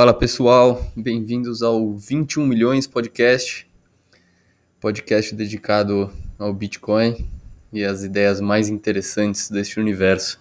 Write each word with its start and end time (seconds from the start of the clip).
Fala 0.00 0.14
pessoal, 0.14 0.90
bem-vindos 0.96 1.62
ao 1.62 1.92
21 1.94 2.46
Milhões 2.46 2.86
Podcast, 2.86 3.68
podcast 4.80 5.34
dedicado 5.34 6.10
ao 6.38 6.54
Bitcoin 6.54 7.28
e 7.70 7.84
às 7.84 8.02
ideias 8.02 8.40
mais 8.40 8.70
interessantes 8.70 9.50
deste 9.50 9.78
universo. 9.78 10.40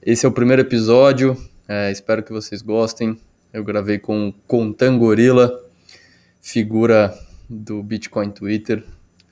Esse 0.00 0.24
é 0.24 0.28
o 0.30 0.32
primeiro 0.32 0.62
episódio, 0.62 1.36
é, 1.68 1.92
espero 1.92 2.22
que 2.22 2.32
vocês 2.32 2.62
gostem. 2.62 3.20
Eu 3.52 3.62
gravei 3.62 3.98
com 3.98 4.28
o 4.28 4.32
Contan 4.46 4.98
figura 6.40 7.14
do 7.50 7.82
Bitcoin 7.82 8.30
Twitter. 8.30 8.82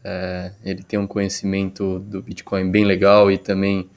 É, 0.05 0.53
ele 0.62 0.83
tem 0.83 0.98
um 0.98 1.06
conhecimento 1.06 2.01
do 2.01 2.20
Bitcoin 2.20 2.70
bem 2.70 2.84
legal 2.84 3.33
e 3.33 3.39
também 3.39 3.89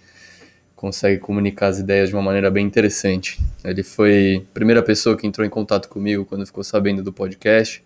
consegue 0.84 1.18
comunicar 1.18 1.68
as 1.68 1.80
ideias 1.80 2.10
de 2.10 2.16
uma 2.16 2.22
maneira 2.22 2.52
bem 2.52 2.66
interessante. 2.66 3.40
Ele 3.64 3.82
foi 3.84 4.46
a 4.46 4.54
primeira 4.54 4.84
pessoa 4.84 5.16
que 5.16 5.26
entrou 5.26 5.48
em 5.48 5.50
contato 5.50 5.88
comigo 5.88 6.26
quando 6.26 6.46
ficou 6.46 6.62
sabendo 6.62 7.02
do 7.02 7.14
podcast, 7.14 7.82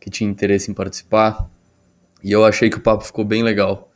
que 0.00 0.08
tinha 0.08 0.30
interesse 0.30 0.70
em 0.70 0.74
participar, 0.74 1.46
e 2.24 2.32
eu 2.32 2.42
achei 2.42 2.70
que 2.70 2.78
o 2.78 2.80
papo 2.80 3.04
ficou 3.04 3.22
bem 3.22 3.42
legal. 3.42 3.92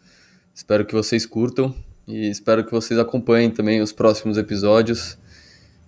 Espero 0.54 0.84
que 0.84 0.92
vocês 0.92 1.24
curtam 1.24 1.74
e 2.06 2.28
espero 2.28 2.62
que 2.62 2.70
vocês 2.72 3.00
acompanhem 3.00 3.50
também 3.50 3.80
os 3.80 3.90
próximos 3.90 4.36
episódios 4.36 5.16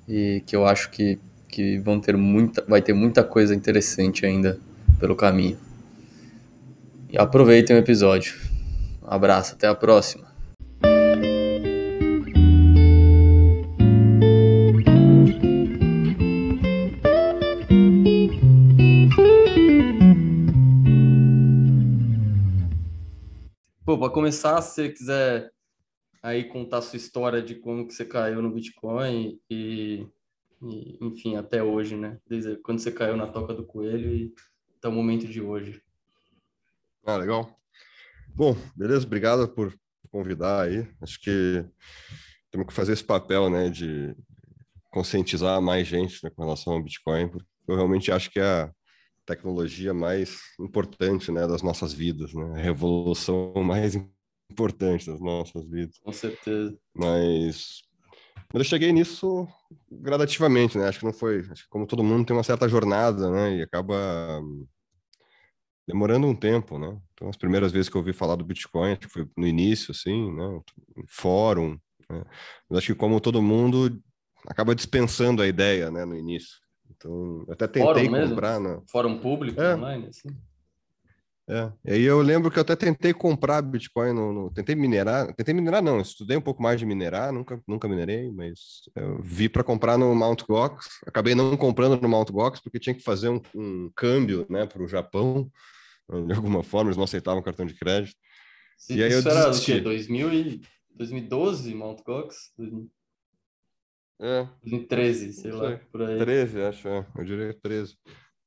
e 0.09 0.43
que 0.47 0.57
eu 0.57 0.65
acho 0.65 0.89
que, 0.89 1.19
que 1.49 1.77
vão 1.81 2.01
ter 2.01 2.17
muita, 2.17 2.65
vai 2.67 2.81
ter 2.81 2.95
muita 2.95 3.23
coisa 3.23 3.55
interessante 3.55 4.25
ainda 4.25 4.59
pelo 4.99 5.15
caminho. 5.15 5.59
E 7.11 7.19
aproveitem 7.19 7.77
o 7.77 7.79
episódio. 7.79 8.37
Um 9.03 9.11
abraço, 9.11 9.53
até 9.53 9.69
a 9.69 9.75
próxima. 9.75 10.28
Pô, 23.89 23.97
para 23.97 24.13
começar, 24.13 24.61
se 24.61 24.75
você 24.75 24.89
quiser 24.91 25.51
aí 26.23 26.45
contar 26.45 26.83
sua 26.83 26.99
história 26.99 27.41
de 27.41 27.55
como 27.55 27.87
que 27.87 27.95
você 27.95 28.05
caiu 28.05 28.43
no 28.43 28.53
Bitcoin 28.53 29.41
e, 29.49 30.07
e, 30.61 30.99
enfim, 31.01 31.37
até 31.37 31.63
hoje, 31.63 31.97
né? 31.97 32.19
Desde 32.29 32.57
quando 32.57 32.81
você 32.81 32.93
caiu 32.93 33.17
na 33.17 33.27
toca 33.27 33.55
do 33.55 33.65
coelho 33.65 34.15
e 34.15 34.35
até 34.77 34.89
o 34.89 34.93
momento 34.93 35.27
de 35.27 35.41
hoje. 35.41 35.83
Ah, 37.03 37.17
legal. 37.17 37.59
Bom, 38.29 38.55
beleza, 38.77 39.07
obrigado 39.07 39.49
por 39.49 39.75
convidar 40.11 40.65
aí. 40.65 40.87
Acho 41.01 41.19
que 41.23 41.65
temos 42.51 42.67
que 42.67 42.75
fazer 42.75 42.93
esse 42.93 43.05
papel, 43.05 43.49
né, 43.49 43.71
de 43.71 44.15
conscientizar 44.91 45.63
mais 45.63 45.89
gente 45.89 46.23
né, 46.23 46.29
com 46.29 46.43
relação 46.43 46.75
ao 46.75 46.83
Bitcoin, 46.83 47.27
porque 47.31 47.49
eu 47.67 47.75
realmente 47.75 48.13
acho 48.13 48.31
que 48.31 48.39
é 48.39 48.45
a 48.45 48.75
tecnologia 49.29 49.93
mais 49.93 50.41
importante, 50.59 51.31
né, 51.31 51.47
das 51.47 51.63
nossas 51.63 51.93
vidas, 51.93 52.33
né, 52.33 52.53
a 52.55 52.63
revolução 52.63 53.53
mais 53.57 53.95
importante 54.51 55.07
das 55.07 55.21
nossas 55.21 55.69
vidas. 55.69 55.99
Com 55.99 56.13
certeza. 56.13 56.77
Mas, 56.95 57.83
mas 58.53 58.61
eu 58.61 58.65
cheguei 58.65 58.91
nisso 58.91 59.47
gradativamente, 59.93 60.79
né? 60.79 60.89
Acho 60.89 61.01
que 61.01 61.05
não 61.05 61.13
foi, 61.13 61.41
acho 61.51 61.65
que 61.65 61.69
como 61.69 61.87
todo 61.87 62.03
mundo 62.03 62.25
tem 62.25 62.35
uma 62.35 62.43
certa 62.43 62.67
jornada, 62.67 63.31
né, 63.31 63.57
e 63.57 63.63
acaba 63.63 64.41
demorando 65.87 66.27
um 66.27 66.35
tempo, 66.35 66.79
né? 66.79 66.99
Então, 67.13 67.29
as 67.29 67.37
primeiras 67.37 67.71
vezes 67.71 67.89
que 67.89 67.97
eu 67.97 68.01
ouvi 68.01 68.13
falar 68.13 68.37
do 68.37 68.45
Bitcoin, 68.45 68.93
acho 68.93 69.01
que 69.01 69.09
foi 69.09 69.29
no 69.37 69.47
início, 69.47 69.93
assim, 69.93 70.33
né? 70.35 70.61
Fórum, 71.07 71.79
né? 72.11 72.25
Mas 72.69 72.79
acho 72.79 72.87
que 72.89 72.99
como 72.99 73.21
todo 73.21 73.43
mundo 73.43 74.03
acaba 74.47 74.75
dispensando 74.75 75.43
a 75.43 75.47
ideia, 75.47 75.91
né, 75.91 76.05
no 76.07 76.17
início. 76.17 76.57
Então, 76.99 77.45
até 77.49 77.67
tentei 77.69 77.83
Fórum 77.83 78.29
comprar. 78.29 78.61
Mesmo? 78.61 78.85
Fórum 78.91 79.19
público 79.19 79.61
é. 79.61 79.75
online, 79.75 80.09
assim? 80.09 80.29
É. 81.49 81.73
E 81.83 81.93
aí 81.93 82.03
eu 82.03 82.21
lembro 82.21 82.51
que 82.51 82.59
eu 82.59 82.61
até 82.61 82.77
tentei 82.77 83.15
comprar 83.15 83.63
Bitcoin, 83.63 84.13
no, 84.13 84.33
no, 84.33 84.51
tentei 84.53 84.75
minerar, 84.75 85.33
tentei 85.35 85.55
minerar 85.55 85.83
não, 85.83 85.99
estudei 85.99 86.37
um 86.37 86.43
pouco 86.43 86.63
mais 86.63 86.79
de 86.79 86.85
minerar, 86.85 87.33
nunca, 87.33 87.59
nunca 87.67 87.89
minerei, 87.89 88.31
mas 88.31 88.83
eu 88.95 89.23
vi 89.23 89.49
para 89.49 89.65
comprar 89.65 89.97
no 89.97 90.15
Mt. 90.15 90.45
Gox, 90.47 91.01
acabei 91.07 91.35
não 91.35 91.57
comprando 91.57 91.99
no 91.99 92.07
Mt. 92.07 92.31
Gox 92.31 92.61
porque 92.61 92.79
tinha 92.79 92.95
que 92.95 93.03
fazer 93.03 93.31
um, 93.31 93.41
um 93.55 93.91
câmbio, 93.97 94.45
né, 94.51 94.67
para 94.67 94.83
o 94.83 94.89
Japão, 94.89 95.51
de 96.27 96.35
alguma 96.35 96.63
forma, 96.63 96.91
eles 96.91 96.99
não 96.99 97.05
aceitavam 97.05 97.43
cartão 97.43 97.65
de 97.65 97.75
crédito. 97.75 98.17
Sim, 98.77 98.97
e 98.97 99.03
aí 99.03 99.13
eu 99.13 99.21
era 99.21 99.51
o 99.51 99.61
quê? 99.61 99.81
2000 99.81 100.33
e... 100.35 100.61
2012, 100.95 101.75
Mt. 101.75 102.03
Gox? 102.05 102.53
É. 104.21 104.49
2013, 104.63 105.33
sei, 105.33 105.33
sei 105.33 105.53
lá, 105.53 105.81
por 105.93 106.03
aí. 106.03 106.19
13, 106.19 106.63
acho, 106.63 106.89
é. 106.89 107.07
eu 107.17 107.25
diria 107.25 107.55
13, 107.63 107.97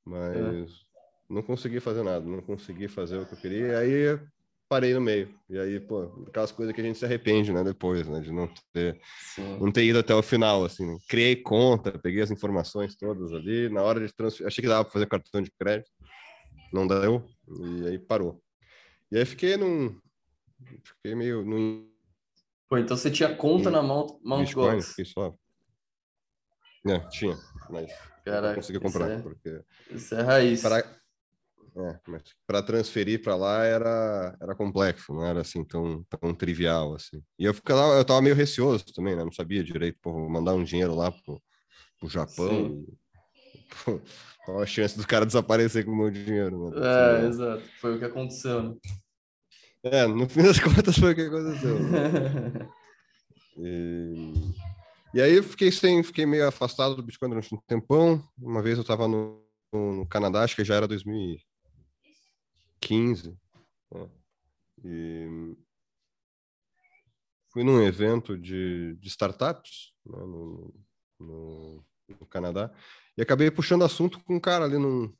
mas... 0.05 0.37
É 0.37 0.91
não 1.31 1.41
consegui 1.41 1.79
fazer 1.79 2.03
nada, 2.03 2.25
não 2.25 2.41
consegui 2.41 2.87
fazer 2.87 3.17
o 3.17 3.25
que 3.25 3.33
eu 3.33 3.37
queria, 3.37 3.67
e 3.67 3.75
aí 3.75 4.19
parei 4.67 4.93
no 4.93 5.01
meio. 5.01 5.33
E 5.49 5.57
aí, 5.57 5.79
pô, 5.79 6.25
aquelas 6.27 6.51
coisas 6.51 6.75
que 6.75 6.81
a 6.81 6.83
gente 6.83 6.99
se 6.99 7.05
arrepende, 7.05 7.51
né, 7.53 7.63
depois, 7.63 8.07
né, 8.07 8.19
de 8.19 8.31
não 8.31 8.49
ter, 8.73 8.99
não 9.59 9.71
ter 9.71 9.85
ido 9.85 9.99
até 9.99 10.13
o 10.13 10.21
final, 10.21 10.65
assim. 10.65 10.85
Né? 10.85 10.97
Criei 11.07 11.35
conta, 11.35 11.97
peguei 11.97 12.21
as 12.21 12.31
informações 12.31 12.95
todas 12.95 13.33
ali, 13.33 13.69
na 13.69 13.81
hora 13.81 14.05
de 14.05 14.13
transferir, 14.13 14.47
achei 14.47 14.61
que 14.61 14.67
dava 14.67 14.83
para 14.83 14.93
fazer 14.93 15.07
cartão 15.07 15.41
de 15.41 15.51
crédito, 15.57 15.89
não 16.73 16.85
deu, 16.85 17.25
e 17.47 17.88
aí 17.88 17.99
parou. 17.99 18.41
E 19.11 19.17
aí 19.17 19.25
fiquei 19.25 19.55
num, 19.55 19.97
fiquei 20.83 21.15
meio 21.15 21.43
num... 21.45 21.89
Pô, 22.69 22.77
então 22.77 22.95
você 22.95 23.11
tinha 23.11 23.33
conta 23.35 23.69
na 23.69 23.81
Mount, 23.81 24.17
Mount 24.23 24.53
Gox? 24.53 24.95
só. 25.05 25.33
É, 26.86 27.00
tinha, 27.09 27.38
mas 27.69 27.92
Caraca, 28.25 28.47
não 28.47 28.56
consegui 28.56 28.80
comprar, 28.80 29.12
é, 29.12 29.19
porque... 29.19 29.62
Isso 29.90 30.16
é 30.16 30.22
raiz. 30.22 30.62
Para 30.62 30.84
é, 31.74 32.00
mas 32.06 32.24
para 32.46 32.62
transferir 32.62 33.22
para 33.22 33.36
lá 33.36 33.64
era, 33.64 34.36
era 34.42 34.56
complexo, 34.56 35.14
não 35.14 35.25
era 35.25 35.40
assim 35.40 35.64
tão, 35.64 36.03
tão 36.03 36.34
trivial 36.34 36.96
assim. 36.96 37.24
E 37.40 37.46
eu 37.46 37.53
ficava, 37.53 37.94
eu 37.94 38.03
tava 38.03 38.22
meio 38.22 38.36
receoso 38.36 38.84
também, 38.94 39.16
né? 39.16 39.24
Não 39.24 39.31
sabia 39.31 39.64
direito, 39.64 39.97
pô, 40.02 40.28
mandar 40.30 40.53
um 40.53 40.66
dinheiro 40.66 40.94
lá 40.94 41.12
pro, 41.12 41.42
pro 41.97 42.09
Japão. 42.09 42.86
Pô, 43.86 44.02
qual 44.46 44.62
a 44.62 44.66
chance 44.66 44.98
do 44.98 45.08
cara 45.08 45.25
desaparecer 45.25 45.86
com 45.86 45.92
o 45.92 45.96
meu 45.96 46.12
dinheiro, 46.12 46.72
né? 46.72 46.81
É, 47.24 47.28
exato. 47.28 47.63
Foi 47.80 47.96
o 47.96 48.00
que 48.00 48.06
aconteceu, 48.06 48.63
né? 48.63 48.75
É, 49.84 50.06
no 50.06 50.28
fim 50.28 50.44
das 50.44 50.59
contas 50.59 50.98
foi 50.98 51.13
o 51.13 51.16
que 51.16 51.22
aconteceu. 51.22 51.80
Né? 51.80 52.69
e... 53.63 54.34
e 55.13 55.22
aí 55.22 55.35
eu 55.35 55.44
fiquei 55.44 55.72
sem, 55.72 56.01
fiquei 56.03 56.25
meio 56.25 56.47
afastado 56.47 56.95
do 56.95 57.03
Bitcoin 57.03 57.29
durante 57.29 57.53
um 57.53 57.59
tempão. 57.67 58.23
Uma 58.38 58.61
vez 58.61 58.77
eu 58.77 58.81
estava 58.81 59.07
no, 59.07 59.44
no 59.73 60.05
Canadá, 60.07 60.44
acho 60.44 60.55
que 60.55 60.63
já 60.63 60.75
era 60.75 60.88
2000 60.88 61.38
15. 62.81 63.38
Né? 63.94 64.09
E 64.83 65.55
fui 67.51 67.63
num 67.63 67.81
evento 67.81 68.38
de, 68.38 68.95
de 68.95 69.07
startups 69.07 69.94
né, 70.05 70.17
no, 70.17 70.73
no, 71.19 71.85
no, 72.19 72.25
Canadá 72.25 72.73
e 73.16 73.21
acabei 73.21 73.51
puxando 73.51 73.83
assunto 73.83 74.19
com 74.21 74.35
um 74.35 74.39
cara 74.39 74.66
ali 74.66 74.77
num, 74.77 75.13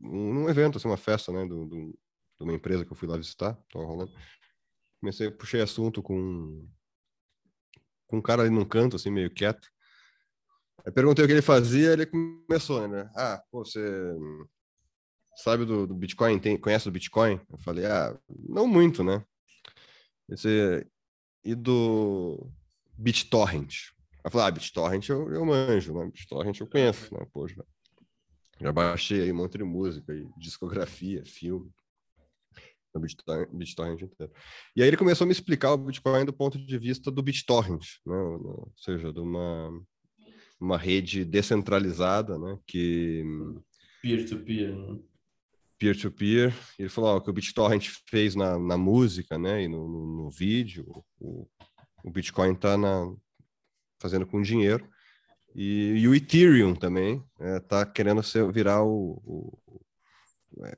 num 0.00 0.48
evento, 0.48 0.78
assim, 0.78 0.88
uma 0.88 0.96
festa 0.96 1.30
né, 1.32 1.44
do, 1.46 1.66
do, 1.66 1.98
de 2.38 2.44
uma 2.44 2.54
empresa 2.54 2.84
que 2.84 2.92
eu 2.92 2.96
fui 2.96 3.08
lá 3.08 3.16
visitar. 3.16 3.54
Tava 3.70 3.84
rolando. 3.84 4.12
Comecei, 5.00 5.30
puxei 5.30 5.60
assunto 5.60 6.02
com, 6.02 6.66
com 8.06 8.18
um 8.18 8.22
cara 8.22 8.42
ali 8.42 8.50
num 8.50 8.64
canto, 8.64 8.96
assim, 8.96 9.10
meio 9.10 9.30
quieto. 9.30 9.68
Aí 10.84 10.92
perguntei 10.92 11.24
o 11.24 11.28
que 11.28 11.34
ele 11.34 11.42
fazia, 11.42 11.92
ele 11.92 12.06
começou, 12.06 12.86
né? 12.86 13.10
Ah, 13.16 13.42
pô, 13.50 13.64
você 13.64 13.80
sabe 15.36 15.64
do, 15.64 15.86
do 15.86 15.94
Bitcoin? 15.94 16.38
Tem, 16.38 16.56
conhece 16.56 16.84
do 16.84 16.92
Bitcoin? 16.92 17.40
Eu 17.50 17.58
falei, 17.58 17.86
ah, 17.86 18.16
não 18.48 18.66
muito, 18.66 19.02
né? 19.02 19.24
Esse, 20.28 20.86
e 21.44 21.54
do 21.54 22.48
BitTorrent? 22.96 23.90
Eu 24.24 24.30
falei, 24.30 24.46
ah, 24.48 24.50
BitTorrent 24.50 25.08
eu, 25.08 25.32
eu 25.32 25.44
manjo, 25.44 25.94
né? 25.94 26.06
BitTorrent 26.06 26.60
eu 26.60 26.66
conheço, 26.66 27.12
né? 27.14 27.26
Pô, 27.32 27.46
já, 27.46 27.62
já 28.60 28.72
baixei 28.72 29.22
aí 29.22 29.32
um 29.32 29.36
monte 29.36 29.58
de 29.58 29.64
música, 29.64 30.12
discografia, 30.36 31.24
filme. 31.24 31.70
No 32.96 33.00
BitTorrent, 33.00 33.48
BitTorrent 33.52 34.02
inteiro. 34.02 34.32
E 34.74 34.82
aí 34.82 34.88
ele 34.88 34.96
começou 34.96 35.24
a 35.24 35.26
me 35.26 35.32
explicar 35.32 35.72
o 35.72 35.78
Bitcoin 35.78 36.24
do 36.24 36.32
ponto 36.32 36.58
de 36.58 36.78
vista 36.78 37.10
do 37.10 37.22
BitTorrent, 37.22 37.84
né? 38.06 38.16
Ou 38.16 38.72
seja, 38.76 39.12
de 39.12 39.20
uma, 39.20 39.70
uma 40.58 40.78
rede 40.78 41.24
descentralizada, 41.24 42.38
né? 42.38 42.58
Que... 42.66 43.22
Peer-to-peer, 44.00 44.70
-peer, 44.70 44.92
né? 44.94 44.98
peer-to-peer. 45.78 46.50
-peer. 46.50 46.74
Ele 46.78 46.88
falou 46.88 47.16
ó, 47.16 47.20
que 47.20 47.28
o 47.28 47.32
BitTorrent 47.32 47.88
fez 48.08 48.34
na, 48.34 48.58
na 48.58 48.78
música, 48.78 49.38
né, 49.38 49.64
e 49.64 49.68
no, 49.68 49.88
no, 49.88 50.24
no 50.24 50.30
vídeo, 50.30 50.86
o, 51.18 51.46
o 52.02 52.10
Bitcoin 52.10 52.52
está 52.52 52.76
fazendo 54.00 54.26
com 54.26 54.40
dinheiro. 54.40 54.88
E, 55.54 55.94
e, 55.98 56.08
o 56.08 56.14
Ethereum 56.14 56.74
também 56.74 57.24
está 57.40 57.80
é, 57.80 57.86
querendo 57.86 58.22
ser, 58.22 58.50
virar 58.52 58.82
o, 58.82 59.22
o, 59.24 59.80
o 60.52 60.66
é, 60.66 60.76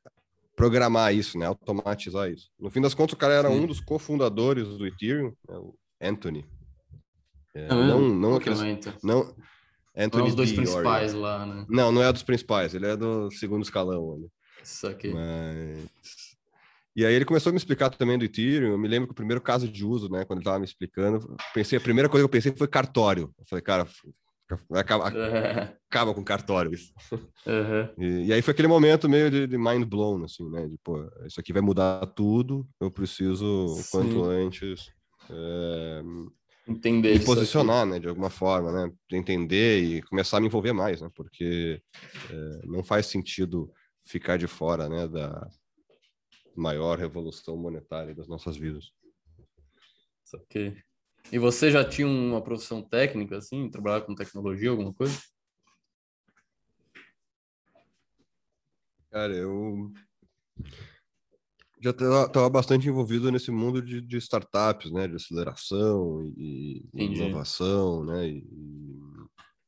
programar 0.58 1.14
isso, 1.14 1.38
né, 1.38 1.46
automatizar 1.46 2.28
isso. 2.28 2.50
No 2.58 2.68
fim 2.68 2.80
das 2.80 2.92
contas, 2.92 3.14
o 3.14 3.16
cara 3.16 3.32
era 3.32 3.48
Sim. 3.48 3.60
um 3.60 3.66
dos 3.66 3.80
cofundadores 3.80 4.66
do 4.76 4.86
Ethereum, 4.86 5.32
né, 5.48 5.56
o 5.56 5.74
Anthony. 6.02 6.44
É, 7.54 7.68
não, 7.68 8.00
não 8.00 8.34
aqueles, 8.34 8.60
não, 9.02 9.20
Anthony 9.96 10.10
não 10.12 10.20
é 10.20 10.28
os 10.28 10.34
dois 10.34 10.50
D. 10.50 10.56
principais 10.56 11.14
lá, 11.14 11.46
né? 11.46 11.64
Não, 11.68 11.92
não 11.92 12.02
é 12.02 12.12
dos 12.12 12.24
principais, 12.24 12.74
ele 12.74 12.86
é 12.86 12.96
do 12.96 13.30
segundo 13.30 13.62
escalão. 13.62 14.18
Né? 14.18 14.26
Isso 14.62 14.86
aqui. 14.86 15.12
Mas... 15.12 15.88
E 16.94 17.06
aí 17.06 17.14
ele 17.14 17.24
começou 17.24 17.50
a 17.50 17.52
me 17.52 17.58
explicar 17.58 17.90
também 17.90 18.18
do 18.18 18.24
Ethereum. 18.24 18.72
Eu 18.72 18.78
me 18.78 18.88
lembro 18.88 19.06
que 19.06 19.12
o 19.12 19.14
primeiro 19.14 19.40
caso 19.40 19.68
de 19.68 19.84
uso, 19.84 20.10
né, 20.10 20.24
quando 20.24 20.38
ele 20.38 20.42
estava 20.42 20.58
me 20.58 20.64
explicando, 20.64 21.36
pensei, 21.54 21.78
a 21.78 21.80
primeira 21.80 22.08
coisa 22.08 22.22
que 22.22 22.26
eu 22.26 22.28
pensei 22.28 22.52
foi 22.56 22.66
cartório. 22.66 23.32
Eu 23.38 23.44
falei, 23.46 23.62
cara, 23.62 23.86
acaba, 24.72 25.08
acaba 25.90 26.14
com 26.14 26.24
cartório 26.24 26.72
isso. 26.72 26.92
Uhum. 27.12 27.88
E, 27.98 28.26
e, 28.26 28.32
aí 28.32 28.42
foi 28.42 28.52
aquele 28.52 28.68
momento 28.68 29.08
meio 29.08 29.30
de, 29.30 29.46
de, 29.46 29.58
mind 29.58 29.84
blown, 29.84 30.24
assim, 30.24 30.48
né? 30.50 30.66
De, 30.66 30.78
pô, 30.78 31.08
isso 31.26 31.40
aqui 31.40 31.52
vai 31.52 31.62
mudar 31.62 32.06
tudo, 32.14 32.66
eu 32.80 32.90
preciso, 32.90 33.44
o 33.66 33.84
quanto 33.90 34.24
antes, 34.24 34.90
é, 35.30 36.02
entender 36.66 37.18
me 37.18 37.24
posicionar, 37.24 37.86
né? 37.86 37.98
De 37.98 38.08
alguma 38.08 38.30
forma, 38.30 38.72
né? 38.72 38.92
Entender 39.12 39.80
e 39.80 40.02
começar 40.02 40.38
a 40.38 40.40
me 40.40 40.46
envolver 40.46 40.72
mais, 40.72 41.00
né? 41.00 41.10
Porque 41.14 41.82
é, 42.30 42.66
não 42.66 42.82
faz 42.82 43.06
sentido 43.06 43.70
ficar 44.04 44.36
de 44.36 44.46
fora, 44.46 44.88
né? 44.88 45.06
Da, 45.06 45.48
maior 46.58 46.98
revolução 46.98 47.56
monetária 47.56 48.14
das 48.14 48.28
nossas 48.28 48.56
vidas. 48.56 48.90
Ok. 50.34 50.76
E 51.30 51.38
você 51.38 51.70
já 51.70 51.84
tinha 51.84 52.06
uma 52.06 52.42
profissão 52.42 52.82
técnica, 52.82 53.36
assim, 53.36 53.70
trabalhar 53.70 54.02
com 54.02 54.14
tecnologia, 54.14 54.70
alguma 54.70 54.92
coisa? 54.92 55.18
Cara, 59.10 59.34
eu 59.34 59.92
já 61.80 61.90
estava 61.90 62.50
bastante 62.50 62.88
envolvido 62.88 63.30
nesse 63.30 63.50
mundo 63.50 63.80
de, 63.80 64.00
de, 64.00 64.16
startups, 64.16 64.90
né, 64.90 65.06
de 65.06 65.16
aceleração 65.16 66.22
e, 66.36 66.84
e 66.92 67.04
inovação, 67.04 68.04
né, 68.04 68.28
e, 68.28 68.44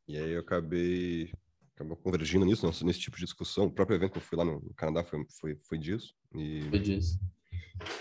e, 0.08 0.16
aí 0.16 0.32
eu 0.32 0.40
acabei 0.40 1.30
acabou 1.74 1.96
convergindo 1.96 2.44
nisso, 2.44 2.66
nesse 2.84 3.00
tipo 3.00 3.16
de 3.16 3.24
discussão. 3.24 3.66
O 3.66 3.70
próprio 3.70 3.96
evento 3.96 4.12
que 4.12 4.18
eu 4.18 4.22
fui 4.22 4.36
lá 4.36 4.44
no 4.44 4.60
Canadá 4.74 5.02
foi, 5.02 5.24
foi, 5.40 5.56
foi 5.62 5.78
disso. 5.78 6.14
E 6.34 6.60
foi 6.68 6.78
disso. 6.78 7.18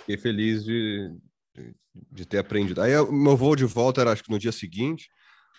Fiquei 0.01 0.17
feliz 0.17 0.65
de, 0.65 1.15
de, 2.11 2.25
ter 2.25 2.39
aprendido. 2.39 2.81
Aí 2.81 2.95
o 2.97 3.11
meu 3.11 3.35
voo 3.35 3.55
de 3.55 3.65
volta 3.65 4.01
era, 4.01 4.11
acho 4.11 4.23
que 4.23 4.31
no 4.31 4.39
dia 4.39 4.51
seguinte, 4.51 5.09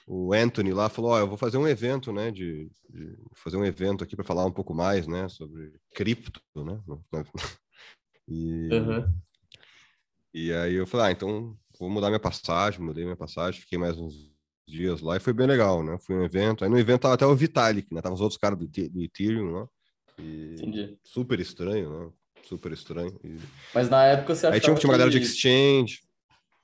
o 0.07 0.33
Anthony 0.33 0.73
lá 0.73 0.89
falou, 0.89 1.13
ó, 1.13 1.15
oh, 1.17 1.19
eu 1.19 1.29
vou 1.29 1.37
fazer 1.37 1.57
um 1.57 1.69
evento, 1.69 2.13
né, 2.13 2.31
de, 2.31 2.71
de 2.89 3.17
fazer 3.35 3.57
um 3.57 3.65
evento 3.65 4.03
aqui 4.03 4.17
para 4.17 4.25
falar 4.25 4.45
um 4.45 4.53
pouco 4.53 4.75
mais, 4.75 5.07
né, 5.07 5.29
sobre 5.29 5.73
cripto, 5.95 6.41
né, 6.57 6.81
e, 8.27 8.69
uhum. 8.73 9.15
e 10.35 10.53
aí 10.53 10.75
eu 10.75 10.87
falei, 10.87 11.07
ah, 11.07 11.13
então 11.13 11.57
vou 11.79 11.91
mudar 11.91 12.09
minha 12.09 12.21
passagem, 12.21 12.81
mudei 12.81 13.05
minha 13.05 13.17
passagem, 13.17 13.61
fiquei 13.61 13.79
mais 13.79 13.99
uns 13.99 14.31
dias 14.71 15.01
lá 15.01 15.17
e 15.17 15.21
foi 15.21 15.33
bem 15.33 15.47
legal, 15.47 15.83
né? 15.83 15.99
Foi 15.99 16.15
um 16.15 16.25
evento. 16.25 16.63
Aí 16.63 16.71
no 16.71 16.79
evento 16.79 17.03
tava 17.03 17.15
até 17.15 17.27
o 17.27 17.35
Vitalik, 17.35 17.93
né? 17.93 18.01
Tava 18.01 18.15
os 18.15 18.21
outros 18.21 18.39
caras 18.39 18.59
do, 18.59 18.67
do 18.67 19.03
Ethereum 19.03 19.51
lá. 19.51 19.69
E 20.19 20.55
Entendi. 20.55 20.99
Super 21.03 21.41
estranho, 21.41 21.91
né? 21.91 22.13
Super 22.45 22.73
estranho. 22.73 23.19
E... 23.25 23.39
Mas 23.75 23.89
na 23.89 24.05
época 24.07 24.35
você 24.35 24.47
achava 24.47 24.55
Aí 24.55 24.61
tinha, 24.61 24.75
tinha 24.75 24.91
uma 24.91 24.99
galera 24.99 25.11
de 25.11 25.19
exchange. 25.19 26.03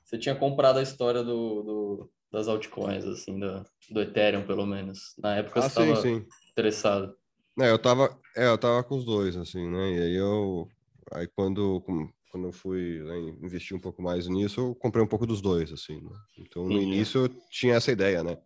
Você 0.05 0.19
tinha 0.19 0.35
comprado 0.35 0.79
a 0.79 0.83
história 0.83 1.23
do, 1.23 1.63
do 1.63 2.11
das 2.33 2.49
altcoins, 2.49 3.05
assim, 3.05 3.39
do, 3.39 3.65
do 3.91 4.01
Ethereum, 4.03 4.47
pelo 4.47 4.67
menos. 4.67 5.15
Na 5.19 5.37
época 5.37 5.61
ah, 5.61 5.69
você 5.69 5.97
sim. 5.97 6.27
interessado. 6.51 7.17
É, 7.59 7.71
eu 7.71 7.79
tava, 7.79 8.19
é, 8.37 8.47
eu 8.47 8.59
tava 8.59 8.85
com 8.85 8.97
os 8.97 9.05
dois, 9.05 9.37
assim, 9.37 9.67
né? 9.69 9.93
E 9.93 10.03
aí 10.03 10.17
eu. 10.17 10.69
Aí 11.13 11.27
quando 11.29 11.83
quando 12.37 12.49
eu 12.49 12.53
fui 12.53 13.03
né, 13.03 13.19
investir 13.43 13.75
um 13.75 13.81
pouco 13.81 14.03
mais 14.03 14.29
nisso, 14.29 14.61
eu 14.61 14.75
comprei 14.75 15.03
um 15.03 15.07
pouco 15.07 15.27
dos 15.27 15.41
dois, 15.41 15.73
assim. 15.73 16.03
Né? 16.03 16.17
Então, 16.39 16.65
no 16.65 16.79
Sim. 16.79 16.83
início, 16.83 17.25
eu 17.25 17.29
tinha 17.51 17.75
essa 17.75 17.91
ideia, 17.91 18.23
né? 18.23 18.37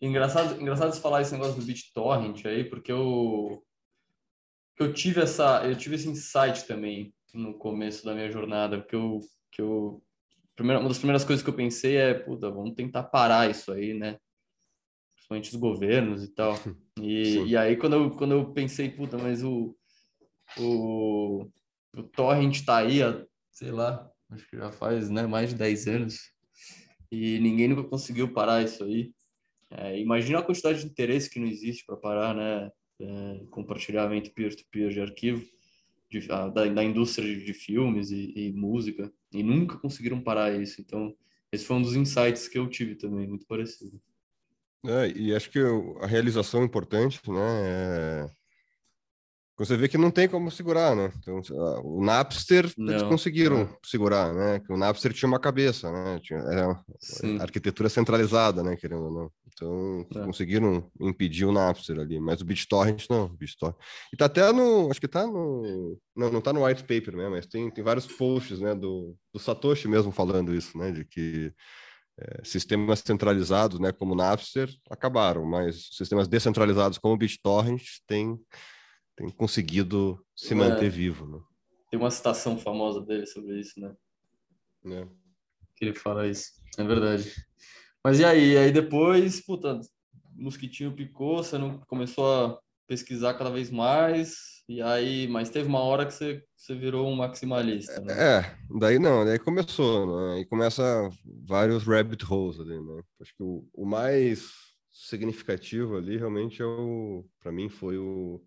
Engraçado, 0.00 0.60
engraçado 0.60 0.92
você 0.92 1.00
falar 1.00 1.22
esse 1.22 1.32
negócio 1.32 1.54
do 1.54 1.64
BitTorrent 1.64 2.44
aí, 2.44 2.64
porque 2.64 2.92
eu, 2.92 3.62
eu 4.84 4.92
tive 4.92 5.20
essa, 5.20 5.64
eu 5.66 5.76
tive 5.76 5.96
esse 5.96 6.08
insight 6.08 6.66
também 6.66 7.14
no 7.34 7.54
começo 7.54 8.04
da 8.04 8.14
minha 8.14 8.30
jornada, 8.30 8.78
porque 8.78 8.96
eu, 8.96 9.20
que 9.52 9.62
eu, 9.62 10.02
primeira, 10.56 10.80
uma 10.80 10.88
das 10.88 10.98
primeiras 10.98 11.24
coisas 11.24 11.42
que 11.42 11.50
eu 11.50 11.54
pensei 11.54 11.96
é, 11.96 12.14
puta, 12.14 12.50
vamos 12.50 12.74
tentar 12.74 13.04
parar 13.04 13.50
isso 13.50 13.72
aí, 13.72 13.94
né? 13.94 14.18
Principalmente 15.14 15.50
os 15.50 15.56
governos 15.56 16.24
e 16.24 16.28
tal. 16.28 16.54
E, 17.02 17.46
e 17.46 17.56
aí, 17.56 17.78
quando 17.78 17.94
eu, 17.94 18.10
quando 18.10 18.32
eu 18.32 18.52
pensei, 18.52 18.90
puta, 18.90 19.16
mas 19.16 19.42
o, 19.42 19.74
o, 20.58 21.50
o 21.96 22.02
torrent 22.02 22.62
tá 22.62 22.76
aí 22.76 23.02
há 23.02 23.24
sei 23.50 23.70
lá, 23.70 24.10
acho 24.30 24.48
que 24.48 24.56
já 24.56 24.70
faz 24.70 25.10
né, 25.10 25.26
mais 25.26 25.50
de 25.50 25.56
10 25.56 25.86
anos, 25.88 26.18
e 27.10 27.38
ninguém 27.40 27.68
nunca 27.68 27.84
conseguiu 27.84 28.32
parar 28.32 28.62
isso 28.62 28.84
aí. 28.84 29.12
É, 29.70 29.98
imagina 29.98 30.38
a 30.38 30.42
quantidade 30.42 30.80
de 30.80 30.86
interesse 30.86 31.28
que 31.28 31.40
não 31.40 31.46
existe 31.46 31.84
para 31.84 31.96
parar, 31.96 32.34
né? 32.34 32.70
É, 33.00 33.44
compartilhamento 33.50 34.30
peer-to-peer 34.32 34.90
de 34.90 35.00
arquivo 35.00 35.42
de, 36.10 36.30
a, 36.30 36.48
da, 36.48 36.66
da, 36.66 36.84
indústria 36.84 37.26
de, 37.26 37.44
de 37.44 37.54
filmes 37.54 38.10
e, 38.10 38.32
e, 38.36 38.52
música, 38.52 39.10
e 39.32 39.42
nunca 39.42 39.78
conseguiram 39.78 40.20
parar 40.20 40.60
isso. 40.60 40.80
Então, 40.80 41.14
esse 41.52 41.64
foi 41.64 41.76
um 41.76 41.82
dos 41.82 41.94
insights 41.94 42.48
que 42.48 42.58
eu 42.58 42.68
tive 42.68 42.96
também, 42.96 43.26
muito 43.26 43.46
parecido. 43.46 44.00
É, 44.84 45.08
e 45.10 45.34
acho 45.34 45.50
que 45.50 45.58
a 46.00 46.06
realização 46.06 46.64
importante, 46.64 47.20
né, 47.30 48.26
é 48.26 48.39
você 49.60 49.76
vê 49.76 49.88
que 49.88 49.98
não 49.98 50.10
tem 50.10 50.26
como 50.26 50.50
segurar, 50.50 50.96
né? 50.96 51.12
Então, 51.18 51.42
o 51.84 52.02
Napster 52.02 52.72
não, 52.78 52.94
eles 52.94 53.02
conseguiram 53.02 53.58
não. 53.58 53.76
segurar, 53.84 54.32
né? 54.32 54.62
O 54.70 54.76
Napster 54.76 55.12
tinha 55.12 55.28
uma 55.28 55.38
cabeça, 55.38 55.92
né? 55.92 56.18
Tinha, 56.22 56.38
era 56.38 56.82
arquitetura 57.38 57.90
centralizada, 57.90 58.62
né? 58.62 58.74
Querendo 58.74 59.04
ou 59.04 59.12
não. 59.12 59.30
Então, 59.52 60.06
é. 60.14 60.24
conseguiram 60.24 60.90
impedir 60.98 61.44
o 61.44 61.52
Napster 61.52 61.98
ali, 61.98 62.18
mas 62.18 62.40
o 62.40 62.44
BitTorrent 62.46 63.04
não, 63.10 63.28
BitTorrent. 63.28 63.76
E 64.10 64.16
tá 64.16 64.24
até 64.24 64.50
no, 64.50 64.90
acho 64.90 64.98
que 64.98 65.06
tá 65.06 65.26
no, 65.26 65.98
não, 66.16 66.32
não 66.32 66.40
tá 66.40 66.54
no 66.54 66.64
white 66.64 66.84
paper, 66.84 67.14
né? 67.14 67.28
Mas 67.28 67.44
tem, 67.44 67.70
tem 67.70 67.84
vários 67.84 68.06
posts, 68.06 68.60
né? 68.60 68.74
Do, 68.74 69.14
do 69.30 69.38
Satoshi 69.38 69.88
mesmo 69.88 70.10
falando 70.10 70.54
isso, 70.54 70.78
né? 70.78 70.90
De 70.90 71.04
que 71.04 71.52
é, 72.18 72.40
sistemas 72.44 73.00
centralizados, 73.00 73.78
né? 73.78 73.92
Como 73.92 74.14
o 74.14 74.16
Napster 74.16 74.70
acabaram, 74.88 75.44
mas 75.44 75.90
sistemas 75.92 76.26
descentralizados 76.26 76.96
como 76.96 77.12
o 77.12 77.18
BitTorrent 77.18 77.82
têm 78.06 78.40
tem 79.20 79.28
conseguido 79.28 80.18
se 80.34 80.54
manter 80.54 80.86
é. 80.86 80.88
vivo. 80.88 81.26
Né? 81.26 81.38
Tem 81.90 82.00
uma 82.00 82.10
citação 82.10 82.56
famosa 82.56 83.02
dele 83.02 83.26
sobre 83.26 83.60
isso, 83.60 83.78
né? 83.78 83.94
É. 84.86 85.06
Que 85.76 85.84
ele 85.84 85.94
fala 85.94 86.26
isso. 86.26 86.52
É 86.78 86.84
verdade. 86.84 87.30
Mas 88.02 88.18
e 88.18 88.24
aí? 88.24 88.56
Aí 88.56 88.72
depois, 88.72 89.44
puta, 89.44 89.78
mosquitinho 90.34 90.96
picou, 90.96 91.44
você 91.44 91.58
não 91.58 91.78
começou 91.80 92.24
a 92.32 92.58
pesquisar 92.88 93.34
cada 93.34 93.50
vez 93.50 93.70
mais, 93.70 94.64
e 94.66 94.80
aí, 94.80 95.28
mas 95.28 95.50
teve 95.50 95.68
uma 95.68 95.80
hora 95.80 96.06
que 96.06 96.14
você, 96.14 96.42
você 96.56 96.74
virou 96.74 97.06
um 97.06 97.14
maximalista, 97.14 98.00
né? 98.00 98.14
É, 98.38 98.56
daí 98.78 98.98
não, 98.98 99.24
daí 99.24 99.38
começou, 99.38 100.06
né? 100.06 100.36
Aí 100.36 100.46
começa 100.46 101.10
vários 101.46 101.84
rabbit 101.84 102.24
holes 102.24 102.58
ali, 102.58 102.80
né? 102.80 103.02
Acho 103.20 103.36
que 103.36 103.42
o, 103.42 103.68
o 103.74 103.84
mais 103.84 104.50
significativo 104.90 105.96
ali 105.96 106.16
realmente 106.16 106.62
é 106.62 106.64
o, 106.64 107.24
para 107.40 107.52
mim 107.52 107.68
foi 107.68 107.98
o 107.98 108.42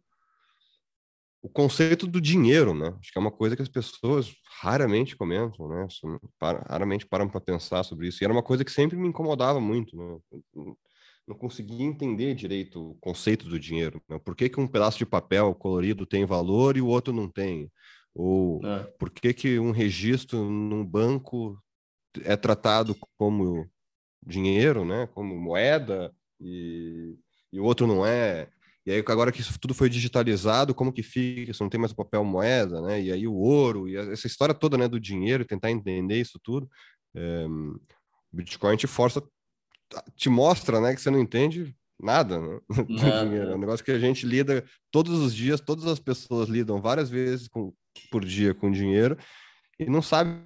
o 1.43 1.49
conceito 1.49 2.07
do 2.07 2.21
dinheiro, 2.21 2.73
né? 2.73 2.95
Acho 2.97 3.11
que 3.11 3.17
é 3.17 3.21
uma 3.21 3.29
coisa 3.29 3.53
que 3.53 3.61
as 3.61 3.67
pessoas 3.67 4.33
raramente 4.61 5.13
comentam, 5.13 5.67
né? 5.67 5.85
Raramente 6.69 7.05
param 7.05 7.27
para 7.27 7.41
pensar 7.41 7.83
sobre 7.83 8.07
isso. 8.07 8.23
E 8.23 8.25
era 8.25 8.31
uma 8.31 8.41
coisa 8.41 8.63
que 8.63 8.71
sempre 8.71 8.97
me 8.97 9.09
incomodava 9.09 9.59
muito, 9.59 9.93
né? 9.97 10.17
Não 11.27 11.35
conseguia 11.35 11.85
entender 11.85 12.33
direito 12.33 12.91
o 12.91 12.95
conceito 12.95 13.49
do 13.49 13.59
dinheiro. 13.59 14.01
Né? 14.07 14.17
Por 14.19 14.37
que, 14.37 14.47
que 14.47 14.59
um 14.59 14.67
pedaço 14.67 14.97
de 14.97 15.05
papel 15.05 15.53
colorido 15.53 16.05
tem 16.05 16.25
valor 16.25 16.77
e 16.77 16.81
o 16.81 16.87
outro 16.87 17.13
não 17.13 17.29
tem? 17.29 17.69
Ou 18.15 18.65
é. 18.65 18.83
por 18.97 19.09
que, 19.09 19.33
que 19.33 19.59
um 19.59 19.71
registro 19.71 20.49
num 20.49 20.85
banco 20.85 21.61
é 22.23 22.37
tratado 22.37 22.95
como 23.17 23.69
dinheiro, 24.25 24.85
né? 24.85 25.07
Como 25.07 25.37
moeda 25.37 26.09
e, 26.39 27.17
e 27.51 27.59
o 27.59 27.65
outro 27.65 27.85
não 27.85 28.05
é? 28.05 28.47
E 28.85 28.91
aí, 28.91 28.99
agora 29.07 29.31
que 29.31 29.39
isso 29.39 29.57
tudo 29.59 29.73
foi 29.73 29.89
digitalizado, 29.89 30.75
como 30.75 30.91
que 30.91 31.01
fica? 31.01 31.53
Você 31.53 31.63
não 31.63 31.69
tem 31.69 31.79
mais 31.79 31.93
papel 31.93 32.23
moeda, 32.25 32.81
né? 32.81 33.01
E 33.01 33.11
aí 33.11 33.25
o 33.25 33.33
ouro, 33.33 33.87
e 33.87 33.95
essa 33.95 34.27
história 34.27 34.53
toda 34.53 34.77
né, 34.77 34.87
do 34.87 34.99
dinheiro, 34.99 35.45
tentar 35.45 35.71
entender 35.71 36.19
isso 36.19 36.39
tudo. 36.43 36.69
É, 37.15 37.45
o 37.47 37.79
Bitcoin 38.31 38.75
te 38.75 38.87
força, 38.87 39.23
te 40.15 40.29
mostra 40.29 40.81
né, 40.81 40.93
que 40.93 41.01
você 41.01 41.09
não 41.09 41.19
entende 41.19 41.73
nada 42.01 42.39
né, 42.39 42.59
do 42.69 42.85
dinheiro. 42.85 43.51
É 43.51 43.55
um 43.55 43.59
negócio 43.59 43.85
que 43.85 43.91
a 43.91 43.99
gente 43.99 44.25
lida 44.25 44.65
todos 44.91 45.19
os 45.19 45.33
dias, 45.33 45.61
todas 45.61 45.85
as 45.87 45.99
pessoas 45.99 46.49
lidam 46.49 46.81
várias 46.81 47.09
vezes 47.09 47.47
com, 47.47 47.73
por 48.11 48.25
dia 48.25 48.53
com 48.53 48.71
dinheiro 48.71 49.17
e 49.79 49.85
não 49.85 50.01
sabe 50.01 50.41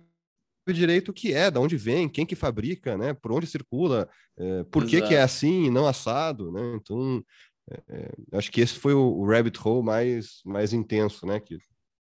direito 0.73 1.09
o 1.09 1.13
que 1.13 1.33
é, 1.33 1.49
de 1.49 1.57
onde 1.57 1.77
vem, 1.77 2.09
quem 2.09 2.25
que 2.25 2.35
fabrica, 2.35 2.97
né, 2.97 3.13
por 3.13 3.31
onde 3.31 3.47
circula, 3.47 4.09
é, 4.37 4.63
por 4.65 4.85
que, 4.85 5.01
que 5.01 5.15
é 5.15 5.21
assim 5.21 5.65
e 5.65 5.71
não 5.71 5.87
assado, 5.87 6.51
né? 6.51 6.75
Então, 6.75 7.23
é, 7.69 8.11
acho 8.33 8.51
que 8.51 8.61
esse 8.61 8.79
foi 8.79 8.93
o, 8.93 9.25
rabbit 9.25 9.59
hole 9.63 9.83
mais, 9.83 10.41
mais 10.45 10.73
intenso, 10.73 11.25
né? 11.25 11.39
Que, 11.39 11.57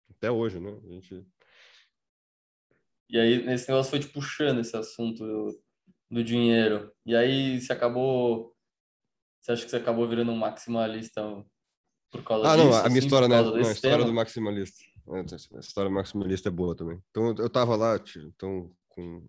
até 0.10 0.32
hoje, 0.32 0.60
né? 0.60 0.72
A 0.72 0.92
gente... 0.94 1.26
E 3.10 3.20
aí, 3.20 3.48
esse 3.52 3.70
negócio 3.70 3.92
foi 3.92 4.00
te 4.00 4.08
puxando 4.08 4.60
esse 4.60 4.76
assunto 4.76 5.26
do, 5.26 5.64
do 6.10 6.24
dinheiro. 6.24 6.92
E 7.06 7.16
aí, 7.16 7.62
você 7.62 7.72
acabou 7.72 8.56
Você 9.40 9.52
acha 9.52 9.66
que 9.66 9.70
você 9.70 9.78
acabou 9.78 10.08
virando 10.08 10.32
um 10.32 10.38
maximalista 10.38 11.22
por 12.12 12.24
causa 12.24 12.48
ah, 12.48 12.56
disso? 12.56 12.68
Ah, 12.68 12.72
não, 12.72 12.78
a 12.78 12.90
minha 12.90 12.98
assim, 12.98 13.08
história, 13.08 13.28
né? 13.28 13.42
Não, 13.42 13.56
a 13.56 13.62
história 13.62 13.98
tema? 13.98 14.06
do 14.06 14.14
maximalista. 14.14 14.84
A 15.56 15.60
história 15.60 15.90
do 15.90 15.94
maximalista 15.94 16.50
é 16.50 16.52
boa 16.52 16.76
também. 16.76 17.00
Então, 17.12 17.36
eu 17.38 17.50
tava 17.50 17.76
lá, 17.76 18.00
então, 18.18 18.72
com 18.88 19.28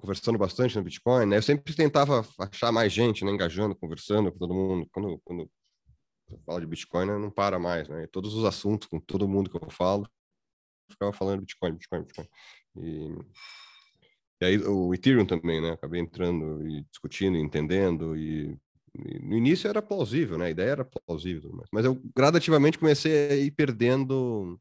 conversando 0.00 0.38
bastante 0.38 0.76
no 0.76 0.82
Bitcoin, 0.82 1.26
né? 1.26 1.36
Eu 1.36 1.42
sempre 1.42 1.74
tentava 1.74 2.26
achar 2.38 2.72
mais 2.72 2.92
gente, 2.92 3.24
né? 3.24 3.30
Engajando, 3.30 3.76
conversando 3.76 4.32
com 4.32 4.38
todo 4.38 4.54
mundo. 4.54 4.88
Quando, 4.90 5.20
quando 5.24 5.50
eu 6.30 6.40
falo 6.46 6.60
de 6.60 6.66
Bitcoin, 6.66 7.06
né? 7.06 7.18
não 7.18 7.30
para 7.30 7.58
mais, 7.58 7.88
né? 7.88 8.06
todos 8.10 8.34
os 8.34 8.44
assuntos 8.44 8.88
com 8.88 8.98
todo 8.98 9.28
mundo 9.28 9.50
que 9.50 9.56
eu 9.56 9.70
falo, 9.70 10.04
eu 10.88 10.92
ficava 10.92 11.12
falando 11.12 11.40
Bitcoin, 11.40 11.72
Bitcoin, 11.72 12.02
Bitcoin. 12.02 12.28
E, 12.76 13.18
e 14.40 14.44
aí 14.44 14.58
o 14.58 14.94
Ethereum 14.94 15.26
também, 15.26 15.60
né? 15.60 15.72
Acabei 15.72 16.00
entrando 16.00 16.66
e 16.66 16.82
discutindo, 16.90 17.36
entendendo 17.36 18.16
e, 18.16 18.56
e 18.94 19.18
no 19.20 19.36
início 19.36 19.68
era 19.68 19.82
plausível, 19.82 20.38
né? 20.38 20.46
A 20.46 20.50
ideia 20.50 20.70
era 20.70 20.84
plausível, 20.84 21.52
mas 21.72 21.84
eu 21.84 22.00
gradativamente 22.16 22.78
comecei 22.78 23.30
a 23.30 23.36
ir 23.36 23.50
perdendo 23.50 24.58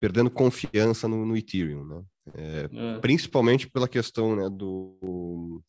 perdendo 0.00 0.30
confiança 0.30 1.06
no, 1.06 1.24
no 1.24 1.36
Ethereum, 1.36 1.84
né? 1.84 2.04
É, 2.34 2.68
é. 2.72 2.98
Principalmente 3.00 3.68
pela 3.68 3.88
questão 3.88 4.36
né, 4.36 4.48
do, 4.48 5.62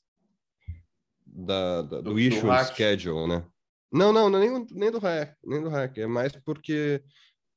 da, 1.26 1.82
da 1.82 2.02
do, 2.02 2.14
do 2.14 2.20
issue 2.20 2.42
do 2.42 2.66
schedule, 2.66 3.28
né? 3.28 3.46
Não, 3.92 4.12
não, 4.12 4.30
não 4.30 4.40
nem, 4.40 4.66
nem 4.72 4.92
do 4.92 5.00
hack, 5.00 5.36
nem 5.44 5.62
do 5.62 5.70
hack. 5.70 5.98
É 5.98 6.08
mais 6.08 6.32
porque, 6.44 7.04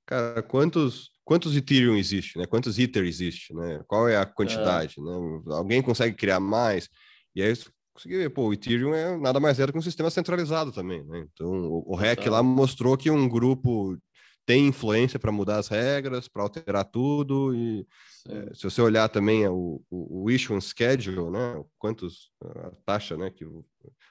cara, 0.07 0.43
quantos 0.43 1.11
quantos 1.27 1.57
Ethereum 1.57 1.97
existe, 1.97 2.39
né? 2.39 2.47
Quantos 2.47 2.79
Ether 2.79 3.05
existe, 3.05 3.53
né? 3.53 3.83
Qual 3.89 4.09
é 4.09 4.17
a 4.17 4.25
quantidade, 4.25 4.95
é. 4.99 5.03
né? 5.03 5.43
Alguém 5.49 5.83
consegue 5.83 6.15
criar 6.15 6.39
mais? 6.39 6.89
E 7.35 7.43
aí 7.43 7.53
consegui 7.93 8.19
ver, 8.19 8.31
pô, 8.31 8.49
o 8.49 8.53
Ethereum 8.53 8.95
é 8.95 9.17
nada 9.19 9.41
mais 9.41 9.59
é 9.59 9.67
do 9.67 9.73
que 9.73 9.79
um 9.79 9.83
sistema 9.83 10.09
centralizado 10.09 10.71
também, 10.71 11.03
né? 11.05 11.27
Então, 11.33 11.49
o, 11.49 11.93
o 11.93 11.97
REC 11.97 12.27
lá 12.29 12.43
mostrou 12.43 12.97
que 12.97 13.11
um 13.11 13.29
grupo 13.29 13.99
tem 14.47 14.69
influência 14.69 15.19
para 15.19 15.33
mudar 15.33 15.59
as 15.59 15.67
regras, 15.67 16.29
para 16.29 16.43
alterar 16.43 16.85
tudo. 16.85 17.53
E 17.55 17.87
é, 18.29 18.55
se 18.55 18.63
você 18.63 18.81
olhar 18.81 19.09
também 19.09 19.43
é, 19.43 19.51
o, 19.51 19.83
o, 19.91 20.25
o 20.25 20.31
issuance 20.31 20.69
schedule, 20.69 21.31
né, 21.31 21.65
quantos 21.77 22.31
a 22.41 22.71
taxa, 22.85 23.17
né, 23.17 23.29
que 23.29 23.45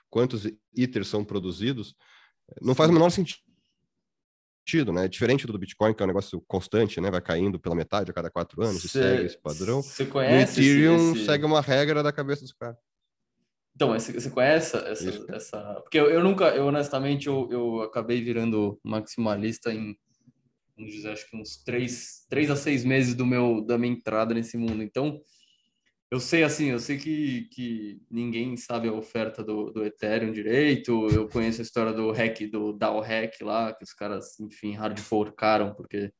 quantos 0.09 0.45
iters 0.75 1.07
são 1.07 1.23
produzidos, 1.23 1.95
não 2.61 2.75
faz 2.75 2.89
o 2.89 2.93
menor 2.93 3.09
sentido, 3.09 3.41
né? 4.91 5.07
Diferente 5.07 5.47
do 5.47 5.57
Bitcoin, 5.57 5.93
que 5.93 6.03
é 6.03 6.05
um 6.05 6.07
negócio 6.07 6.43
constante, 6.47 6.99
né? 6.99 7.09
Vai 7.09 7.21
caindo 7.21 7.59
pela 7.59 7.75
metade 7.75 8.11
a 8.11 8.13
cada 8.13 8.29
quatro 8.29 8.61
anos 8.61 8.81
cê, 8.81 8.87
segue 8.87 9.25
esse 9.25 9.41
padrão. 9.41 9.81
Você 9.81 10.05
conhece? 10.05 10.59
O 10.59 10.63
Ethereum 10.63 11.13
esse... 11.13 11.25
segue 11.25 11.45
uma 11.45 11.61
regra 11.61 12.03
da 12.03 12.11
cabeça 12.11 12.41
dos 12.41 12.53
caras. 12.53 12.77
Então, 13.75 13.89
você 13.89 14.29
conhece 14.29 14.77
essa, 14.77 15.25
essa... 15.29 15.81
Porque 15.81 15.99
eu, 15.99 16.09
eu, 16.09 16.23
nunca, 16.23 16.45
eu 16.55 16.65
honestamente, 16.67 17.27
eu, 17.27 17.49
eu 17.51 17.81
acabei 17.81 18.21
virando 18.21 18.79
maximalista 18.81 19.73
em 19.73 19.97
vamos 20.75 20.93
dizer, 20.93 21.11
acho 21.11 21.29
que 21.29 21.37
uns 21.37 21.63
três, 21.63 22.25
três 22.29 22.49
a 22.49 22.55
seis 22.55 22.83
meses 22.83 23.15
do 23.15 23.25
meu 23.25 23.61
da 23.61 23.77
minha 23.77 23.93
entrada 23.93 24.33
nesse 24.33 24.57
mundo. 24.57 24.83
Então, 24.83 25.21
eu 26.11 26.19
sei 26.19 26.43
assim, 26.43 26.67
eu 26.67 26.79
sei 26.79 26.97
que, 26.97 27.49
que 27.51 28.01
ninguém 28.09 28.55
sabe 28.57 28.87
a 28.87 28.93
oferta 28.93 29.43
do, 29.43 29.71
do 29.71 29.83
Ethereum 29.83 30.31
direito. 30.31 31.07
Eu 31.09 31.27
conheço 31.27 31.61
a 31.61 31.63
história 31.63 31.91
do 31.91 32.11
hack, 32.11 32.41
do 32.51 32.73
DAO 32.73 32.99
hack 33.01 33.41
lá, 33.41 33.73
que 33.73 33.83
os 33.83 33.93
caras, 33.93 34.39
enfim, 34.39 34.73
hard 34.73 34.99
forcaram 34.99 35.73
porque 35.73 36.11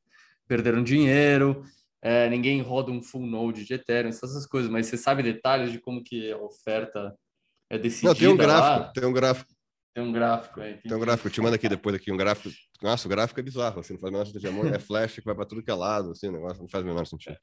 perderam 0.48 0.82
dinheiro. 0.82 1.62
É, 2.02 2.28
ninguém 2.28 2.60
roda 2.60 2.92
um 2.92 3.02
full 3.02 3.26
node 3.26 3.64
de 3.64 3.74
Ethereum, 3.74 4.10
essas 4.10 4.46
coisas, 4.46 4.70
mas 4.70 4.86
você 4.86 4.96
sabe 4.96 5.22
detalhes 5.22 5.72
de 5.72 5.80
como 5.80 6.04
que 6.04 6.30
a 6.30 6.38
oferta 6.38 7.14
é 7.70 7.78
decidida 7.78 8.10
Não, 8.10 8.14
tem 8.14 8.28
um 8.28 8.36
gráfico, 8.36 8.86
lá? 8.86 8.92
tem 8.92 9.04
um 9.04 9.12
gráfico 9.12 9.55
tem 9.96 10.04
um 10.04 10.12
gráfico 10.12 10.60
aí. 10.60 10.74
Tem 10.74 10.94
um 10.94 11.00
gráfico, 11.00 11.26
eu 11.26 11.32
te 11.32 11.40
mando 11.40 11.54
aqui 11.54 11.70
depois 11.70 11.96
aqui 11.96 12.12
um 12.12 12.18
gráfico. 12.18 12.54
Nossa, 12.82 13.08
o 13.08 13.10
gráfico 13.10 13.40
é 13.40 13.42
bizarro, 13.42 13.80
assim, 13.80 13.94
não 13.94 14.00
faz 14.00 14.10
o 14.10 14.12
menor 14.12 14.26
sentido. 14.26 14.74
É 14.74 14.78
flash 14.78 15.14
que 15.14 15.24
vai 15.24 15.34
para 15.34 15.46
tudo 15.46 15.62
que 15.62 15.70
é 15.70 15.74
lado, 15.74 16.10
assim, 16.10 16.28
o 16.28 16.32
negócio 16.32 16.60
não 16.60 16.68
faz 16.68 16.84
o 16.84 16.86
menor 16.86 17.06
sentido. 17.06 17.38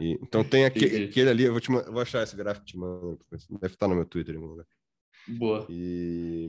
E, 0.00 0.18
então 0.20 0.42
tem 0.42 0.64
aquele, 0.64 1.04
aquele 1.04 1.30
ali, 1.30 1.44
eu 1.44 1.52
vou, 1.52 1.60
te, 1.60 1.68
vou 1.68 2.00
achar 2.00 2.24
esse 2.24 2.34
gráfico 2.34 2.66
te 2.66 2.76
mando, 2.76 3.20
deve 3.60 3.74
estar 3.74 3.86
no 3.86 3.94
meu 3.94 4.04
Twitter 4.04 4.34
em 4.34 4.38
algum 4.38 4.50
lugar. 4.50 4.66
Boa. 5.28 5.66
E 5.70 6.48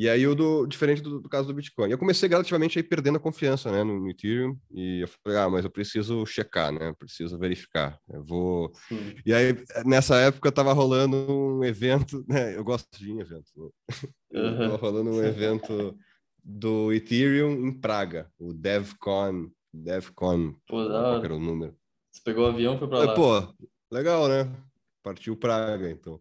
e 0.00 0.08
aí 0.08 0.26
o 0.26 0.34
do 0.34 0.66
diferente 0.66 1.02
do, 1.02 1.20
do, 1.20 1.28
caso 1.28 1.46
do 1.46 1.52
Bitcoin. 1.52 1.90
Eu 1.90 1.98
comecei 1.98 2.26
gradativamente 2.26 2.78
aí 2.78 2.82
perdendo 2.82 3.16
a 3.16 3.20
confiança, 3.20 3.70
né, 3.70 3.84
no, 3.84 4.00
no, 4.00 4.08
Ethereum, 4.08 4.56
e 4.70 5.00
eu 5.02 5.08
falei, 5.08 5.38
ah, 5.38 5.50
mas 5.50 5.62
eu 5.62 5.70
preciso 5.70 6.24
checar, 6.24 6.72
né? 6.72 6.88
Eu 6.88 6.94
preciso 6.94 7.38
verificar. 7.38 8.00
Eu 8.08 8.24
vou. 8.24 8.72
Sim. 8.88 9.14
E 9.26 9.34
aí 9.34 9.54
nessa 9.84 10.16
época 10.16 10.50
tava 10.50 10.72
rolando 10.72 11.14
um 11.30 11.62
evento, 11.62 12.24
né? 12.26 12.56
Eu 12.56 12.64
gosto 12.64 12.88
de 12.98 13.10
eventos. 13.10 13.52
Né? 13.54 13.68
Uhum. 14.32 14.58
Tava 14.58 14.76
rolando 14.76 15.10
um 15.10 15.24
evento 15.24 15.98
do 16.42 16.92
Ethereum 16.92 17.66
em 17.66 17.72
Praga, 17.72 18.30
o 18.38 18.54
DevCon, 18.54 19.50
DevCon, 19.74 20.52
Pô, 20.68 20.86
qual 20.86 21.24
era 21.24 21.34
o 21.34 21.40
número. 21.40 21.76
Você 22.12 22.22
pegou 22.24 22.46
o 22.46 22.48
avião, 22.48 22.78
foi 22.78 22.86
para 22.86 22.98
lá. 23.06 23.14
Pô, 23.14 23.54
legal, 23.92 24.28
né? 24.28 24.48
Partiu 25.02 25.36
Praga, 25.36 25.90
então. 25.90 26.20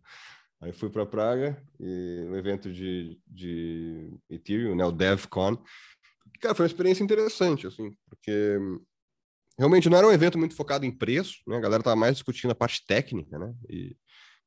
Aí 0.61 0.73
fui 0.73 0.89
para 0.89 1.05
Praga, 1.05 1.61
e 1.79 2.25
um 2.29 2.35
evento 2.35 2.71
de, 2.71 3.17
de 3.25 4.11
Ethereum, 4.29 4.75
né, 4.75 4.83
o 4.83 4.91
DevCon. 4.91 5.57
Cara, 6.41 6.53
foi 6.53 6.65
uma 6.65 6.69
experiência 6.69 7.03
interessante, 7.03 7.65
assim, 7.65 7.95
porque 8.09 8.57
realmente 9.57 9.89
não 9.89 9.97
era 9.97 10.07
um 10.07 10.11
evento 10.11 10.37
muito 10.37 10.55
focado 10.55 10.85
em 10.85 10.91
preço, 10.91 11.37
né? 11.47 11.57
A 11.57 11.61
galera 11.61 11.83
tava 11.83 11.95
mais 11.95 12.15
discutindo 12.15 12.51
a 12.51 12.55
parte 12.55 12.85
técnica, 12.85 13.37
né? 13.37 13.53
E 13.69 13.95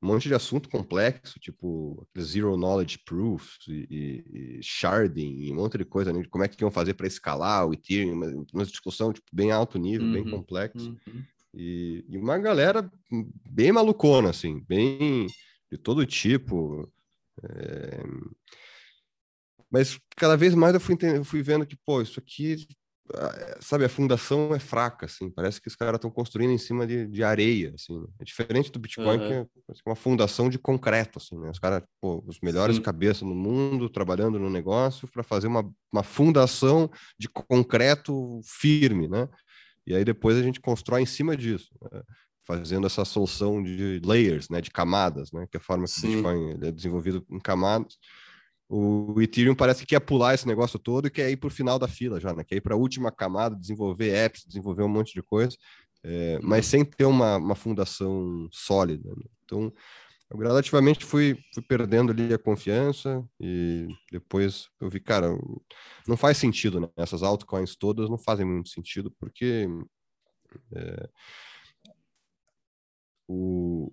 um 0.03 0.07
monte 0.09 0.27
de 0.27 0.35
assunto 0.35 0.69
complexo, 0.69 1.39
tipo 1.39 2.07
zero 2.19 2.57
knowledge 2.57 2.99
proofs 3.05 3.59
e, 3.69 3.87
e, 3.91 4.59
e 4.59 4.63
sharding 4.63 5.45
e 5.45 5.53
um 5.53 5.57
monte 5.57 5.79
de 5.79 5.85
coisa, 5.85 6.13
né? 6.13 6.23
Como 6.31 6.43
é 6.43 6.49
que 6.49 6.63
iam 6.63 6.71
fazer 6.71 6.95
para 6.95 7.07
escalar 7.07 7.67
o 7.67 7.73
Ethereum, 7.73 8.15
uma, 8.15 8.47
uma 8.53 8.65
discussão 8.65 9.13
tipo, 9.13 9.27
bem 9.33 9.53
alto 9.53 9.79
nível, 9.79 10.07
uhum, 10.07 10.13
bem 10.13 10.31
complexo. 10.31 10.97
Uhum. 11.07 11.23
E, 11.55 12.05
e 12.09 12.19
uma 12.19 12.39
galera 12.39 12.91
bem 13.49 13.71
malucona, 13.71 14.31
assim, 14.31 14.61
bem 14.67 15.27
de 15.73 15.79
todo 15.79 16.07
tipo. 16.07 16.93
É... 17.43 18.03
Mas 19.71 19.99
cada 20.17 20.37
vez 20.37 20.55
mais 20.55 20.75
eu 20.75 20.81
fui, 20.81 20.99
eu 21.01 21.25
fui 21.25 21.43
vendo 21.43 21.67
que, 21.67 21.77
pô, 21.77 22.03
isso 22.03 22.21
aqui, 22.21 22.67
sabe, 23.59 23.87
a 23.87 23.89
fundação 23.89 24.55
é 24.55 24.59
fraca, 24.59 25.07
assim, 25.07 25.31
parece 25.31 25.63
que 25.63 25.69
os 25.69 25.75
caras 25.75 25.95
estão 25.95 26.11
construindo 26.11 26.51
em 26.51 26.59
cima 26.59 26.87
de, 26.87 27.07
de 27.07 27.25
areia, 27.25 27.73
assim. 27.75 27.99
Né? 27.99 28.07
É 28.21 28.25
diferente 28.25 28.71
do 28.71 28.79
Bitcoin, 28.79 29.19
uhum. 29.19 29.29
que 29.29 29.33
é 29.33 29.47
uma 29.87 29.97
fundação 29.97 30.51
de 30.51 30.59
concreto, 30.59 31.19
assim, 31.19 31.39
né? 31.39 31.49
Os 31.49 31.59
caras, 31.59 31.83
pô, 32.03 32.23
os 32.27 32.39
melhores 32.43 32.77
Sim. 32.77 32.83
cabeças 32.83 33.23
no 33.23 33.35
mundo, 33.35 33.89
trabalhando 33.89 34.39
no 34.39 34.51
negócio 34.51 35.09
para 35.09 35.23
fazer 35.23 35.47
uma, 35.47 35.67
uma 35.91 36.03
fundação 36.03 36.91
de 37.19 37.31
concreto 37.31 38.41
firme, 38.45 39.09
né? 39.09 39.27
E 39.87 39.95
aí 39.95 40.05
depois 40.05 40.37
a 40.37 40.43
gente 40.43 40.61
constrói 40.61 41.01
em 41.01 41.07
cima 41.07 41.35
disso. 41.35 41.75
Né? 41.91 42.03
Fazendo 42.47 42.87
essa 42.87 43.05
solução 43.05 43.63
de 43.63 44.01
layers, 44.05 44.49
né, 44.49 44.61
de 44.61 44.71
camadas, 44.71 45.33
né, 45.33 45.47
que 45.51 45.57
é 45.57 45.61
a 45.61 45.63
forma 45.63 45.85
que 45.85 45.91
Sim. 45.91 46.09
o 46.09 46.11
Bitcoin 46.11 46.69
é 46.69 46.73
desenvolvido 46.73 47.25
em 47.31 47.39
camadas. 47.39 47.97
O 48.69 49.21
Ethereum 49.21 49.55
parece 49.55 49.81
que 49.81 49.87
quer 49.87 50.01
pular 50.01 50.35
esse 50.35 50.47
negócio 50.47 50.79
todo 50.79 51.07
e 51.07 51.11
quer 51.11 51.31
ir 51.31 51.37
para 51.37 51.49
o 51.49 51.51
final 51.51 51.79
da 51.79 51.87
fila 51.87 52.19
já, 52.19 52.33
né? 52.33 52.43
Quer 52.43 52.57
ir 52.57 52.61
para 52.63 52.75
a 52.75 52.79
última 52.79 53.13
camada, 53.13 53.55
desenvolver 53.55 54.15
apps, 54.15 54.45
desenvolver 54.47 54.83
um 54.83 54.89
monte 54.89 55.13
de 55.13 55.23
coisa, 55.23 55.55
é, 56.03 56.39
uhum. 56.41 56.49
mas 56.49 56.67
sem 56.67 56.83
ter 56.85 57.05
uma, 57.05 57.37
uma 57.37 57.55
fundação 57.55 58.49
sólida. 58.51 59.11
Né? 59.11 59.25
Então, 59.45 59.73
eu 60.31 60.39
gradativamente 60.39 61.05
fui, 61.05 61.39
fui 61.53 61.63
perdendo 61.63 62.13
ali 62.13 62.33
a 62.33 62.39
confiança 62.39 63.23
e 63.39 63.87
depois 64.11 64.69
eu 64.81 64.89
vi, 64.89 64.99
cara, 64.99 65.29
não 66.09 66.17
faz 66.17 66.39
sentido, 66.39 66.81
né? 66.81 66.89
Essas 66.97 67.23
altcoins 67.23 67.77
todas 67.77 68.09
não 68.09 68.17
fazem 68.17 68.47
muito 68.47 68.71
sentido 68.71 69.11
porque 69.21 69.69
é, 70.75 71.09
o, 73.29 73.91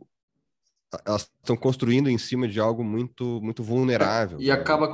elas 1.06 1.32
estão 1.40 1.56
construindo 1.56 2.10
em 2.10 2.18
cima 2.18 2.48
de 2.48 2.60
algo 2.60 2.84
muito 2.84 3.40
muito 3.42 3.64
vulnerável. 3.64 4.40
E 4.42 4.48
né? 4.48 4.52
acaba 4.52 4.92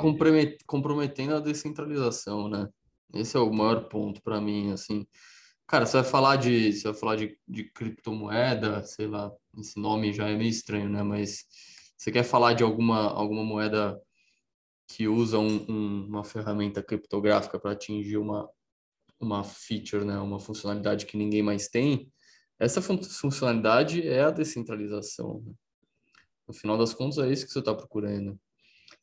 comprometendo 0.65 1.36
a 1.36 1.39
descentralização, 1.39 2.50
né? 2.50 2.68
Esse 3.13 3.38
é 3.38 3.39
o 3.39 3.51
maior 3.51 3.88
ponto 3.88 4.22
para 4.22 4.42
mim, 4.42 4.72
assim. 4.72 5.08
Cara, 5.68 5.86
você 5.86 5.98
vai 5.98 6.04
falar 6.04 6.36
de, 6.36 6.74
você 6.74 6.84
vai 6.89 6.94
falar 6.94 7.15
de, 7.15 7.38
de 7.48 7.63
criptomoeda, 7.63 8.84
sei 8.84 9.08
lá, 9.08 9.32
esse 9.58 9.80
nome 9.80 10.13
já 10.13 10.27
é 10.27 10.36
meio 10.36 10.50
estranho, 10.50 10.89
né? 10.89 11.01
Mas 11.01 11.46
você 11.98 12.12
quer 12.12 12.24
falar 12.24 12.54
de 12.54 12.63
alguma 12.63 13.10
alguma 13.10 13.44
moeda 13.44 14.00
que 14.88 15.08
usa 15.08 15.39
um, 15.39 15.65
um, 15.70 16.06
uma 16.08 16.24
ferramenta 16.24 16.84
criptográfica 16.84 17.60
para 17.60 17.72
atingir 17.72 18.18
uma 18.18 18.50
uma 19.20 19.44
feature, 19.44 20.04
né? 20.04 20.18
Uma 20.20 20.39
funcionalidade 20.39 21.06
que 21.06 21.18
ninguém 21.18 21.42
mais 21.42 21.70
tem? 21.70 22.12
Essa 22.60 22.82
funcionalidade 22.82 24.08
é 24.08 24.24
a 24.24 24.32
descentralização. 24.32 25.44
Né? 25.46 25.54
No 26.48 26.54
final 26.54 26.78
das 26.78 26.94
contas, 26.94 27.18
é 27.18 27.32
isso 27.32 27.46
que 27.46 27.52
você 27.52 27.60
está 27.60 27.74
procurando. 27.74 28.40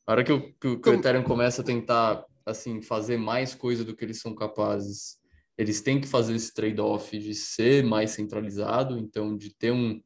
A 0.05 0.11
hora 0.11 0.23
que 0.23 0.31
o, 0.31 0.53
que 0.53 0.89
o 0.89 0.93
Ethereum 0.93 1.23
começa 1.23 1.61
a 1.61 1.65
tentar 1.65 2.25
assim 2.45 2.81
fazer 2.81 3.17
mais 3.17 3.55
coisa 3.55 3.85
do 3.85 3.95
que 3.95 4.03
eles 4.03 4.19
são 4.19 4.35
capazes, 4.35 5.17
eles 5.57 5.81
têm 5.81 6.01
que 6.01 6.07
fazer 6.07 6.35
esse 6.35 6.53
trade-off 6.53 7.17
de 7.17 7.33
ser 7.33 7.83
mais 7.83 8.11
centralizado, 8.11 8.97
então 8.97 9.37
de 9.37 9.55
ter 9.55 9.71
um, 9.71 10.01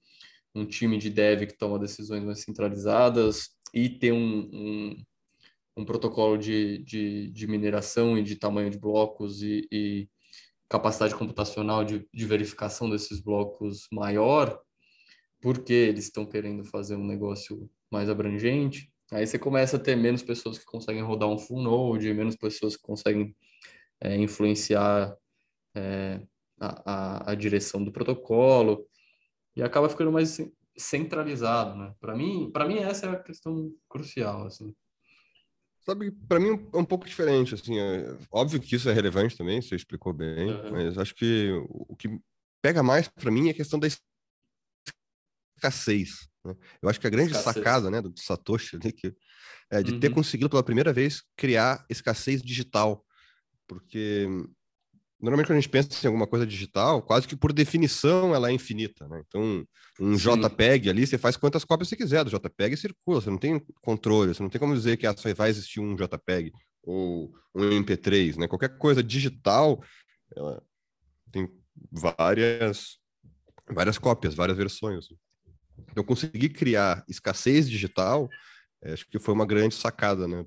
um 0.54 0.66
time 0.66 0.98
de 0.98 1.10
dev 1.10 1.46
que 1.46 1.58
toma 1.58 1.80
decisões 1.80 2.24
mais 2.24 2.42
centralizadas 2.42 3.50
e 3.74 3.90
ter 3.90 4.12
um, 4.12 4.50
um, 4.52 5.04
um 5.78 5.86
protocolo 5.86 6.38
de, 6.38 6.80
de, 6.80 7.32
de, 7.32 7.48
mineração 7.48 8.18
e 8.18 8.24
de 8.24 8.36
tamanho 8.36 8.70
de 8.70 8.78
blocos 8.78 9.42
e, 9.42 9.68
e 9.72 10.10
capacidade 10.70 11.16
computacional 11.16 11.84
de, 11.84 12.08
de 12.14 12.26
verificação 12.26 12.90
desses 12.90 13.20
blocos 13.20 13.88
maior, 13.92 14.60
porque 15.42 15.74
eles 15.74 16.06
estão 16.06 16.26
querendo 16.26 16.64
fazer 16.66 16.96
um 16.96 17.06
negócio 17.06 17.70
mais 17.92 18.10
abrangente. 18.10 18.92
Aí 19.12 19.26
você 19.26 19.40
começa 19.40 19.78
a 19.78 19.80
ter 19.80 19.96
menos 19.96 20.22
pessoas 20.22 20.58
que 20.58 20.66
conseguem 20.66 21.02
rodar 21.02 21.30
um 21.30 21.38
full 21.38 21.62
node, 21.62 22.14
menos 22.14 22.36
pessoas 22.36 22.76
que 22.76 22.84
conseguem 22.84 23.36
é, 24.02 24.18
influenciar 24.18 25.16
é, 25.76 26.22
a, 26.60 27.30
a, 27.30 27.32
a, 27.32 27.36
direção 27.36 27.84
do 27.84 27.92
protocolo 27.92 28.86
e 29.56 29.64
acaba 29.64 29.90
ficando 29.90 30.12
mais 30.12 30.38
centralizado, 30.78 31.78
né? 31.78 31.94
Para 32.00 32.16
mim, 32.16 32.52
para 32.52 32.68
mim 32.68 32.80
essa 32.80 33.06
é 33.06 33.10
a 33.10 33.20
questão 33.24 33.72
crucial, 33.88 34.46
assim. 34.46 34.76
Sabe, 35.88 36.12
para 36.12 36.38
mim 36.38 36.50
é 36.74 36.78
um 36.78 36.84
pouco 36.84 37.08
diferente, 37.08 37.56
assim, 37.56 37.80
é, 37.80 38.18
óbvio 38.30 38.60
que 38.60 38.76
isso 38.76 38.90
é 38.90 38.94
relevante 38.94 39.38
também, 39.38 39.62
você 39.62 39.74
explicou 39.74 40.12
bem, 40.12 40.52
uhum. 40.52 40.72
mas 40.72 40.98
acho 40.98 41.16
que 41.16 41.50
o, 41.70 41.96
que 41.96 42.10
pega 42.62 42.84
mais 42.84 43.08
para 43.08 43.32
mim 43.32 43.48
é 43.48 43.52
a 43.52 43.54
questão 43.54 43.80
da 43.80 43.88
escassez. 45.56 46.28
Né? 46.44 46.54
Eu 46.82 46.90
acho 46.90 47.00
que 47.00 47.08
a 47.08 47.10
grande 47.10 47.32
escassez. 47.32 47.56
sacada, 47.56 47.90
né, 47.90 48.02
do 48.02 48.14
Satoshi 48.20 48.76
ali, 48.76 48.92
que 48.92 49.16
é 49.72 49.82
de 49.82 49.94
uhum. 49.94 50.00
ter 50.02 50.10
conseguido 50.10 50.50
pela 50.50 50.62
primeira 50.62 50.92
vez 50.92 51.24
criar 51.38 51.86
escassez 51.90 52.42
digital, 52.42 53.06
porque 53.66 54.28
normalmente 55.20 55.48
quando 55.48 55.58
a 55.58 55.62
gente 55.62 55.70
pensa 55.70 55.90
em 56.04 56.08
alguma 56.08 56.28
coisa 56.28 56.46
digital, 56.46 57.02
quase 57.02 57.28
que 57.28 57.36
por 57.36 57.52
definição 57.52 58.36
ela 58.36 58.50
é 58.50 58.54
infinita, 58.54 59.08
né? 59.08 59.22
Então, 59.28 59.66
um. 60.00 60.16
JPEG 60.16 60.90
ali, 60.90 61.08
você 61.08 61.18
faz 61.18 61.36
quantas 61.36 61.64
cópias 61.64 61.90
você 61.90 61.96
quiser 61.96 62.24
do 62.24 62.30
JPEG 62.30 62.74
e 62.74 62.78
circula, 62.78 63.22
você 63.22 63.30
não 63.30 63.38
tem 63.38 63.60
controle, 63.82 64.34
você 64.34 64.44
não 64.44 64.50
tem 64.50 64.60
como 64.60 64.76
dizer 64.76 64.98
que 64.98 65.08
ah, 65.08 65.16
só 65.18 65.34
vai 65.34 65.50
existir 65.50 65.80
um 65.80 65.96
JPEG 65.96 66.52
ou 66.84 67.34
um 67.56 67.70
MP3, 67.70 68.38
né? 68.38 68.48
Qualquer 68.48 68.78
coisa 68.78 69.02
digital, 69.04 69.84
ela 70.36 70.62
tem 71.32 71.50
várias 71.92 73.00
várias 73.70 73.98
cópias, 73.98 74.34
várias 74.34 74.58
versões. 74.58 75.08
Então, 75.92 76.04
conseguir 76.04 76.50
criar 76.50 77.04
escassez 77.08 77.70
digital, 77.70 78.30
é, 78.82 78.94
acho 78.94 79.08
que 79.08 79.20
foi 79.20 79.34
uma 79.34 79.46
grande 79.46 79.76
sacada, 79.76 80.28
né? 80.28 80.46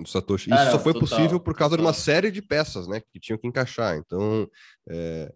Do 0.00 0.08
Satoshi. 0.08 0.50
Isso 0.50 0.70
só 0.70 0.78
foi 0.78 0.92
total, 0.92 1.08
possível 1.08 1.40
por 1.40 1.54
causa 1.54 1.76
total. 1.76 1.84
de 1.84 1.88
uma 1.88 1.92
série 1.92 2.30
de 2.30 2.42
peças, 2.42 2.86
né, 2.86 3.00
que 3.12 3.20
tinham 3.20 3.38
que 3.38 3.46
encaixar. 3.46 3.96
Então, 3.96 4.48
é, 4.88 5.32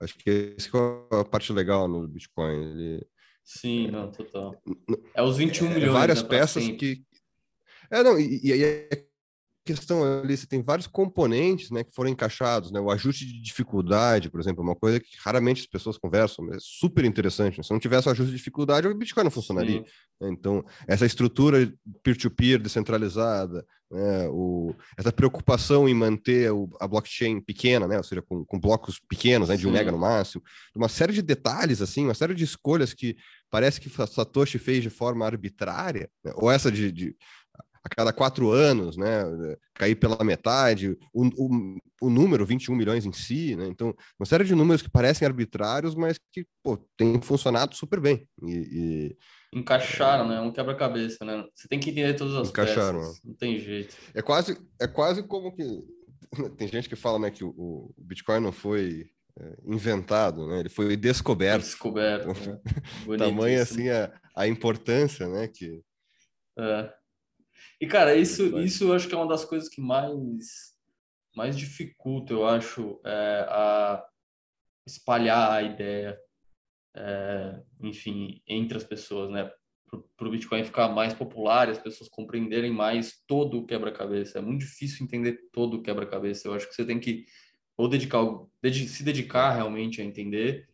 acho 0.00 0.16
que 0.18 0.54
essa 0.56 0.70
é 1.12 1.20
a 1.20 1.24
parte 1.24 1.52
legal 1.52 1.88
no 1.88 2.06
Bitcoin. 2.06 2.70
Ele, 2.70 3.06
Sim, 3.44 3.88
é, 3.88 3.90
não, 3.90 4.10
total. 4.10 4.60
É 5.14 5.22
os 5.22 5.36
21 5.36 5.66
é, 5.66 5.74
milhões. 5.74 5.92
Várias 5.92 6.22
né, 6.22 6.28
peças 6.28 6.64
que. 6.64 7.04
É, 7.90 8.02
não, 8.02 8.18
e, 8.18 8.40
e 8.42 8.64
é 8.64 8.88
questão 9.64 10.20
ali, 10.20 10.36
você 10.36 10.46
tem 10.46 10.62
vários 10.62 10.86
componentes 10.86 11.70
né, 11.70 11.82
que 11.82 11.94
foram 11.94 12.10
encaixados, 12.10 12.70
né? 12.70 12.78
O 12.78 12.90
ajuste 12.90 13.24
de 13.24 13.40
dificuldade, 13.40 14.28
por 14.30 14.38
exemplo, 14.38 14.62
é 14.62 14.66
uma 14.66 14.76
coisa 14.76 15.00
que 15.00 15.16
raramente 15.18 15.62
as 15.62 15.66
pessoas 15.66 15.96
conversam, 15.96 16.44
mas 16.44 16.56
é 16.56 16.58
super 16.60 17.04
interessante. 17.04 17.56
Né? 17.58 17.64
Se 17.64 17.72
não 17.72 17.80
tivesse 17.80 18.06
o 18.06 18.10
ajuste 18.10 18.30
de 18.30 18.36
dificuldade, 18.36 18.86
o 18.86 18.94
Bitcoin 18.94 19.24
não 19.24 19.30
funcionaria. 19.30 19.80
Né? 20.20 20.28
Então, 20.30 20.62
essa 20.86 21.06
estrutura 21.06 21.72
peer-to-peer 22.02 22.58
-peer 22.58 22.62
descentralizada, 22.62 23.64
né? 23.90 24.28
o, 24.28 24.74
essa 24.98 25.12
preocupação 25.12 25.88
em 25.88 25.94
manter 25.94 26.52
o, 26.52 26.68
a 26.80 26.86
blockchain 26.86 27.40
pequena, 27.40 27.88
né? 27.88 27.96
ou 27.96 28.04
seja, 28.04 28.20
com, 28.20 28.44
com 28.44 28.60
blocos 28.60 29.00
pequenos, 29.08 29.48
né? 29.48 29.56
de 29.56 29.66
um 29.66 29.72
mega 29.72 29.90
no 29.90 29.98
máximo, 29.98 30.42
uma 30.74 30.88
série 30.88 31.12
de 31.12 31.22
detalhes, 31.22 31.80
assim, 31.80 32.04
uma 32.04 32.14
série 32.14 32.34
de 32.34 32.44
escolhas 32.44 32.92
que 32.92 33.16
parece 33.50 33.80
que 33.80 33.88
Satoshi 33.88 34.58
fez 34.58 34.82
de 34.82 34.90
forma 34.90 35.24
arbitrária, 35.24 36.10
né? 36.22 36.32
ou 36.34 36.50
essa 36.50 36.70
de, 36.70 36.92
de 36.92 37.16
a 37.84 37.88
cada 37.94 38.12
quatro 38.12 38.50
anos, 38.50 38.96
né, 38.96 39.24
cair 39.74 39.94
pela 39.94 40.24
metade, 40.24 40.96
o, 41.12 41.26
o, 41.36 41.76
o, 42.00 42.10
número, 42.10 42.46
21 42.46 42.74
milhões 42.74 43.04
em 43.04 43.12
si, 43.12 43.54
né, 43.54 43.66
então, 43.66 43.94
uma 44.18 44.24
série 44.24 44.44
de 44.44 44.54
números 44.54 44.80
que 44.80 44.90
parecem 44.90 45.28
arbitrários, 45.28 45.94
mas 45.94 46.18
que, 46.32 46.46
pô, 46.62 46.78
tem 46.96 47.20
funcionado 47.20 47.76
super 47.76 48.00
bem. 48.00 48.26
E, 48.42 48.52
e... 49.52 49.58
Encaixaram, 49.58 50.26
né, 50.26 50.40
um 50.40 50.50
quebra-cabeça, 50.50 51.24
né, 51.26 51.44
você 51.54 51.68
tem 51.68 51.78
que 51.78 51.90
entender 51.90 52.14
todas 52.14 52.34
as 52.36 52.48
Encaixaram, 52.48 53.00
peças, 53.00 53.20
não 53.22 53.34
tem 53.34 53.58
jeito. 53.58 53.94
É 54.14 54.22
quase, 54.22 54.56
é 54.80 54.86
quase 54.86 55.22
como 55.22 55.54
que, 55.54 55.84
tem 56.56 56.66
gente 56.66 56.88
que 56.88 56.96
fala, 56.96 57.18
né, 57.18 57.30
que 57.30 57.44
o, 57.44 57.50
o 57.50 57.94
Bitcoin 57.98 58.40
não 58.40 58.52
foi 58.52 59.10
é, 59.38 59.56
inventado, 59.66 60.46
né? 60.46 60.60
Ele 60.60 60.68
foi 60.68 60.96
descoberto. 60.96 61.62
Descoberto. 61.62 62.30
Então, 62.30 62.52
né? 62.52 63.18
Tamanho 63.18 63.60
assim 63.60 63.88
a, 63.88 64.12
a 64.36 64.46
importância, 64.46 65.26
né? 65.26 65.48
Que 65.48 65.82
é. 66.56 66.92
E, 67.80 67.86
cara, 67.86 68.14
isso, 68.14 68.58
isso 68.60 68.84
eu 68.84 68.94
acho 68.94 69.08
que 69.08 69.14
é 69.14 69.18
uma 69.18 69.28
das 69.28 69.44
coisas 69.44 69.68
que 69.68 69.80
mais, 69.80 70.74
mais 71.34 71.56
dificulta, 71.56 72.32
eu 72.32 72.46
acho, 72.46 73.00
é, 73.04 73.46
a 73.48 74.06
espalhar 74.86 75.52
a 75.52 75.62
ideia, 75.62 76.18
é, 76.96 77.62
enfim, 77.82 78.42
entre 78.46 78.76
as 78.76 78.84
pessoas, 78.84 79.30
né? 79.30 79.50
Para 80.16 80.28
o 80.28 80.30
Bitcoin 80.30 80.64
ficar 80.64 80.88
mais 80.88 81.14
popular 81.14 81.68
e 81.68 81.72
as 81.72 81.78
pessoas 81.78 82.08
compreenderem 82.08 82.72
mais 82.72 83.22
todo 83.26 83.58
o 83.58 83.66
quebra-cabeça. 83.66 84.38
É 84.38 84.42
muito 84.42 84.60
difícil 84.60 85.04
entender 85.04 85.38
todo 85.52 85.76
o 85.76 85.82
quebra-cabeça. 85.82 86.48
Eu 86.48 86.54
acho 86.54 86.68
que 86.68 86.74
você 86.74 86.84
tem 86.84 86.98
que 86.98 87.26
ou 87.76 87.88
dedicar, 87.88 88.20
se 88.88 89.02
dedicar 89.02 89.52
realmente 89.52 90.00
a 90.00 90.04
entender 90.04 90.68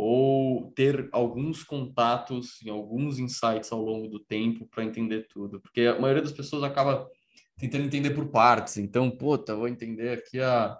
ou 0.00 0.70
ter 0.76 1.08
alguns 1.10 1.64
contatos 1.64 2.62
e 2.62 2.70
alguns 2.70 3.18
insights 3.18 3.72
ao 3.72 3.82
longo 3.82 4.06
do 4.06 4.20
tempo 4.20 4.64
para 4.68 4.84
entender 4.84 5.26
tudo, 5.26 5.60
porque 5.60 5.80
a 5.80 5.98
maioria 5.98 6.22
das 6.22 6.30
pessoas 6.30 6.62
acaba 6.62 7.10
tentando 7.58 7.84
entender 7.84 8.10
por 8.10 8.28
partes. 8.28 8.76
Então, 8.76 9.10
puta, 9.10 9.56
vou 9.56 9.66
entender 9.66 10.10
aqui 10.10 10.40
a, 10.40 10.78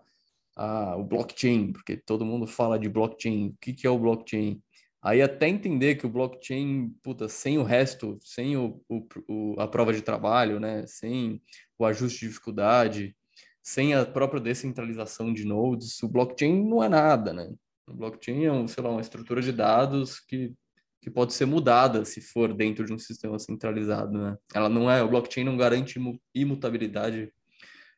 a, 0.55 0.97
o 0.97 1.03
blockchain, 1.03 1.73
porque 1.73 1.97
todo 1.97 2.25
mundo 2.25 2.47
fala 2.47 2.79
de 2.79 2.89
blockchain. 2.89 3.49
O 3.49 3.57
que, 3.61 3.73
que 3.73 3.89
é 3.89 3.91
o 3.91 3.99
blockchain? 3.99 4.63
Aí 5.03 5.21
até 5.21 5.49
entender 5.49 5.97
que 5.97 6.07
o 6.07 6.11
blockchain, 6.11 6.95
puta, 7.03 7.29
sem 7.29 7.59
o 7.59 7.65
resto, 7.65 8.17
sem 8.23 8.57
o, 8.57 8.81
o, 8.89 9.57
a 9.59 9.67
prova 9.67 9.93
de 9.93 10.01
trabalho, 10.01 10.61
né, 10.61 10.87
sem 10.87 11.43
o 11.77 11.85
ajuste 11.85 12.21
de 12.21 12.29
dificuldade, 12.29 13.17
sem 13.65 13.95
a 13.95 14.07
própria 14.07 14.41
descentralização 14.41 15.35
de 15.35 15.45
nodes, 15.45 16.01
o 16.05 16.09
blockchain 16.09 16.65
não 16.65 16.85
é 16.85 16.89
nada, 16.89 17.33
né? 17.33 17.53
O 17.89 17.95
blockchain 17.95 18.45
é, 18.45 18.53
um, 18.53 18.69
sei 18.69 18.83
lá, 18.83 18.91
uma 18.91 19.01
estrutura 19.01 19.41
de 19.41 19.53
dados 19.53 20.21
que, 20.21 20.53
que 21.01 21.11
pode 21.11 21.33
ser 21.33 21.47
mudada 21.47 22.05
se 22.05 22.21
for 22.21 22.53
dentro 22.53 22.85
de 22.85 22.93
um 22.93 22.99
sistema 22.99 23.39
centralizado, 23.39 24.19
né? 24.19 24.37
Ela 24.55 24.69
não 24.69 24.91
é, 24.91 25.03
o 25.03 25.09
blockchain 25.09 25.45
não 25.45 25.57
garante 25.57 25.99
imutabilidade 26.35 27.33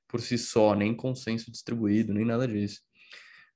por 0.06 0.20
si 0.20 0.36
só, 0.36 0.74
nem 0.74 0.94
consenso 0.94 1.50
distribuído, 1.50 2.12
nem 2.12 2.24
nada 2.24 2.46
disso. 2.46 2.80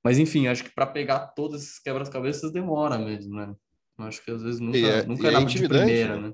Mas 0.03 0.19
enfim, 0.19 0.47
acho 0.47 0.63
que 0.63 0.73
para 0.73 0.85
pegar 0.85 1.27
todos 1.27 1.63
esses 1.63 1.79
quebras-cabeças 1.79 2.51
demora 2.51 2.97
mesmo, 2.97 3.35
né? 3.35 3.55
Acho 3.97 4.23
que 4.23 4.31
às 4.31 4.41
vezes 4.41 4.59
nunca, 4.59 4.77
é, 4.77 5.05
nunca 5.05 5.27
é, 5.27 5.31
nada 5.31 5.45
de 5.45 5.67
primeira, 5.67 6.15
né? 6.15 6.27
né? 6.29 6.33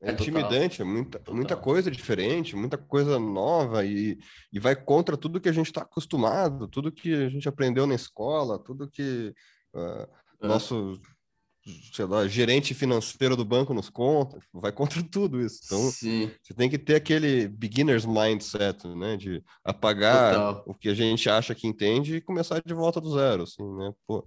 É, 0.00 0.12
intimidante, 0.12 0.80
é 0.80 0.84
muita, 0.84 1.20
muita 1.32 1.56
coisa 1.56 1.90
diferente, 1.90 2.54
muita 2.54 2.78
coisa 2.78 3.18
nova 3.18 3.84
e, 3.84 4.16
e 4.52 4.60
vai 4.60 4.76
contra 4.76 5.16
tudo 5.16 5.40
que 5.40 5.48
a 5.48 5.52
gente 5.52 5.66
está 5.66 5.82
acostumado, 5.82 6.68
tudo 6.68 6.92
que 6.92 7.12
a 7.12 7.28
gente 7.28 7.48
aprendeu 7.48 7.84
na 7.84 7.96
escola, 7.96 8.60
tudo 8.60 8.88
que 8.88 9.34
uh, 9.74 10.08
é. 10.40 10.46
nosso 10.46 11.00
lá, 12.08 12.26
gerente 12.26 12.74
financeiro 12.74 13.36
do 13.36 13.44
banco 13.44 13.74
nos 13.74 13.90
conta, 13.90 14.38
vai 14.52 14.72
contra 14.72 15.02
tudo 15.10 15.40
isso. 15.40 15.60
Então, 15.64 15.90
Sim. 15.90 16.30
você 16.42 16.54
tem 16.54 16.70
que 16.70 16.78
ter 16.78 16.94
aquele 16.94 17.48
beginner's 17.48 18.06
mindset, 18.06 18.86
né, 18.88 19.16
de 19.16 19.42
apagar 19.64 20.34
Total. 20.34 20.64
o 20.66 20.74
que 20.74 20.88
a 20.88 20.94
gente 20.94 21.28
acha 21.28 21.54
que 21.54 21.66
entende 21.66 22.16
e 22.16 22.20
começar 22.20 22.62
de 22.64 22.74
volta 22.74 23.00
do 23.00 23.12
zero, 23.12 23.42
assim, 23.42 23.64
né? 23.76 23.92
Pô, 24.06 24.24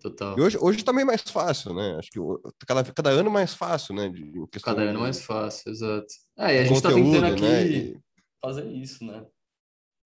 Total. 0.00 0.38
E 0.38 0.42
hoje, 0.42 0.58
hoje 0.60 0.84
também 0.84 1.02
é 1.02 1.06
mais 1.06 1.22
fácil, 1.22 1.74
né? 1.74 1.96
Acho 1.98 2.10
que 2.10 2.20
cada, 2.66 2.84
cada 2.92 3.10
ano 3.10 3.30
mais 3.30 3.54
fácil, 3.54 3.94
né? 3.94 4.08
De, 4.08 4.32
cada 4.62 4.82
ano 4.82 5.00
mais 5.00 5.22
fácil, 5.22 5.70
exato. 5.70 6.06
Ah, 6.36 6.52
e 6.52 6.58
a 6.58 6.64
gente 6.64 6.76
está 6.76 6.92
tentando 6.92 7.26
aqui 7.26 7.42
né? 7.42 7.66
e... 7.66 7.98
fazer 8.42 8.66
isso, 8.70 9.04
né? 9.04 9.24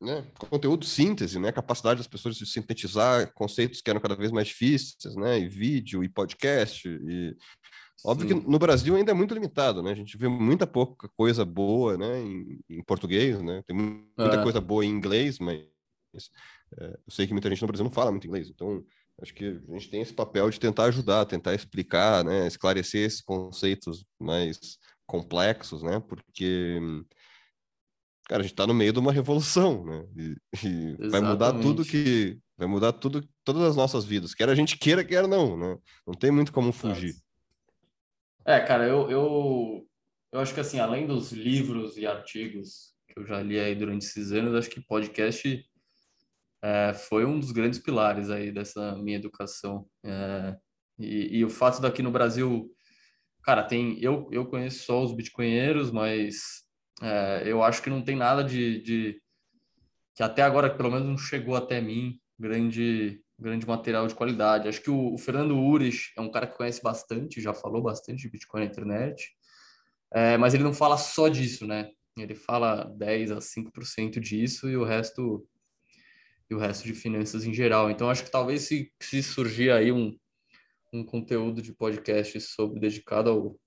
né? 0.00 0.24
Conteúdo 0.38 0.84
síntese, 0.84 1.38
né? 1.38 1.50
Capacidade 1.50 1.98
das 1.98 2.06
pessoas 2.06 2.36
de 2.36 2.46
sintetizar 2.46 3.32
conceitos 3.34 3.80
que 3.80 3.90
eram 3.90 4.00
cada 4.00 4.14
vez 4.14 4.30
mais 4.30 4.48
difíceis, 4.48 5.14
né? 5.16 5.38
E 5.38 5.48
vídeo, 5.48 6.04
e 6.04 6.08
podcast, 6.08 6.88
e... 6.88 7.36
Óbvio 8.04 8.28
Sim. 8.28 8.40
que 8.40 8.48
no 8.48 8.60
Brasil 8.60 8.94
ainda 8.94 9.10
é 9.10 9.14
muito 9.14 9.34
limitado, 9.34 9.82
né? 9.82 9.90
A 9.90 9.94
gente 9.94 10.16
vê 10.16 10.28
muita 10.28 10.68
pouca 10.68 11.08
coisa 11.16 11.44
boa, 11.44 11.96
né? 11.96 12.20
Em, 12.20 12.60
em 12.70 12.82
português, 12.84 13.42
né? 13.42 13.60
Tem 13.66 13.74
muita 13.74 14.36
é. 14.36 14.42
coisa 14.42 14.60
boa 14.60 14.84
em 14.84 14.88
inglês, 14.88 15.40
mas 15.40 15.64
é, 16.78 16.86
eu 16.86 17.10
sei 17.10 17.26
que 17.26 17.32
muita 17.32 17.48
gente 17.48 17.60
no 17.60 17.66
Brasil 17.66 17.84
não 17.84 17.90
fala 17.90 18.12
muito 18.12 18.26
inglês, 18.26 18.48
então 18.48 18.84
Acho 19.20 19.34
que 19.34 19.60
a 19.68 19.72
gente 19.72 19.90
tem 19.90 20.00
esse 20.00 20.12
papel 20.12 20.48
de 20.48 20.60
tentar 20.60 20.84
ajudar, 20.84 21.26
tentar 21.26 21.54
explicar, 21.54 22.24
né, 22.24 22.46
esclarecer 22.46 23.06
esses 23.06 23.20
conceitos 23.20 24.04
mais 24.20 24.78
complexos, 25.06 25.82
né, 25.82 26.00
porque 26.08 26.78
cara, 28.28 28.40
a 28.40 28.42
gente 28.42 28.52
está 28.52 28.66
no 28.66 28.74
meio 28.74 28.92
de 28.92 28.98
uma 28.98 29.12
revolução, 29.12 29.84
né? 29.84 30.06
E, 30.16 30.36
e 30.64 31.08
vai 31.08 31.20
mudar 31.20 31.54
tudo 31.54 31.84
que 31.84 32.38
vai 32.56 32.66
mudar 32.68 32.92
tudo, 32.92 33.26
todas 33.42 33.62
as 33.62 33.76
nossas 33.76 34.04
vidas, 34.04 34.34
quer 34.34 34.48
a 34.48 34.54
gente 34.54 34.76
queira, 34.76 35.04
quer 35.04 35.26
não, 35.26 35.56
né? 35.56 35.78
Não 36.06 36.14
tem 36.14 36.30
muito 36.30 36.52
como 36.52 36.72
fugir. 36.72 37.14
É, 38.44 38.60
cara, 38.60 38.86
eu, 38.86 39.10
eu, 39.10 39.86
eu 40.32 40.40
acho 40.40 40.52
que 40.52 40.60
assim, 40.60 40.78
além 40.78 41.06
dos 41.06 41.32
livros 41.32 41.96
e 41.96 42.06
artigos 42.06 42.94
que 43.08 43.18
eu 43.18 43.26
já 43.26 43.42
li 43.42 43.58
aí 43.58 43.74
durante 43.74 44.04
esses 44.04 44.32
anos, 44.32 44.54
acho 44.54 44.70
que 44.70 44.80
podcast 44.80 45.64
é, 46.62 46.92
foi 46.94 47.24
um 47.24 47.38
dos 47.38 47.52
grandes 47.52 47.78
pilares 47.78 48.30
aí 48.30 48.50
dessa 48.50 48.96
minha 48.96 49.16
educação. 49.16 49.86
É, 50.04 50.56
e, 50.98 51.38
e, 51.38 51.44
o 51.44 51.50
fato 51.50 51.80
daqui 51.80 52.02
no 52.02 52.10
Brasil, 52.10 52.70
cara, 53.42 53.62
tem 53.62 53.98
eu, 54.02 54.28
eu 54.32 54.46
conheço 54.46 54.84
só 54.84 55.02
os 55.02 55.12
bitcoinheiros, 55.12 55.90
mas 55.90 56.64
é, 57.02 57.42
eu 57.46 57.62
acho 57.62 57.82
que 57.82 57.90
não 57.90 58.02
tem 58.02 58.16
nada 58.16 58.42
de, 58.42 58.82
de, 58.82 59.22
que 60.14 60.22
até 60.22 60.42
agora 60.42 60.74
pelo 60.74 60.90
menos 60.90 61.06
não 61.06 61.18
chegou 61.18 61.54
até 61.54 61.80
mim 61.80 62.18
grande 62.38 63.22
grande 63.38 63.66
material 63.66 64.06
de 64.08 64.16
qualidade. 64.16 64.68
Acho 64.68 64.82
que 64.82 64.90
o, 64.90 65.14
o 65.14 65.18
Fernando 65.18 65.56
Ures 65.56 66.10
é 66.16 66.20
um 66.20 66.30
cara 66.30 66.46
que 66.46 66.56
conhece 66.56 66.82
bastante, 66.82 67.40
já 67.40 67.54
falou 67.54 67.80
bastante 67.80 68.22
de 68.22 68.30
Bitcoin 68.30 68.62
na 68.62 68.66
internet, 68.66 69.30
é, 70.12 70.36
mas 70.36 70.54
ele 70.54 70.64
não 70.64 70.74
fala 70.74 70.96
só 70.96 71.28
disso, 71.28 71.66
né? 71.66 71.90
Ele 72.16 72.34
fala 72.34 72.84
10 72.96 73.30
a 73.30 73.38
5% 73.38 74.18
disso 74.18 74.68
e 74.68 74.76
o 74.76 74.84
resto 74.84 75.46
e 76.50 76.54
o 76.54 76.58
resto 76.58 76.84
de 76.84 76.94
finanças 76.94 77.44
em 77.44 77.52
geral. 77.52 77.90
Então 77.90 78.10
acho 78.10 78.24
que 78.24 78.30
talvez 78.30 78.62
se, 78.62 78.92
se 79.00 79.22
surgir 79.22 79.70
aí 79.70 79.92
um, 79.92 80.16
um 80.92 81.04
conteúdo 81.04 81.60
de 81.60 81.72
podcast 81.72 82.40
sobre 82.40 82.80
dedicado 82.80 83.30
ao, 83.30 83.60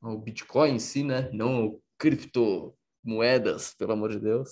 ao 0.00 0.18
Bitcoin 0.18 0.74
em 0.74 0.78
si, 0.78 1.02
né? 1.02 1.28
Não 1.32 1.80
criptomoedas, 1.98 3.74
pelo 3.74 3.92
amor 3.92 4.10
de 4.10 4.20
Deus. 4.20 4.50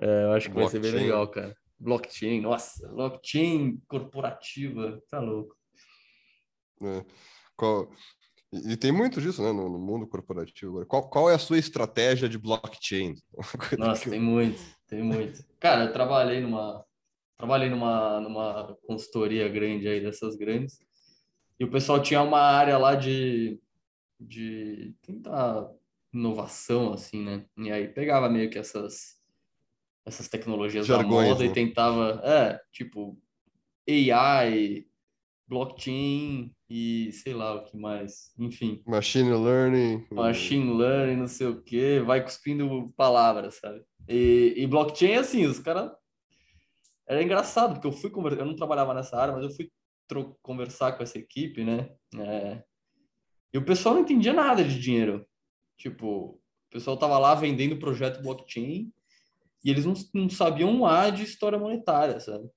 É, 0.00 0.24
eu 0.24 0.32
acho 0.32 0.48
que 0.48 0.54
blockchain. 0.54 0.80
vai 0.80 0.90
ser 0.90 0.96
bem 0.96 1.06
legal, 1.06 1.28
cara. 1.28 1.56
Blockchain, 1.78 2.40
nossa, 2.40 2.88
blockchain 2.88 3.80
corporativa, 3.88 5.02
tá 5.10 5.20
louco. 5.20 5.56
É. 6.82 7.04
Qual... 7.56 7.90
E 8.52 8.76
tem 8.76 8.92
muito 8.92 9.20
disso, 9.20 9.42
né, 9.42 9.50
no, 9.50 9.68
no 9.68 9.80
mundo 9.80 10.06
corporativo. 10.06 10.86
Qual, 10.86 11.08
qual 11.10 11.28
é 11.28 11.34
a 11.34 11.38
sua 11.38 11.58
estratégia 11.58 12.28
de 12.28 12.38
blockchain? 12.38 13.16
Nossa, 13.76 14.08
tem 14.08 14.20
muito, 14.20 14.60
tem 14.94 15.02
muito. 15.02 15.44
Cara, 15.58 15.84
eu 15.84 15.92
trabalhei 15.92 16.40
numa, 16.40 16.84
trabalhei 17.36 17.68
numa, 17.68 18.20
numa 18.20 18.78
consultoria 18.86 19.48
grande 19.48 19.88
aí 19.88 20.00
dessas 20.00 20.36
grandes 20.36 20.78
e 21.58 21.64
o 21.64 21.70
pessoal 21.70 22.00
tinha 22.00 22.22
uma 22.22 22.40
área 22.40 22.78
lá 22.78 22.94
de, 22.94 23.60
de 24.20 24.94
tentar 25.02 25.68
inovação, 26.12 26.92
assim, 26.92 27.24
né? 27.24 27.44
E 27.56 27.70
aí 27.70 27.88
pegava 27.88 28.28
meio 28.28 28.50
que 28.50 28.58
essas, 28.58 29.20
essas 30.06 30.28
tecnologias 30.28 30.86
Jargões, 30.86 31.28
da 31.28 31.34
moda 31.34 31.44
né? 31.44 31.50
e 31.50 31.52
tentava, 31.52 32.20
é, 32.24 32.60
tipo, 32.72 33.18
AI, 33.88 34.86
blockchain 35.46 36.54
e 36.68 37.12
sei 37.12 37.34
lá 37.34 37.54
o 37.54 37.64
que 37.64 37.76
mais, 37.76 38.32
enfim. 38.38 38.82
Machine 38.86 39.30
learning. 39.30 40.06
Machine 40.10 40.72
learning, 40.72 41.16
não 41.16 41.28
sei 41.28 41.46
o 41.46 41.62
que, 41.62 42.00
vai 42.00 42.22
cuspindo 42.22 42.92
palavras, 42.96 43.56
sabe? 43.56 43.82
E, 44.08 44.54
e 44.56 44.66
blockchain, 44.66 45.14
assim, 45.14 45.46
os 45.46 45.58
caras. 45.58 45.90
Era 47.06 47.22
engraçado, 47.22 47.74
porque 47.74 47.86
eu 47.86 47.92
fui 47.92 48.10
conversar, 48.10 48.40
eu 48.40 48.46
não 48.46 48.56
trabalhava 48.56 48.94
nessa 48.94 49.16
área, 49.16 49.34
mas 49.34 49.44
eu 49.44 49.50
fui 49.50 49.70
conversar 50.42 50.92
com 50.92 51.02
essa 51.02 51.18
equipe, 51.18 51.64
né? 51.64 51.90
É... 52.16 52.62
E 53.52 53.58
o 53.58 53.64
pessoal 53.64 53.94
não 53.94 54.02
entendia 54.02 54.32
nada 54.32 54.64
de 54.64 54.78
dinheiro. 54.80 55.26
Tipo, 55.76 56.06
o 56.06 56.40
pessoal 56.70 56.96
tava 56.96 57.18
lá 57.18 57.34
vendendo 57.34 57.74
o 57.74 57.78
projeto 57.78 58.22
blockchain 58.22 58.92
e 59.64 59.70
eles 59.70 59.84
não, 59.84 59.94
não 60.14 60.28
sabiam 60.28 60.70
um 60.70 60.86
A 60.86 61.10
de 61.10 61.22
história 61.22 61.58
monetária, 61.58 62.18
sabe? 62.20 62.48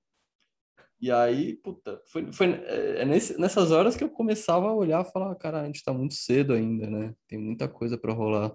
E 1.00 1.12
aí, 1.12 1.56
puta, 1.56 2.02
foi, 2.06 2.32
foi 2.32 2.52
é, 2.64 3.02
é 3.02 3.04
nesse, 3.04 3.38
nessas 3.38 3.70
horas 3.70 3.96
que 3.96 4.02
eu 4.02 4.10
começava 4.10 4.66
a 4.66 4.74
olhar 4.74 5.04
e 5.04 5.10
falar, 5.12 5.34
cara, 5.36 5.62
a 5.62 5.66
gente 5.66 5.82
tá 5.82 5.92
muito 5.92 6.14
cedo 6.14 6.52
ainda, 6.52 6.88
né? 6.90 7.14
Tem 7.28 7.38
muita 7.38 7.68
coisa 7.68 7.96
para 7.96 8.12
rolar. 8.12 8.54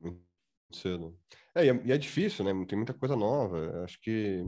Muito 0.00 0.20
cedo. 0.72 1.16
É, 1.54 1.66
e 1.66 1.70
é, 1.70 1.82
e 1.86 1.92
é 1.92 1.98
difícil, 1.98 2.44
né? 2.44 2.52
Tem 2.66 2.76
muita 2.76 2.94
coisa 2.94 3.14
nova. 3.14 3.84
Acho 3.84 4.00
que 4.00 4.44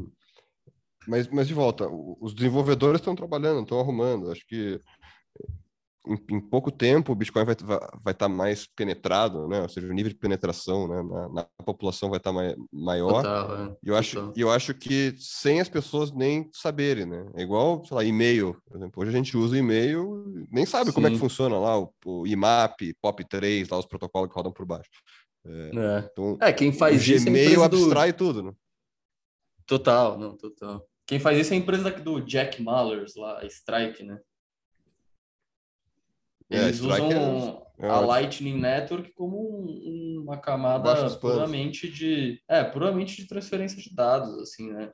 mas, 1.06 1.28
mas 1.28 1.46
de 1.46 1.54
volta, 1.54 1.86
os 1.88 2.34
desenvolvedores 2.34 3.00
estão 3.00 3.14
trabalhando, 3.14 3.62
estão 3.62 3.78
arrumando. 3.78 4.30
Acho 4.30 4.46
que 4.46 4.80
em, 6.06 6.36
em, 6.36 6.40
pouco 6.40 6.70
tempo 6.70 7.12
o 7.12 7.14
Bitcoin 7.14 7.44
vai 7.44 7.54
estar 7.54 7.90
vai, 8.02 8.14
tá 8.14 8.28
mais 8.28 8.66
penetrado, 8.66 9.48
né? 9.48 9.62
Ou 9.62 9.68
seja, 9.68 9.86
o 9.86 9.92
nível 9.92 10.12
de 10.12 10.18
penetração 10.18 10.86
né? 10.86 11.02
na, 11.02 11.28
na 11.28 11.46
população 11.64 12.10
vai 12.10 12.18
estar 12.18 12.30
tá 12.30 12.34
mai, 12.34 12.54
maior. 12.72 13.22
Total, 13.22 13.66
é. 13.66 13.76
Eu 13.82 13.96
acho, 13.96 14.32
eu 14.36 14.50
acho 14.50 14.74
que 14.74 15.14
sem 15.18 15.60
as 15.60 15.68
pessoas 15.68 16.12
nem 16.12 16.48
saberem, 16.52 17.06
né? 17.06 17.26
É 17.34 17.42
igual, 17.42 17.84
sei 17.84 17.96
lá, 17.96 18.04
e-mail, 18.04 18.56
por 18.66 18.76
exemplo. 18.76 19.02
Hoje 19.02 19.10
a 19.10 19.16
gente 19.16 19.36
usa 19.36 19.56
e-mail, 19.56 20.46
nem 20.50 20.66
sabe 20.66 20.90
Sim. 20.90 20.92
como 20.92 21.06
é 21.06 21.10
que 21.10 21.18
funciona 21.18 21.58
lá 21.58 21.78
o, 21.78 21.92
o 22.04 22.26
IMAP, 22.26 22.94
POP3, 23.04 23.68
lá 23.70 23.78
os 23.78 23.86
protocolos 23.86 24.28
que 24.28 24.34
rodam 24.34 24.52
por 24.52 24.66
baixo. 24.66 24.90
É, 25.46 25.70
é. 25.74 26.08
Então, 26.10 26.38
é 26.40 26.52
quem 26.52 26.72
faz 26.72 26.96
o 26.96 27.12
isso. 27.12 27.28
É 27.28 27.30
Gmail 27.30 27.62
abstrai 27.62 28.12
do... 28.12 28.18
tudo, 28.18 28.42
né? 28.42 28.52
Total, 29.66 30.18
não, 30.18 30.36
total. 30.36 30.86
Quem 31.06 31.18
faz 31.18 31.38
isso 31.38 31.52
é 31.52 31.56
a 31.56 31.58
empresa 31.58 31.90
do 31.90 32.20
Jack 32.20 32.62
Mallers, 32.62 33.14
lá, 33.14 33.40
a 33.40 33.46
Strike, 33.46 34.02
né? 34.02 34.18
É, 36.50 36.58
Eles 36.58 36.80
é, 36.80 36.84
usam 36.84 37.66
é, 37.78 37.88
a 37.88 38.00
Lightning 38.00 38.58
Network 38.58 39.12
como 39.12 39.38
um, 39.38 40.22
uma 40.22 40.38
camada 40.38 41.10
puramente 41.18 41.88
de, 41.88 42.40
é, 42.48 42.62
puramente 42.62 43.16
de 43.16 43.26
transferência 43.26 43.80
de 43.80 43.94
dados, 43.94 44.38
assim, 44.38 44.72
né? 44.72 44.92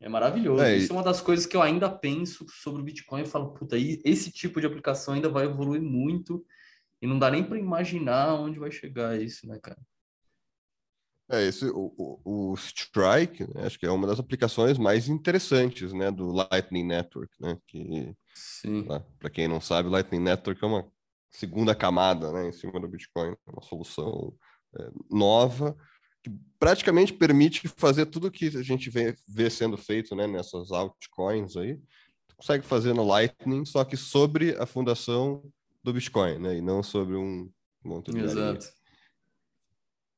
É 0.00 0.08
maravilhoso. 0.08 0.62
É, 0.62 0.76
Isso 0.76 0.92
é 0.92 0.96
uma 0.96 1.02
das 1.02 1.20
coisas 1.20 1.46
que 1.46 1.56
eu 1.56 1.62
ainda 1.62 1.88
penso 1.88 2.44
sobre 2.48 2.82
o 2.82 2.84
Bitcoin. 2.84 3.20
Eu 3.20 3.26
falo, 3.26 3.54
puta, 3.54 3.76
esse 3.78 4.30
tipo 4.30 4.60
de 4.60 4.66
aplicação 4.66 5.14
ainda 5.14 5.30
vai 5.30 5.46
evoluir 5.46 5.80
muito 5.80 6.44
e 7.00 7.06
não 7.06 7.18
dá 7.18 7.30
nem 7.30 7.42
para 7.42 7.58
imaginar 7.58 8.34
onde 8.34 8.58
vai 8.58 8.70
chegar 8.70 9.18
isso, 9.18 9.46
né, 9.46 9.58
cara? 9.62 9.80
É, 11.30 11.42
esse, 11.46 11.64
o, 11.66 11.94
o, 11.96 12.50
o 12.50 12.54
Strike, 12.54 13.44
né, 13.54 13.64
acho 13.64 13.78
que 13.78 13.86
é 13.86 13.90
uma 13.90 14.06
das 14.06 14.20
aplicações 14.20 14.76
mais 14.76 15.08
interessantes, 15.08 15.92
né, 15.94 16.10
do 16.10 16.30
Lightning 16.32 16.84
Network, 16.84 17.34
né, 17.40 17.58
que, 17.66 18.14
para 19.18 19.30
quem 19.30 19.48
não 19.48 19.60
sabe, 19.60 19.88
Lightning 19.88 20.20
Network 20.20 20.62
é 20.62 20.66
uma 20.66 20.90
segunda 21.30 21.74
camada, 21.74 22.32
né, 22.32 22.48
em 22.48 22.52
cima 22.52 22.78
do 22.80 22.88
Bitcoin, 22.88 23.34
uma 23.46 23.62
solução 23.62 24.32
é, 24.78 24.90
nova, 25.10 25.76
que 26.22 26.30
praticamente 26.58 27.12
permite 27.12 27.66
fazer 27.68 28.06
tudo 28.06 28.30
que 28.30 28.46
a 28.56 28.62
gente 28.62 28.88
vê, 28.88 29.16
vê 29.28 29.50
sendo 29.50 29.76
feito, 29.76 30.14
né, 30.14 30.26
nessas 30.26 30.70
altcoins 30.70 31.56
aí, 31.56 31.78
consegue 32.36 32.64
fazer 32.64 32.92
no 32.94 33.06
Lightning, 33.06 33.64
só 33.64 33.84
que 33.84 33.96
sobre 33.96 34.56
a 34.56 34.66
fundação 34.66 35.42
do 35.82 35.92
Bitcoin, 35.92 36.38
né, 36.38 36.56
e 36.56 36.60
não 36.60 36.82
sobre 36.82 37.16
um 37.16 37.50
monte 37.84 38.10
de 38.10 38.18
Exato. 38.18 38.66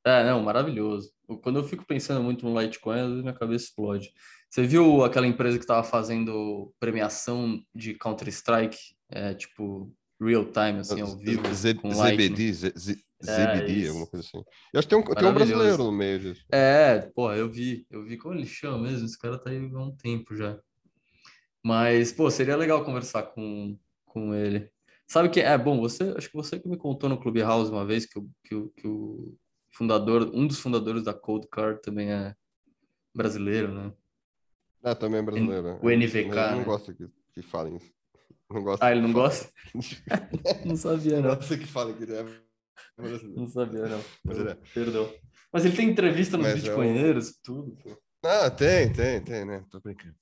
É, 0.07 0.22
não, 0.22 0.40
maravilhoso. 0.40 1.12
Quando 1.42 1.59
eu 1.59 1.64
fico 1.64 1.85
pensando 1.85 2.22
muito 2.22 2.46
no 2.46 2.61
Litecoin, 2.61 3.00
às 3.00 3.09
vezes 3.09 3.22
minha 3.22 3.35
cabeça 3.35 3.64
explode. 3.64 4.12
Você 4.50 4.66
viu 4.66 5.04
aquela 5.04 5.26
empresa 5.26 5.59
que 5.59 5.64
estava 5.64 5.82
fazendo 5.82 6.72
premiação 6.80 7.61
de 7.74 7.94
Counter-Strike, 7.94 8.78
é, 9.11 9.35
tipo, 9.35 9.92
real 10.20 10.44
time, 10.44 10.80
assim, 10.80 11.00
ao 11.00 11.16
vivo? 11.16 11.52
Z 11.52 11.74
com 11.74 11.90
ZBD, 11.90 12.52
ZBD, 12.52 13.85
é, 13.85 13.88
alguma 13.88 14.06
coisa 14.06 14.26
assim. 14.26 14.44
Eu 14.72 14.78
acho 14.78 14.88
que 14.88 14.94
tem 14.94 14.98
um, 14.98 15.14
tem 15.14 15.28
um 15.28 15.35
brasileiro 15.35 15.85
no 15.85 15.92
meio 15.92 16.18
disso. 16.18 16.44
É, 16.50 17.00
pô, 17.14 17.32
eu 17.32 17.50
vi, 17.50 17.87
eu 17.90 18.04
vi. 18.04 18.16
Como 18.16 18.35
ele 18.35 18.46
chama 18.46 18.78
mesmo? 18.78 19.06
Esse 19.06 19.18
cara 19.18 19.38
tá 19.38 19.50
aí 19.50 19.59
há 19.59 19.78
um 19.78 19.94
tempo 19.94 20.35
já. 20.35 20.59
Mas, 21.62 22.12
pô, 22.12 22.30
seria 22.30 22.56
legal 22.56 22.85
conversar 22.85 23.24
com, 23.24 23.76
com 24.04 24.35
ele. 24.35 24.70
Sabe 25.09 25.28
que 25.28 25.40
é 25.40 25.56
bom, 25.56 25.80
você 25.80 26.14
acho 26.16 26.28
que 26.28 26.37
você 26.37 26.59
que 26.59 26.68
me 26.68 26.76
contou 26.76 27.09
no 27.09 27.18
Clubhouse 27.18 27.70
uma 27.70 27.85
vez 27.85 28.06
que, 28.06 28.20
que, 28.44 28.68
que 28.76 28.88
o 28.88 29.37
fundador, 29.70 30.30
um 30.35 30.46
dos 30.46 30.59
fundadores 30.59 31.04
da 31.04 31.14
Cold 31.14 31.46
Card 31.48 31.80
também 31.80 32.11
é 32.11 32.35
brasileiro, 33.14 33.72
né? 33.72 33.92
Ah, 34.87 34.94
também 34.94 35.18
é 35.18 35.22
brasileiro. 35.22 35.81
O 35.83 35.90
NVK. 35.90 36.16
Eu 36.16 36.27
não 36.27 36.59
né? 36.59 36.64
gosto 36.64 36.94
que, 36.94 37.09
que 37.35 37.42
falem 37.42 37.77
isso. 37.77 37.92
Não 38.49 38.62
gosto 38.62 38.81
ah, 38.85 38.92
ele 38.92 39.01
não 39.01 39.12
gosta? 39.12 39.51
não 40.64 40.77
sabia, 40.77 41.20
não. 41.20 41.35
Gosto 41.35 41.59
que 41.59 41.66
falem 41.66 41.96
que 41.96 42.05
ele 42.05 42.14
é 42.14 42.25
brasileiro. 42.96 43.40
Não 43.40 43.49
sabia, 43.49 43.87
não. 43.88 44.01
Mas 44.25 44.38
é. 44.38 44.55
Perdão. 44.72 45.12
Mas 45.53 45.64
ele 45.64 45.75
tem 45.75 45.90
entrevista 45.90 46.37
nos 46.37 46.55
Bitcoinheiros, 46.55 47.27
é 47.27 47.31
um... 47.31 47.35
tudo. 47.42 47.77
Pô. 47.83 48.01
Ah, 48.25 48.49
tem, 48.49 48.92
tem, 48.92 49.20
tem, 49.20 49.44
né? 49.44 49.64
Tô 49.72 49.81
brincando. 49.81 50.14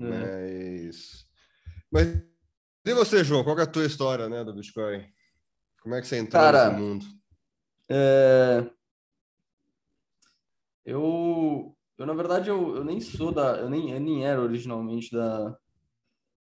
É. 0.00 0.84
Mas... 0.86 1.26
Mas 1.92 2.06
e 2.86 2.94
você, 2.94 3.22
João? 3.22 3.44
Qual 3.44 3.58
é 3.58 3.64
a 3.64 3.66
tua 3.66 3.84
história, 3.84 4.26
né, 4.26 4.42
do 4.42 4.54
Bitcoin? 4.54 5.06
Como 5.82 5.94
é 5.94 6.00
que 6.00 6.06
você 6.06 6.16
entrou 6.16 6.42
Cara, 6.42 6.70
nesse 6.70 6.80
mundo? 6.80 7.06
É... 7.90 8.70
Eu, 10.86 11.76
eu 11.98 12.06
na 12.06 12.14
verdade, 12.14 12.48
eu, 12.48 12.76
eu 12.76 12.84
nem 12.84 13.00
sou 13.00 13.32
da. 13.32 13.58
Eu 13.58 13.68
nem, 13.68 13.90
eu 13.90 14.00
nem 14.00 14.24
era 14.24 14.40
originalmente 14.40 15.12
da. 15.12 15.56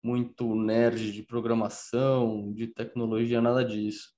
Muito 0.01 0.55
nerd 0.55 1.11
de 1.11 1.23
programação, 1.23 2.53
de 2.53 2.67
tecnologia, 2.67 3.41
nada 3.41 3.65
disso. 3.65 4.13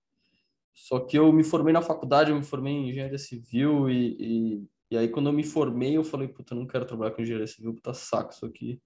Só 0.74 1.00
que 1.00 1.18
eu 1.18 1.32
me 1.34 1.44
formei 1.44 1.74
na 1.74 1.82
faculdade, 1.82 2.32
eu 2.32 2.36
me 2.36 2.44
formei 2.44 2.74
em 2.74 2.90
engenharia 2.90 3.18
civil 3.18 3.90
e, 3.90 4.16
e, 4.20 4.70
e 4.92 4.98
aí 4.98 5.08
quando 5.10 5.28
eu 5.28 5.34
me 5.34 5.44
formei 5.44 5.98
eu 5.98 6.04
falei, 6.04 6.28
puta, 6.28 6.54
eu 6.54 6.60
não 6.60 6.68
quero 6.68 6.86
trabalhar 6.86 7.12
com 7.12 7.22
engenharia 7.22 7.48
civil, 7.48 7.74
puta 7.74 7.94
saco 7.94 8.32
isso 8.34 8.46
aqui. 8.46 8.82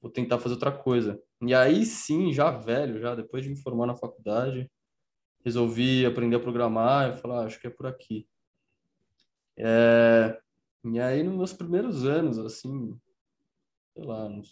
Vou 0.00 0.10
tentar 0.10 0.38
fazer 0.38 0.54
outra 0.54 0.72
coisa. 0.72 1.20
E 1.42 1.54
aí 1.54 1.84
sim, 1.84 2.32
já 2.32 2.50
velho, 2.50 3.00
já 3.00 3.14
depois 3.14 3.44
de 3.44 3.50
me 3.50 3.56
formar 3.56 3.86
na 3.86 3.96
faculdade, 3.96 4.70
resolvi 5.44 6.06
aprender 6.06 6.36
a 6.36 6.40
programar 6.40 7.12
e 7.12 7.20
falar, 7.20 7.42
ah, 7.42 7.46
acho 7.46 7.60
que 7.60 7.66
é 7.66 7.70
por 7.70 7.86
aqui. 7.86 8.26
É... 9.58 10.40
E 10.84 10.98
aí 10.98 11.22
nos 11.22 11.36
meus 11.36 11.52
primeiros 11.52 12.04
anos, 12.06 12.38
assim, 12.38 12.98
sei 13.94 14.04
lá, 14.04 14.28
no 14.28 14.42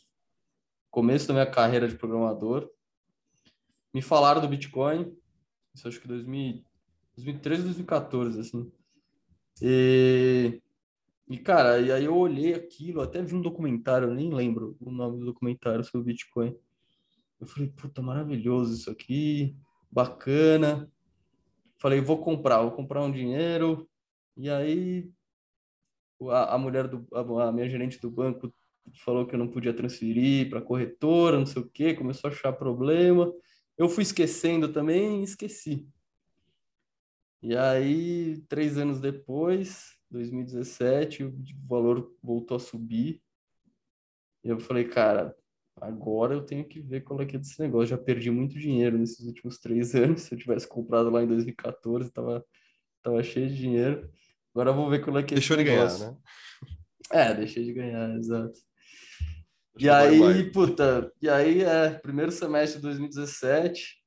começo 0.91 1.27
da 1.27 1.35
minha 1.35 1.51
carreira 1.51 1.89
de 1.89 1.97
programador, 1.97 2.71
me 3.95 4.03
falaram 4.03 4.41
do 4.41 4.49
Bitcoin, 4.49 5.17
isso 5.75 5.89
acho 5.89 6.01
que 6.01 6.09
2000, 6.09 6.63
2013, 7.17 7.63
2014, 7.63 8.41
assim. 8.41 8.71
E, 9.63 10.61
e, 11.29 11.39
cara, 11.39 11.81
e 11.81 11.91
aí 11.91 12.05
eu 12.05 12.17
olhei 12.17 12.55
aquilo, 12.55 13.01
até 13.01 13.23
vi 13.23 13.35
um 13.35 13.43
documentário, 13.43 14.09
eu 14.09 14.15
nem 14.15 14.33
lembro 14.33 14.77
o 14.81 14.91
nome 14.91 15.19
do 15.21 15.27
documentário 15.27 15.83
sobre 15.83 16.13
Bitcoin. 16.13 16.55
Eu 17.41 17.47
falei, 17.47 17.71
puta, 17.71 18.03
maravilhoso 18.03 18.75
isso 18.75 18.91
aqui, 18.91 19.57
bacana. 19.91 20.91
Falei, 21.79 22.01
vou 22.01 22.19
comprar, 22.19 22.63
vou 22.63 22.73
comprar 22.73 23.03
um 23.03 23.11
dinheiro. 23.11 23.89
E 24.37 24.51
aí 24.51 25.11
a, 26.23 26.55
a 26.55 26.59
mulher 26.59 26.89
do 26.89 27.07
a, 27.13 27.49
a 27.49 27.53
minha 27.53 27.69
gerente 27.69 28.01
do 28.01 28.11
banco 28.11 28.53
falou 29.05 29.27
que 29.27 29.35
eu 29.35 29.39
não 29.39 29.49
podia 29.49 29.75
transferir 29.75 30.49
para 30.49 30.63
corretora, 30.63 31.39
não 31.39 31.47
sei 31.47 31.63
o 31.63 31.69
quê, 31.69 31.95
começou 31.95 32.29
a 32.29 32.33
achar 32.33 32.53
problema. 32.53 33.33
Eu 33.77 33.89
fui 33.89 34.03
esquecendo 34.03 34.73
também 34.73 35.23
esqueci. 35.23 35.87
E 37.41 37.57
aí, 37.57 38.43
três 38.49 38.77
anos 38.77 39.01
depois, 39.01 39.97
2017, 40.11 41.25
o 41.25 41.35
valor 41.69 42.13
voltou 42.23 42.57
a 42.57 42.61
subir. 42.61 43.23
E 44.43 44.49
eu 44.49 44.59
falei, 44.59 44.89
cara, 44.89 45.37
agora 45.81 46.35
eu 46.35 46.45
tenho 46.45 46.65
que 46.65 46.81
ver 46.81 47.03
qual 47.03 47.21
é 47.21 47.27
que 47.27 47.37
é 47.37 47.39
desse 47.39 47.61
negócio. 47.61 47.89
Já 47.89 47.99
perdi 47.99 48.31
muito 48.31 48.59
dinheiro 48.59 48.99
nesses 48.99 49.25
últimos 49.25 49.59
três 49.59 49.95
anos. 49.95 50.23
Se 50.23 50.35
eu 50.35 50.39
tivesse 50.39 50.67
comprado 50.67 51.11
lá 51.11 51.23
em 51.23 51.29
2014, 51.29 52.11
tava, 52.11 52.45
tava 53.03 53.23
cheio 53.23 53.49
de 53.49 53.57
dinheiro. 53.57 54.11
Agora 54.59 54.73
vou 54.73 54.91
ver 54.91 55.05
qual 55.05 55.17
é 55.17 55.23
que 55.23 55.35
é 55.35 55.37
Deixou 55.37 55.57
de 55.57 55.63
ganhar, 55.63 55.97
né? 56.01 56.17
É, 57.13 57.33
deixei 57.33 57.65
de 57.65 57.73
ganhar, 57.73 58.13
exato. 58.17 58.59
E 59.79 59.89
aí, 59.89 60.51
puta, 60.51 61.13
e 61.23 61.29
aí 61.29 61.63
é 61.63 61.91
primeiro 61.91 62.33
semestre 62.33 62.81
de 62.81 62.83
2017, 62.83 63.99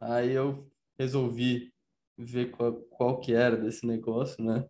aí 0.00 0.32
eu 0.32 0.68
resolvi 0.98 1.72
ver 2.18 2.50
qual, 2.50 2.72
qual 2.90 3.20
que 3.20 3.32
era 3.32 3.56
desse 3.56 3.86
negócio, 3.86 4.44
né? 4.44 4.64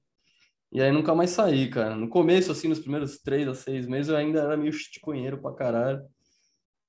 E 0.70 0.83
aí 0.83 0.92
nunca 0.92 1.14
mais 1.14 1.31
saí, 1.31 1.70
cara. 1.70 1.96
No 1.96 2.11
começo, 2.11 2.53
assim, 2.53 2.68
nos 2.68 2.79
primeiros 2.79 3.18
três 3.22 3.48
a 3.48 3.55
seis 3.55 3.87
meses, 3.87 4.11
eu 4.11 4.18
ainda 4.18 4.42
era 4.42 4.59
meio 4.59 4.74
chiticonheiro 4.74 5.40
pra 5.40 5.55
caralho. 5.55 6.03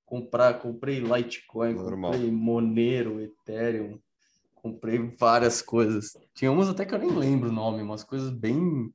Comprar, 0.06 0.56
comprei 0.56 1.00
Litecoin, 1.00 1.76
Normal. 1.76 2.12
comprei 2.12 2.30
Monero, 2.30 3.22
Ethereum, 3.22 3.98
comprei 4.62 5.00
várias 5.18 5.62
coisas. 5.62 6.16
Tinha 6.34 6.52
umas 6.52 6.70
até 6.70 6.86
que 6.86 6.94
eu 6.94 7.00
nem 7.00 7.10
lembro 7.10 7.50
o 7.50 7.54
nome, 7.54 7.82
umas 7.82 8.04
coisas 8.04 8.30
bem, 8.30 8.94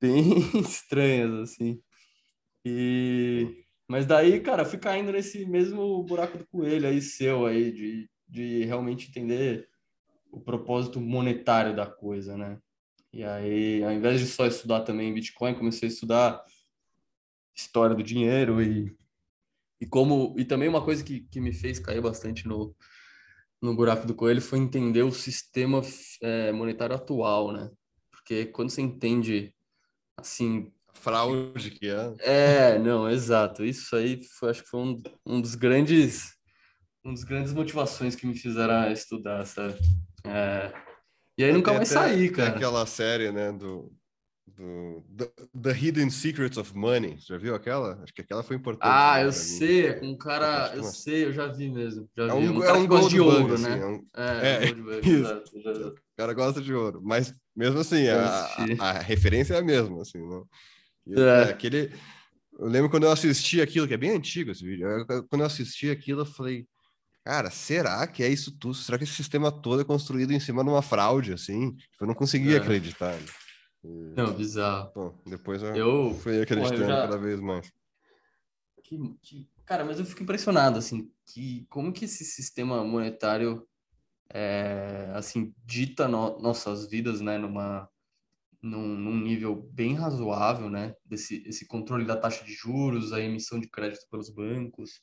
bem 0.00 0.38
estranhas, 0.60 1.32
assim. 1.50 1.80
E... 2.64 3.64
Mas 3.88 4.06
daí, 4.06 4.40
cara, 4.40 4.64
fui 4.64 4.78
caindo 4.78 5.12
nesse 5.12 5.44
mesmo 5.44 6.02
buraco 6.04 6.38
do 6.38 6.46
coelho 6.46 6.88
aí 6.88 7.02
seu 7.02 7.46
aí, 7.46 7.70
de, 7.72 8.10
de 8.26 8.64
realmente 8.64 9.08
entender 9.08 9.68
o 10.30 10.40
propósito 10.40 11.00
monetário 11.00 11.76
da 11.76 11.86
coisa, 11.86 12.36
né? 12.36 12.58
E 13.12 13.22
aí, 13.22 13.84
ao 13.84 13.92
invés 13.92 14.18
de 14.20 14.26
só 14.26 14.46
estudar 14.46 14.80
também 14.80 15.14
Bitcoin, 15.14 15.54
comecei 15.54 15.88
a 15.88 15.92
estudar 15.92 16.42
história 17.54 17.94
do 17.94 18.02
dinheiro 18.02 18.60
e, 18.60 18.96
e 19.80 19.86
como 19.86 20.34
e 20.36 20.44
também 20.44 20.68
uma 20.68 20.84
coisa 20.84 21.04
que, 21.04 21.20
que 21.20 21.40
me 21.40 21.52
fez 21.52 21.78
cair 21.78 22.00
bastante 22.00 22.48
no, 22.48 22.74
no 23.64 23.74
buraco 23.74 24.06
do 24.06 24.14
coelho 24.14 24.42
foi 24.42 24.58
entender 24.58 25.02
o 25.02 25.10
sistema 25.10 25.80
é, 26.20 26.52
monetário 26.52 26.94
atual, 26.94 27.50
né? 27.50 27.70
Porque 28.10 28.44
quando 28.44 28.68
você 28.68 28.82
entende 28.82 29.54
assim 30.18 30.70
fraude 30.92 31.70
que 31.70 31.88
é. 31.88 32.14
É, 32.20 32.78
não, 32.78 33.08
exato. 33.08 33.64
Isso 33.64 33.96
aí 33.96 34.22
foi, 34.38 34.50
acho 34.50 34.62
que 34.62 34.68
foi 34.68 34.80
um, 34.80 35.02
um 35.24 35.40
dos 35.40 35.54
grandes 35.54 36.34
um 37.02 37.12
dos 37.12 37.24
grandes 37.24 37.52
motivações 37.52 38.14
que 38.14 38.26
me 38.26 38.34
fizeram 38.34 38.90
estudar, 38.92 39.44
sabe? 39.46 39.78
É... 40.24 40.72
E 41.36 41.44
aí 41.44 41.52
nunca 41.52 41.72
mais 41.72 41.88
saí, 41.88 42.30
cara. 42.30 42.50
Aquela 42.50 42.86
série, 42.86 43.32
né, 43.32 43.50
do, 43.50 43.90
do 44.46 45.02
the, 45.16 45.30
the, 45.54 45.72
Hidden 45.72 46.10
Secrets 46.10 46.58
of 46.58 46.76
Money. 46.76 47.16
Já 47.18 47.36
viu 47.38 47.54
aquela? 47.54 48.00
Acho 48.02 48.12
que 48.12 48.20
aquela 48.20 48.42
foi 48.42 48.56
importante. 48.56 48.82
Ah, 48.84 49.22
eu 49.22 49.32
sei, 49.32 49.94
com 49.94 50.06
um 50.06 50.16
cara, 50.16 50.72
eu 50.74 50.84
sei, 50.84 51.24
eu 51.24 51.32
já 51.32 51.46
vi 51.46 51.70
mesmo. 51.70 52.08
Já 52.16 52.24
é 52.24 52.26
vi. 52.28 52.48
um, 52.48 52.58
um, 52.58 52.64
é 52.64 52.72
um 52.72 52.86
gosto 52.86 53.10
de 53.10 53.20
ouro, 53.20 53.54
assim, 53.54 53.64
né? 53.64 53.78
É, 53.78 53.86
um... 53.86 54.06
é, 54.14 54.68
é 54.68 54.74
bug, 54.74 55.22
já... 55.22 55.38
O 55.88 56.16
cara 56.16 56.34
gosta 56.34 56.60
de 56.60 56.72
ouro, 56.72 57.00
mas 57.02 57.34
mesmo 57.56 57.80
assim, 57.80 58.06
a, 58.08 58.26
a, 58.78 58.90
a, 58.90 58.92
referência 59.00 59.54
é 59.54 59.58
a 59.58 59.62
mesma, 59.62 60.02
assim, 60.02 60.18
né? 60.18 60.42
É. 61.16 61.50
Aquele... 61.50 61.90
Eu 62.56 62.68
lembro 62.68 62.88
quando 62.88 63.04
eu 63.04 63.10
assisti 63.10 63.60
aquilo, 63.60 63.88
que 63.88 63.94
é 63.94 63.98
bem 63.98 64.10
antigo 64.10 64.50
esse 64.52 64.64
vídeo. 64.64 64.86
Eu, 64.86 65.26
quando 65.26 65.40
eu 65.40 65.46
assisti 65.46 65.90
aquilo, 65.90 66.20
eu 66.20 66.26
falei, 66.26 66.66
cara, 67.24 67.50
será 67.50 68.06
que 68.06 68.22
é 68.22 68.28
isso 68.28 68.56
tudo? 68.56 68.74
Será 68.74 68.96
que 68.96 69.02
esse 69.02 69.14
sistema 69.14 69.50
todo 69.50 69.80
é 69.80 69.84
construído 69.84 70.32
em 70.32 70.38
cima 70.38 70.62
de 70.62 70.70
uma 70.70 70.82
fraude, 70.82 71.32
assim? 71.32 71.72
Tipo, 71.74 72.04
eu 72.04 72.06
não 72.06 72.14
conseguia 72.14 72.58
é. 72.58 72.60
acreditar. 72.60 73.14
Né? 73.14 73.26
E... 73.84 74.14
Não, 74.16 74.32
bizarro. 74.32 74.90
Bom, 74.94 75.14
depois 75.26 75.62
eu, 75.62 75.76
eu... 75.76 76.14
fui 76.14 76.40
acreditando 76.40 76.82
eu 76.82 76.88
já... 76.88 77.02
cada 77.02 77.18
vez 77.18 77.40
mais. 77.40 77.70
Que, 78.82 78.98
que... 79.20 79.48
Cara, 79.66 79.84
mas 79.84 79.98
eu 79.98 80.04
fico 80.04 80.22
impressionado, 80.22 80.78
assim, 80.78 81.10
que 81.26 81.66
como 81.70 81.92
que 81.92 82.04
esse 82.06 82.24
sistema 82.24 82.82
monetário, 82.84 83.66
é, 84.28 85.10
assim, 85.14 85.54
dita 85.64 86.08
no... 86.08 86.38
nossas 86.40 86.88
vidas, 86.88 87.20
né, 87.20 87.38
numa 87.38 87.88
num, 88.62 88.96
num, 88.96 89.20
nível 89.20 89.54
bem 89.72 89.94
razoável, 89.94 90.70
né? 90.70 90.94
Desse 91.04 91.42
esse 91.46 91.66
controle 91.66 92.06
da 92.06 92.16
taxa 92.16 92.42
de 92.44 92.52
juros, 92.54 93.12
a 93.12 93.20
emissão 93.20 93.60
de 93.60 93.68
crédito 93.68 94.06
pelos 94.10 94.30
bancos, 94.30 95.02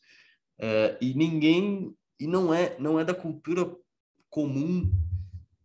é, 0.58 0.98
e 1.00 1.14
ninguém 1.14 1.96
e 2.20 2.26
não 2.26 2.52
é 2.52 2.78
não 2.80 3.00
é 3.00 3.06
da 3.06 3.14
cultura 3.14 3.72
comum 4.30 4.92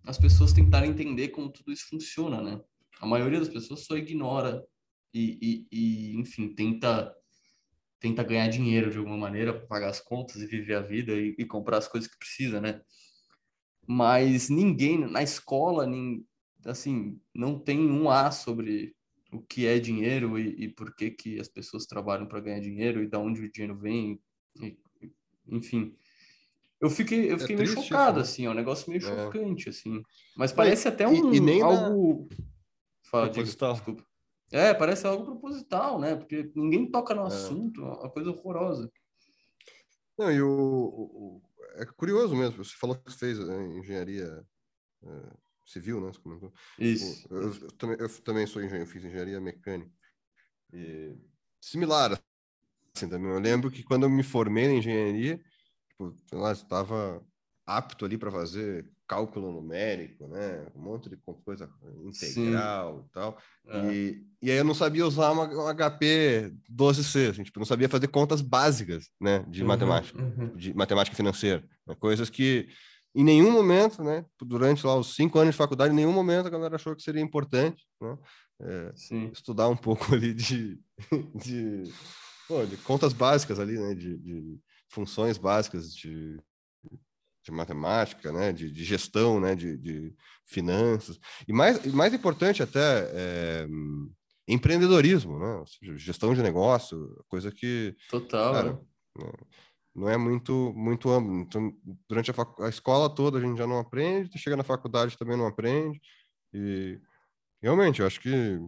as 0.07 0.19
pessoas 0.19 0.53
tentarem 0.53 0.91
entender 0.91 1.29
como 1.29 1.51
tudo 1.51 1.73
isso 1.73 1.89
funciona, 1.89 2.43
né? 2.43 2.61
A 3.01 3.07
maioria 3.07 3.39
das 3.39 3.49
pessoas 3.49 3.85
só 3.85 3.97
ignora 3.97 4.65
e, 5.13 5.67
e, 5.71 6.13
e 6.13 6.17
enfim 6.17 6.55
tenta 6.55 7.15
tenta 7.99 8.23
ganhar 8.23 8.49
dinheiro 8.49 8.91
de 8.91 8.99
alguma 8.99 9.17
maneira 9.17 9.53
para 9.53 9.67
pagar 9.67 9.89
as 9.89 10.01
contas 10.01 10.37
e 10.37 10.47
viver 10.47 10.75
a 10.75 10.83
vida 10.83 11.13
e, 11.13 11.35
e 11.39 11.45
comprar 11.45 11.79
as 11.79 11.89
coisas 11.89 12.09
que 12.09 12.19
precisa, 12.19 12.61
né? 12.61 12.83
Mas 13.87 14.49
ninguém 14.51 14.99
na 14.99 15.23
escola, 15.23 15.87
nem, 15.87 16.27
assim, 16.65 17.19
não 17.35 17.59
tem 17.59 17.81
um 17.91 18.11
A 18.11 18.31
sobre 18.31 18.95
o 19.33 19.41
que 19.41 19.67
é 19.67 19.79
dinheiro 19.79 20.39
e, 20.39 20.65
e 20.65 20.69
por 20.69 20.95
que, 20.95 21.11
que 21.11 21.41
as 21.41 21.49
pessoas 21.49 21.87
trabalham 21.87 22.27
para 22.27 22.41
ganhar 22.41 22.61
dinheiro 22.61 23.03
e 23.03 23.09
da 23.09 23.19
onde 23.19 23.43
o 23.43 23.51
dinheiro 23.51 23.77
vem, 23.77 24.21
e, 24.61 24.77
enfim. 25.49 25.95
Eu 26.81 26.91
fiquei, 26.91 27.31
eu 27.31 27.37
é 27.37 27.39
fiquei 27.39 27.57
é 27.57 27.59
meio 27.59 27.73
triste, 27.73 27.89
chocado, 27.89 28.21
assim, 28.21 28.45
é 28.45 28.51
um 28.51 28.55
negócio 28.55 28.91
meio 28.91 29.03
é. 29.03 29.07
chocante, 29.07 29.69
assim. 29.69 30.03
Mas 30.37 30.53
parece 30.53 30.87
até 30.89 31.09
um 31.09 31.65
algo. 31.65 32.29
Na... 32.31 32.47
Fala, 33.11 33.31
proposital. 33.31 33.75
desculpa. 33.75 34.07
É, 34.51 34.73
parece 34.73 35.07
algo 35.07 35.25
proposital, 35.25 35.99
né? 35.99 36.15
Porque 36.15 36.51
ninguém 36.55 36.91
toca 36.91 37.15
no 37.15 37.23
é. 37.23 37.27
assunto, 37.27 37.83
é 37.83 37.85
uma 37.85 38.11
coisa 38.11 38.31
horrorosa. 38.31 38.91
Não, 40.19 40.31
e 40.31 40.41
o, 40.41 40.49
o, 40.49 41.43
é 41.75 41.85
curioso 41.85 42.35
mesmo. 42.35 42.65
Você 42.65 42.75
falou 42.77 42.97
que 42.97 43.13
fez 43.13 43.39
né, 43.39 43.79
engenharia 43.79 44.45
civil, 45.67 46.01
né? 46.01 46.13
Você 46.13 46.21
comentou. 46.21 46.53
Isso. 46.79 47.27
Eu, 47.31 47.43
eu, 47.43 47.55
eu, 47.55 47.73
também, 47.73 47.97
eu 47.99 48.23
também 48.23 48.47
sou 48.47 48.63
engenheiro, 48.63 48.91
fiz 48.91 49.05
engenharia 49.05 49.41
mecânica. 49.41 49.93
E, 50.73 51.15
similar, 51.61 52.21
assim, 52.95 53.09
também. 53.09 53.31
Eu 53.31 53.41
lembro 53.41 53.71
que 53.71 53.83
quando 53.83 54.05
eu 54.05 54.11
me 54.11 54.23
formei 54.23 54.69
na 54.69 54.75
engenharia, 54.75 55.41
tipo, 55.89 56.15
lá, 56.33 56.53
estava 56.53 57.25
apto 57.67 58.05
ali 58.05 58.17
para 58.17 58.31
fazer 58.31 58.89
cálculo 59.07 59.53
numérico, 59.53 60.27
né? 60.27 60.67
Um 60.75 60.83
monte 60.83 61.09
de 61.09 61.17
coisa 61.45 61.71
integral 62.05 62.99
Sim. 62.99 63.05
e 63.07 63.13
tal. 63.13 63.39
É. 63.69 63.93
E, 63.93 64.27
e 64.43 64.51
aí 64.51 64.57
eu 64.57 64.65
não 64.65 64.75
sabia 64.75 65.07
usar 65.07 65.33
uma, 65.33 65.45
um 65.45 65.75
HP 65.75 66.53
12C, 66.71 67.31
assim, 67.31 67.43
tipo, 67.45 67.59
não 67.59 67.67
sabia 67.67 67.89
fazer 67.89 68.09
contas 68.09 68.41
básicas, 68.41 69.09
né? 69.21 69.45
De 69.49 69.63
uhum, 69.63 69.69
matemática, 69.69 70.23
uhum. 70.23 70.55
de 70.57 70.75
matemática 70.75 71.17
financeira. 71.17 71.65
Né? 71.87 71.95
Coisas 71.99 72.29
que 72.29 72.69
em 73.17 73.25
nenhum 73.25 73.51
momento, 73.51 74.05
né, 74.05 74.27
durante 74.43 74.87
lá 74.87 74.95
os 74.95 75.15
cinco 75.15 75.39
anos 75.39 75.55
de 75.55 75.57
faculdade, 75.57 75.91
em 75.91 75.97
nenhum 75.97 76.13
momento 76.13 76.47
a 76.47 76.51
galera 76.51 76.77
achou 76.77 76.95
que 76.95 77.03
seria 77.03 77.23
importante, 77.23 77.83
né, 77.99 78.19
é, 78.61 78.93
estudar 79.33 79.69
um 79.69 79.77
pouco 79.77 80.15
ali 80.15 80.35
de, 80.35 80.79
de, 81.35 81.85
pô, 82.47 82.67
de 82.67 82.77
contas 82.77 83.15
básicas 83.15 83.59
ali, 83.59 83.79
né, 83.79 83.95
de, 83.95 84.19
de, 84.19 84.59
funções 84.91 85.39
básicas 85.39 85.95
de 85.95 86.39
de 87.47 87.53
matemática, 87.53 88.33
né, 88.33 88.53
de, 88.53 88.71
de 88.71 88.85
gestão, 88.85 89.39
né, 89.39 89.55
de, 89.55 89.77
de, 89.77 90.13
finanças 90.45 91.19
e 91.47 91.53
mais 91.53 91.85
mais 91.93 92.13
importante 92.13 92.63
até 92.63 93.11
é, 93.13 93.67
empreendedorismo, 94.49 95.39
né, 95.39 95.65
seja, 95.67 95.97
gestão 95.97 96.35
de 96.35 96.43
negócio, 96.43 97.25
coisa 97.29 97.51
que 97.53 97.97
total 98.11 98.53
cara, 98.53 98.73
né? 99.19 99.33
não 99.95 100.09
é 100.09 100.17
muito 100.17 100.73
muito 100.75 101.09
amplo. 101.09 101.41
Então, 101.41 101.73
durante 102.09 102.31
a, 102.31 102.35
a, 102.65 102.69
escola 102.69 103.09
toda 103.09 103.39
a 103.39 103.41
gente 103.41 103.59
já 103.59 103.67
não 103.67 103.79
aprende, 103.79 104.39
chega 104.39 104.57
na 104.57 104.65
faculdade 104.65 105.17
também 105.17 105.37
não 105.37 105.47
aprende 105.47 106.01
e 106.53 107.01
realmente 107.63 108.01
eu 108.01 108.07
acho 108.07 108.21
que 108.21 108.59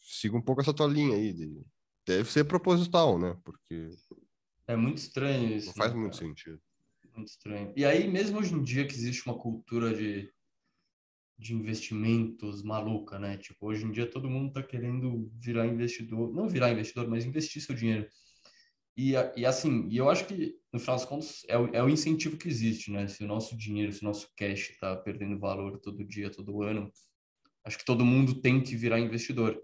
siga 0.00 0.36
um 0.36 0.42
pouco 0.42 0.60
essa 0.60 0.74
tua 0.74 0.86
linha 0.86 1.16
aí 1.16 1.32
de, 1.32 1.62
deve 2.06 2.30
ser 2.30 2.44
proposital, 2.44 3.18
né? 3.18 3.36
Porque 3.42 3.90
é 4.66 4.76
muito 4.76 4.98
estranho 4.98 5.56
isso. 5.56 5.68
Não 5.68 5.74
faz 5.74 5.92
né, 5.94 6.00
muito 6.00 6.16
sentido 6.16 6.60
muito 7.14 7.28
estranho. 7.28 7.72
E 7.76 7.84
aí, 7.84 8.08
mesmo 8.08 8.38
hoje 8.38 8.54
em 8.54 8.62
dia 8.62 8.86
que 8.86 8.94
existe 8.94 9.26
uma 9.26 9.38
cultura 9.38 9.94
de, 9.94 10.32
de 11.38 11.54
investimentos 11.54 12.62
maluca, 12.62 13.18
né? 13.18 13.36
Tipo, 13.36 13.66
hoje 13.66 13.84
em 13.84 13.90
dia 13.90 14.10
todo 14.10 14.30
mundo 14.30 14.52
tá 14.52 14.62
querendo 14.62 15.30
virar 15.40 15.66
investidor, 15.66 16.32
não 16.32 16.48
virar 16.48 16.72
investidor, 16.72 17.08
mas 17.08 17.24
investir 17.24 17.62
seu 17.62 17.74
dinheiro. 17.74 18.08
E, 18.96 19.12
e 19.36 19.46
assim, 19.46 19.88
e 19.88 19.96
eu 19.96 20.10
acho 20.10 20.26
que, 20.26 20.54
no 20.72 20.78
final 20.78 20.96
das 20.96 21.06
contas, 21.06 21.42
é 21.48 21.56
o, 21.58 21.66
é 21.74 21.82
o 21.82 21.88
incentivo 21.88 22.36
que 22.36 22.48
existe, 22.48 22.90
né? 22.90 23.08
Se 23.08 23.24
o 23.24 23.26
nosso 23.26 23.56
dinheiro, 23.56 23.92
se 23.92 24.02
o 24.02 24.04
nosso 24.04 24.30
cash 24.36 24.70
está 24.70 24.94
perdendo 24.96 25.38
valor 25.38 25.78
todo 25.78 26.04
dia, 26.04 26.30
todo 26.30 26.62
ano, 26.62 26.92
acho 27.64 27.78
que 27.78 27.84
todo 27.84 28.04
mundo 28.04 28.40
tem 28.40 28.62
que 28.62 28.76
virar 28.76 29.00
investidor. 29.00 29.58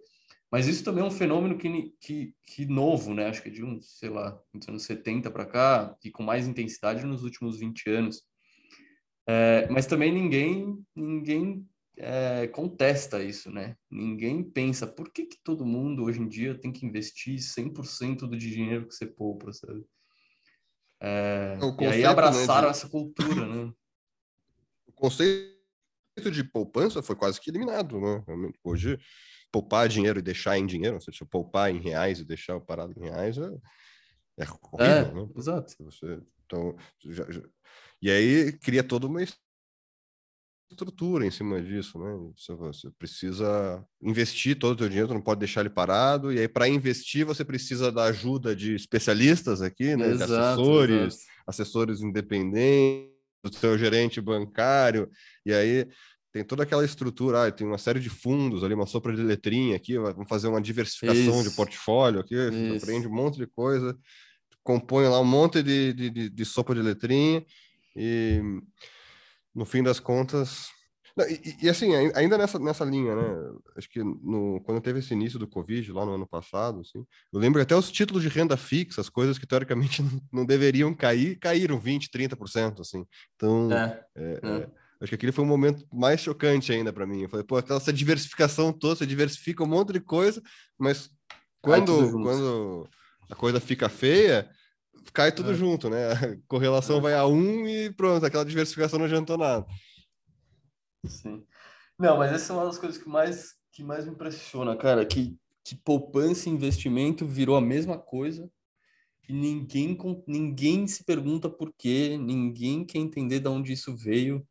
Mas 0.51 0.67
isso 0.67 0.83
também 0.83 1.05
é 1.05 1.07
um 1.07 1.11
fenômeno 1.11 1.59
que, 1.59 1.95
que, 2.01 2.35
que 2.47 2.67
novo, 2.67 3.13
né? 3.13 3.29
Acho 3.29 3.43
que 3.43 3.49
é 3.49 3.53
de 3.53 3.63
uns, 3.63 3.99
sei 3.99 4.09
lá, 4.09 4.41
dos 4.53 4.69
anos 4.69 4.83
70 4.85 5.31
para 5.31 5.45
cá, 5.45 5.95
e 6.03 6.11
com 6.11 6.23
mais 6.23 6.47
intensidade 6.47 7.05
nos 7.05 7.23
últimos 7.23 7.59
20 7.59 7.91
anos. 7.91 8.23
É, 9.27 9.69
mas 9.69 9.87
também 9.87 10.11
ninguém, 10.11 10.83
ninguém 10.97 11.69
é, 11.99 12.47
contesta 12.47 13.23
isso, 13.23 13.51
né? 13.51 13.77
Ninguém 13.91 14.43
pensa 14.43 14.87
por 14.87 15.13
que, 15.13 15.27
que 15.27 15.37
todo 15.45 15.67
mundo 15.67 16.05
hoje 16.05 16.21
em 16.21 16.29
dia 16.29 16.59
tem 16.59 16.73
que 16.73 16.87
investir 16.87 17.39
100% 17.39 18.21
do 18.21 18.37
dinheiro 18.37 18.87
que 18.89 18.95
você 18.95 19.05
poupa, 19.05 19.53
sabe? 19.53 19.85
É, 21.01 21.59
e 21.81 21.87
aí 21.87 22.05
abraçaram 22.05 22.69
né, 22.69 22.73
de... 22.73 22.79
essa 22.79 22.89
cultura, 22.89 23.47
né? 23.47 23.73
O 24.87 24.93
conceito 24.93 25.53
de 26.33 26.43
poupança 26.43 27.03
foi 27.03 27.15
quase 27.15 27.39
que 27.39 27.51
eliminado, 27.51 28.01
né? 28.01 28.25
Hoje 28.65 28.99
poupar 29.51 29.89
dinheiro 29.89 30.19
e 30.19 30.23
deixar 30.23 30.59
em 30.59 30.67
dinheiro, 30.67 30.97
ou 30.97 31.01
seja, 31.01 31.25
poupar 31.25 31.71
em 31.71 31.81
reais 31.81 32.21
e 32.21 32.25
deixar 32.25 32.57
o 32.57 32.61
parado 32.61 32.93
em 32.97 33.03
reais 33.03 33.39
é, 33.39 33.51
é 34.41 34.47
horrível, 34.73 35.07
é, 35.07 35.15
né? 35.15 35.29
Exato. 35.37 35.75
Você, 35.81 36.21
então, 36.45 36.77
já, 37.05 37.31
já, 37.31 37.43
e 38.01 38.11
aí 38.11 38.53
cria 38.53 38.85
toda 38.85 39.07
uma 39.07 39.23
estrutura 40.71 41.27
em 41.27 41.31
cima 41.31 41.61
disso, 41.61 41.99
né? 41.99 42.33
Você, 42.37 42.55
você 42.55 42.91
precisa 42.91 43.85
investir 44.03 44.59
todo 44.59 44.77
o 44.77 44.79
seu 44.79 44.89
dinheiro, 44.89 45.15
não 45.15 45.23
pode 45.23 45.41
deixar 45.41 45.61
ele 45.61 45.71
parado, 45.71 46.33
e 46.33 46.39
aí 46.39 46.49
para 46.49 46.69
investir 46.69 47.25
você 47.25 47.45
precisa 47.45 47.91
da 47.91 48.05
ajuda 48.05 48.55
de 48.55 48.75
especialistas 48.75 49.63
aqui, 49.63 49.97
né? 49.97 50.11
Exato, 50.11 50.33
assessores, 50.33 51.15
exato. 51.15 51.33
assessores 51.47 52.01
independentes, 52.01 53.19
do 53.43 53.55
seu 53.55 53.79
gerente 53.79 54.21
bancário, 54.21 55.09
e 55.47 55.53
aí 55.53 55.89
tem 56.33 56.45
toda 56.45 56.63
aquela 56.63 56.85
estrutura, 56.85 57.47
ah, 57.47 57.53
tem 57.53 57.67
uma 57.67 57.79
série 57.79 58.01
de 58.01 58.11
fundos 58.11 58.63
ali, 58.63 58.75
uma 58.75 58.87
sopa 58.87 59.13
de 59.13 59.23
letrinha 59.23 59.77
aqui, 59.77 59.99
vamos 59.99 60.29
fazer 60.29 60.49
uma 60.49 60.61
diversificação 60.61 61.41
Isso. 61.41 61.51
de 61.51 61.57
portfólio 61.57 62.21
aqui, 62.21 62.35
aprende 62.77 63.07
um 63.07 63.15
monte 63.15 63.39
de 63.39 63.47
coisa, 63.47 63.97
compõe 64.63 65.09
lá 65.09 65.21
um 65.21 65.25
monte 65.25 65.63
de, 65.63 65.93
de, 65.93 66.11
de, 66.11 66.31
de 66.31 66.45
sopa 66.45 66.75
de 66.75 66.83
letrinha 66.83 67.45
e 67.97 68.41
no 69.55 69.65
fim 69.65 69.83
das 69.83 69.99
contas 69.99 70.69
e, 71.27 71.67
e, 71.67 71.69
assim, 71.69 71.95
ainda 72.15 72.39
nessa, 72.39 72.59
nessa 72.59 72.85
linha, 72.85 73.17
né? 73.17 73.53
Acho 73.77 73.89
que 73.89 74.03
no, 74.03 74.61
quando 74.65 74.81
teve 74.81 75.01
esse 75.01 75.13
início 75.13 75.39
do 75.39 75.49
Covid, 75.49 75.91
lá 75.93 76.05
no 76.05 76.15
ano 76.15 76.27
passado, 76.27 76.81
assim, 76.81 77.05
eu 77.33 77.41
lembro 77.41 77.61
até 77.61 77.75
os 77.75 77.91
títulos 77.91 78.23
de 78.23 78.29
renda 78.29 78.57
fixa, 78.57 79.01
as 79.01 79.09
coisas 79.09 79.39
que 79.39 79.47
teoricamente 79.47 80.03
não, 80.03 80.21
não 80.33 80.47
deveriam 80.47 80.95
cair, 80.95 81.37
caíram 81.39 81.81
20%, 81.81 82.09
30%, 82.09 82.81
assim. 82.81 83.05
Então, 83.35 83.73
é, 83.73 84.05
é, 84.15 84.41
é. 84.43 84.49
é 84.59 84.71
Acho 85.01 85.11
que 85.11 85.15
aquele 85.15 85.33
foi 85.33 85.45
um 85.45 85.49
momento 85.49 85.87
mais 85.93 86.21
chocante 86.21 86.73
ainda 86.73 86.93
para 86.93 87.07
mim. 87.07 87.23
Eu 87.23 87.29
falei, 87.29 87.45
pô, 87.45 87.57
aquela 87.57 87.79
essa 87.79 87.93
diversificação 87.93 88.73
toda, 88.73 88.97
você 88.97 89.07
diversifica 89.07 89.63
um 89.63 89.67
monte 89.67 89.93
de 89.93 90.01
coisa, 90.01 90.43
mas 90.77 91.11
quando, 91.61 92.13
quando 92.23 92.89
a 93.31 93.35
coisa 93.35 93.61
fica 93.61 93.89
feia, 93.89 94.51
cai 95.13 95.31
tudo 95.31 95.53
é. 95.53 95.55
junto, 95.55 95.89
né? 95.89 96.13
A 96.13 96.19
correlação 96.49 96.99
é. 96.99 97.01
vai 97.01 97.15
a 97.15 97.27
um 97.27 97.67
e 97.67 97.93
pronto, 97.93 98.27
aquela 98.27 98.45
diversificação 98.45 98.99
não 98.99 99.07
adiantou 99.07 99.39
nada. 99.39 99.65
Sim. 101.07 101.45
Não, 101.97 102.19
mas 102.19 102.33
essa 102.33 102.53
é 102.53 102.57
uma 102.57 102.65
das 102.65 102.79
coisas 102.79 103.01
que 103.01 103.09
mais, 103.09 103.55
que 103.73 103.85
mais 103.85 104.05
me 104.05 104.13
impressiona, 104.13 104.77
cara, 104.77 105.07
que, 105.07 105.37
que 105.65 105.77
poupança 105.77 106.49
e 106.49 106.53
investimento 106.53 107.25
virou 107.25 107.57
a 107.57 107.61
mesma 107.61 107.99
coisa 107.99 108.51
e 109.29 109.33
ninguém, 109.33 109.97
ninguém 110.27 110.87
se 110.87 111.05
pergunta 111.05 111.51
por 111.51 111.73
quê, 111.77 112.17
ninguém 112.19 112.85
quer 112.85 112.99
entender 112.99 113.41
de 113.41 113.49
onde 113.49 113.73
isso 113.73 113.95
veio 113.95 114.47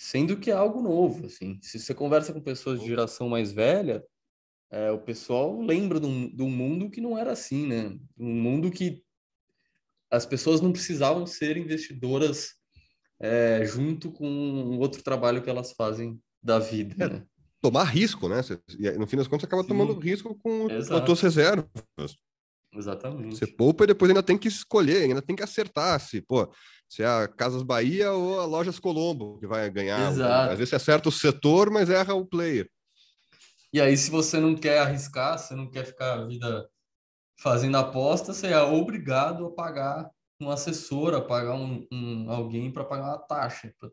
sendo 0.00 0.38
que 0.38 0.50
é 0.50 0.54
algo 0.54 0.80
novo, 0.80 1.26
assim. 1.26 1.58
Se 1.60 1.78
você 1.78 1.92
conversa 1.92 2.32
com 2.32 2.40
pessoas 2.40 2.80
de 2.80 2.86
geração 2.86 3.28
mais 3.28 3.52
velha, 3.52 4.02
é, 4.70 4.90
o 4.90 4.98
pessoal 4.98 5.60
lembra 5.60 6.00
de 6.00 6.06
um, 6.06 6.48
mundo 6.48 6.88
que 6.88 7.02
não 7.02 7.18
era 7.18 7.32
assim, 7.32 7.66
né? 7.66 7.98
Um 8.18 8.32
mundo 8.32 8.70
que 8.70 9.04
as 10.10 10.24
pessoas 10.24 10.62
não 10.62 10.72
precisavam 10.72 11.26
ser 11.26 11.58
investidoras 11.58 12.54
é, 13.20 13.62
junto 13.66 14.10
com 14.10 14.78
outro 14.78 15.02
trabalho 15.02 15.42
que 15.42 15.50
elas 15.50 15.72
fazem 15.72 16.18
da 16.42 16.58
vida, 16.58 17.04
é, 17.04 17.08
né? 17.10 17.26
Tomar 17.60 17.84
risco, 17.84 18.26
né? 18.26 18.40
E 18.78 18.90
no 18.92 19.06
fim 19.06 19.18
das 19.18 19.28
contas, 19.28 19.42
você 19.42 19.46
acaba 19.48 19.62
Sim. 19.64 19.68
tomando 19.68 19.98
risco 19.98 20.34
com 20.42 20.70
Exato. 20.70 21.02
as 21.02 21.04
suas 21.04 21.20
reservas. 21.20 21.68
Exatamente. 22.74 23.36
Você 23.36 23.46
poupa 23.46 23.84
e 23.84 23.88
depois 23.88 24.10
ainda 24.10 24.22
tem 24.22 24.38
que 24.38 24.48
escolher, 24.48 25.02
ainda 25.02 25.20
tem 25.20 25.36
que 25.36 25.42
acertar 25.42 26.00
se, 26.00 26.22
pô, 26.22 26.50
se 26.90 27.04
é 27.04 27.06
a 27.06 27.28
Casas 27.28 27.62
Bahia 27.62 28.10
ou 28.10 28.40
a 28.40 28.44
Lojas 28.44 28.80
Colombo 28.80 29.38
que 29.38 29.46
vai 29.46 29.70
ganhar. 29.70 30.10
Exato. 30.10 30.50
Às 30.50 30.58
vezes 30.58 30.70
você 30.70 30.76
acerta 30.76 31.08
o 31.08 31.12
setor, 31.12 31.70
mas 31.70 31.88
erra 31.88 32.14
o 32.14 32.26
player. 32.26 32.68
E 33.72 33.80
aí, 33.80 33.96
se 33.96 34.10
você 34.10 34.40
não 34.40 34.56
quer 34.56 34.80
arriscar, 34.80 35.38
você 35.38 35.54
não 35.54 35.70
quer 35.70 35.86
ficar 35.86 36.14
a 36.14 36.26
vida 36.26 36.68
fazendo 37.38 37.76
aposta, 37.76 38.34
você 38.34 38.48
é 38.48 38.60
obrigado 38.60 39.46
a 39.46 39.50
pagar 39.52 40.10
um 40.40 40.50
assessor, 40.50 41.14
a 41.14 41.20
pagar 41.20 41.54
um, 41.54 41.86
um 41.92 42.28
alguém 42.28 42.72
para 42.72 42.84
pagar 42.84 43.04
uma 43.04 43.18
taxa. 43.18 43.72
Pra... 43.78 43.88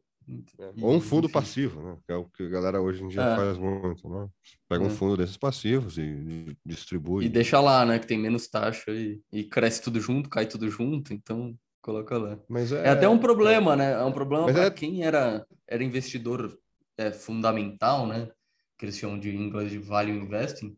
É. 0.60 0.74
Ou 0.82 0.96
um 0.96 1.00
fundo 1.00 1.26
Enfim. 1.26 1.34
passivo, 1.34 1.82
né? 1.84 1.98
Que 2.04 2.12
é 2.12 2.16
o 2.16 2.26
que 2.26 2.44
a 2.44 2.50
galera 2.50 2.82
hoje 2.82 3.04
em 3.04 3.10
dia 3.10 3.22
é. 3.22 3.36
faz 3.36 3.58
muito, 3.60 4.10
né? 4.10 4.28
Pega 4.68 4.84
é. 4.84 4.88
um 4.88 4.90
fundo 4.90 5.16
desses 5.16 5.38
passivos 5.38 6.00
e, 6.00 6.02
e, 6.02 6.58
distribui. 6.66 7.26
E 7.26 7.30
deixa 7.30 7.62
lá, 7.62 7.86
né? 7.86 8.00
Que 8.00 8.08
tem 8.08 8.18
menos 8.18 8.48
taxa 8.48 8.90
e, 8.90 9.22
e 9.32 9.44
cresce 9.44 9.84
tudo 9.84 10.02
junto, 10.02 10.30
cai 10.30 10.48
tudo 10.48 10.68
junto, 10.68 11.14
então 11.14 11.56
Coloca 11.88 12.18
lá. 12.18 12.38
Mas 12.50 12.74
é, 12.74 12.88
é 12.88 12.90
até 12.90 13.08
um 13.08 13.18
problema, 13.18 13.72
é, 13.72 13.76
né? 13.78 13.92
É 13.94 14.04
um 14.04 14.12
problema 14.12 14.52
para 14.52 14.66
é... 14.66 14.70
quem 14.70 15.06
era, 15.06 15.48
era 15.66 15.82
investidor 15.82 16.60
é, 16.98 17.14
fundamental, 17.14 18.06
né? 18.06 18.30
Que 18.78 18.84
eles 18.84 18.98
chamam 18.98 19.18
de 19.18 19.34
inglês 19.34 19.72
de 19.72 19.78
value 19.78 20.12
investing. 20.12 20.76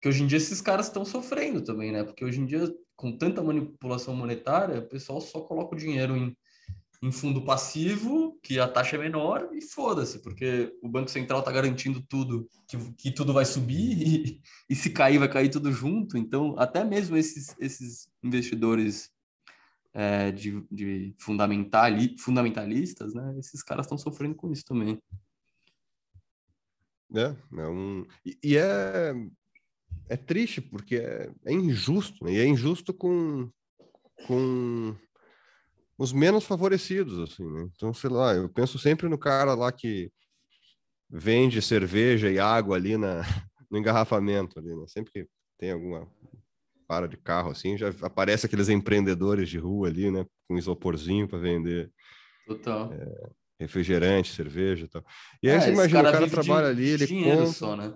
Que 0.00 0.08
hoje 0.08 0.22
em 0.22 0.26
dia 0.28 0.38
esses 0.38 0.60
caras 0.60 0.86
estão 0.86 1.04
sofrendo 1.04 1.62
também, 1.62 1.90
né? 1.90 2.04
Porque 2.04 2.24
hoje 2.24 2.40
em 2.40 2.46
dia, 2.46 2.72
com 2.94 3.18
tanta 3.18 3.42
manipulação 3.42 4.14
monetária, 4.14 4.78
o 4.78 4.88
pessoal 4.88 5.20
só 5.20 5.40
coloca 5.40 5.74
o 5.74 5.78
dinheiro 5.78 6.16
em, 6.16 6.36
em 7.02 7.10
fundo 7.10 7.44
passivo, 7.44 8.38
que 8.40 8.60
a 8.60 8.68
taxa 8.68 8.94
é 8.94 9.00
menor, 9.00 9.48
e 9.52 9.60
foda-se, 9.60 10.22
porque 10.22 10.72
o 10.80 10.88
Banco 10.88 11.10
Central 11.10 11.40
está 11.40 11.50
garantindo 11.50 12.00
tudo, 12.08 12.48
que, 12.68 12.76
que 12.92 13.10
tudo 13.10 13.32
vai 13.32 13.44
subir, 13.44 13.98
e, 14.00 14.40
e 14.70 14.76
se 14.76 14.90
cair, 14.90 15.18
vai 15.18 15.28
cair 15.28 15.48
tudo 15.48 15.72
junto. 15.72 16.16
Então, 16.16 16.54
até 16.56 16.84
mesmo 16.84 17.16
esses, 17.16 17.52
esses 17.58 18.08
investidores 18.22 19.10
é, 19.96 20.30
de, 20.30 20.62
de 20.70 21.14
fundamentali, 21.18 22.18
fundamentalistas, 22.18 23.14
né? 23.14 23.34
Esses 23.38 23.62
caras 23.62 23.86
estão 23.86 23.96
sofrendo 23.96 24.34
com 24.34 24.52
isso 24.52 24.62
também. 24.62 25.00
É, 27.14 27.34
é 27.62 27.66
um... 27.66 28.06
E, 28.22 28.38
e 28.44 28.56
é, 28.58 29.14
é 30.10 30.16
triste, 30.18 30.60
porque 30.60 30.96
é, 30.96 31.32
é 31.46 31.52
injusto, 31.52 32.22
né? 32.22 32.32
e 32.32 32.38
é 32.38 32.44
injusto 32.44 32.92
com, 32.92 33.50
com 34.26 34.94
os 35.96 36.12
menos 36.12 36.44
favorecidos, 36.44 37.18
assim, 37.18 37.50
né? 37.50 37.66
Então, 37.74 37.94
sei 37.94 38.10
lá, 38.10 38.34
eu 38.34 38.50
penso 38.50 38.78
sempre 38.78 39.08
no 39.08 39.16
cara 39.16 39.54
lá 39.54 39.72
que 39.72 40.12
vende 41.08 41.62
cerveja 41.62 42.30
e 42.30 42.38
água 42.38 42.76
ali 42.76 42.98
na, 42.98 43.22
no 43.70 43.78
engarrafamento 43.78 44.58
ali, 44.58 44.76
né? 44.76 44.84
Sempre 44.88 45.10
que 45.10 45.28
tem 45.58 45.72
alguma 45.72 46.06
para 46.86 47.08
de 47.08 47.16
carro 47.16 47.50
assim, 47.50 47.76
já 47.76 47.88
aparece 48.02 48.46
aqueles 48.46 48.68
empreendedores 48.68 49.48
de 49.48 49.58
rua 49.58 49.88
ali, 49.88 50.10
né, 50.10 50.24
com 50.48 50.56
isoporzinho 50.56 51.28
para 51.28 51.38
vender. 51.38 51.90
Total. 52.46 52.92
É, 52.92 53.30
refrigerante, 53.60 54.32
cerveja 54.32 54.84
e 54.84 54.88
tal. 54.88 55.04
E 55.42 55.50
aí 55.50 55.56
é, 55.56 55.60
você 55.60 55.72
imagina, 55.72 56.08
o 56.08 56.12
cara 56.12 56.30
trabalha 56.30 56.68
ali, 56.68 56.88
ele 56.88 57.06
compra... 57.06 57.46
só, 57.46 57.76
né? 57.76 57.94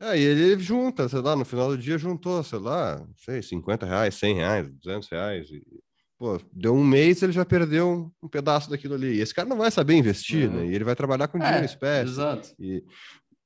É, 0.00 0.18
e 0.18 0.22
ele 0.22 0.58
junta, 0.62 1.08
sei 1.08 1.20
lá, 1.20 1.36
no 1.36 1.44
final 1.44 1.68
do 1.68 1.78
dia 1.78 1.96
juntou, 1.96 2.42
sei 2.42 2.58
lá, 2.58 3.06
sei, 3.16 3.42
50 3.42 3.86
reais, 3.86 4.14
100 4.16 4.34
reais, 4.34 4.68
200 4.82 5.08
reais. 5.08 5.50
E, 5.50 5.62
pô, 6.18 6.38
deu 6.52 6.74
um 6.74 6.84
mês, 6.84 7.22
ele 7.22 7.32
já 7.32 7.44
perdeu 7.44 8.12
um, 8.22 8.28
pedaço 8.28 8.68
daquilo 8.68 8.94
ali. 8.94 9.14
E 9.14 9.20
esse 9.20 9.32
cara 9.32 9.48
não 9.48 9.56
vai 9.56 9.70
saber 9.70 9.94
investir, 9.94 10.50
né? 10.50 10.66
E 10.66 10.74
ele 10.74 10.84
vai 10.84 10.96
trabalhar 10.96 11.28
com 11.28 11.38
dinheiro 11.38 11.62
é, 11.62 11.64
espécie. 11.64 12.10
Exato. 12.10 12.54
E, 12.58 12.84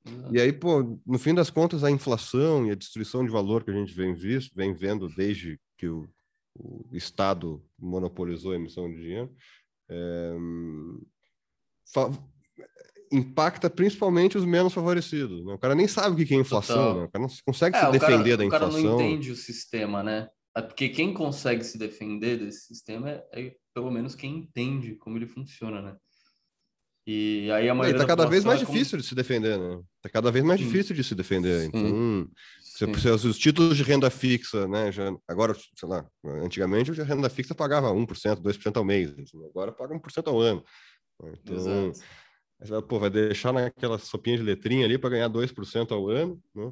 exato. 0.05 0.35
e 0.35 0.41
aí, 0.41 0.53
pô, 0.53 0.99
no 1.05 1.19
fim 1.19 1.33
das 1.33 1.49
contas, 1.49 1.83
a 1.83 1.91
inflação 1.91 2.65
e 2.65 2.71
a 2.71 2.75
destruição 2.75 3.23
de 3.23 3.31
valor 3.31 3.63
que 3.63 3.71
a 3.71 3.73
gente 3.73 3.93
vem, 3.93 4.13
visto, 4.13 4.55
vem 4.55 4.73
vendo 4.73 5.07
desde 5.09 5.59
que 5.77 5.87
o, 5.87 6.07
o 6.55 6.85
Estado 6.93 7.63
monopolizou 7.77 8.51
a 8.51 8.55
emissão 8.55 8.89
de 8.89 8.99
dinheiro, 8.99 9.33
é, 9.89 10.35
impacta 13.11 13.69
principalmente 13.69 14.37
os 14.37 14.45
menos 14.45 14.73
favorecidos. 14.73 15.45
Né? 15.45 15.53
O 15.53 15.57
cara 15.57 15.75
nem 15.75 15.87
sabe 15.87 16.21
o 16.21 16.25
que 16.25 16.33
é 16.33 16.37
inflação, 16.37 16.99
né? 16.99 17.03
o 17.05 17.09
cara 17.09 17.25
não 17.25 17.35
consegue 17.45 17.75
é, 17.75 17.85
se 17.85 17.91
defender 17.91 18.23
cara, 18.23 18.37
da 18.37 18.45
inflação. 18.45 18.69
O 18.69 18.71
cara 18.71 18.83
não 18.83 19.01
entende 19.01 19.31
o 19.31 19.35
sistema, 19.35 20.03
né? 20.03 20.29
É 20.55 20.61
porque 20.61 20.89
quem 20.89 21.13
consegue 21.13 21.63
se 21.63 21.77
defender 21.77 22.37
desse 22.37 22.67
sistema 22.67 23.09
é, 23.09 23.25
é 23.33 23.55
pelo 23.73 23.91
menos 23.91 24.15
quem 24.15 24.37
entende 24.37 24.95
como 24.95 25.17
ele 25.17 25.27
funciona, 25.27 25.81
né? 25.81 25.95
E 27.11 27.51
aí 27.51 27.67
a 27.67 27.73
maioria. 27.73 27.95
Está 27.95 28.05
cada 28.05 28.29
vez 28.29 28.45
mais 28.45 28.61
é 28.61 28.65
como... 28.65 28.77
difícil 28.77 28.99
de 28.99 29.03
se 29.03 29.15
defender, 29.15 29.57
né? 29.57 29.81
Está 29.97 30.09
cada 30.09 30.31
vez 30.31 30.45
mais 30.45 30.59
Sim. 30.59 30.67
difícil 30.67 30.95
de 30.95 31.03
se 31.03 31.15
defender. 31.15 31.65
Então, 31.65 32.29
se, 32.71 33.09
os 33.09 33.37
títulos 33.39 33.75
de 33.75 33.81
renda 33.81 34.11
fixa, 34.11 34.67
né? 34.67 34.91
Já, 34.91 35.11
agora, 35.27 35.55
sei 35.75 35.89
lá, 35.89 36.07
antigamente 36.23 36.91
a 37.01 37.03
renda 37.03 37.27
fixa 37.27 37.55
pagava 37.55 37.89
1%, 37.89 38.05
2% 38.39 38.77
ao 38.77 38.85
mês. 38.85 39.09
Assim, 39.17 39.43
agora 39.43 39.71
paga 39.71 39.95
1% 39.95 40.27
ao 40.27 40.39
ano. 40.39 40.63
Então, 41.41 41.55
Exato. 41.55 41.99
Aí 42.61 42.81
pô, 42.83 42.99
vai 42.99 43.09
deixar 43.09 43.53
naquela 43.53 43.97
sopinha 43.97 44.37
de 44.37 44.43
letrinha 44.43 44.85
ali 44.85 44.99
para 44.99 45.09
ganhar 45.09 45.29
2% 45.29 45.91
ao 45.91 46.09
ano, 46.09 46.39
né? 46.53 46.71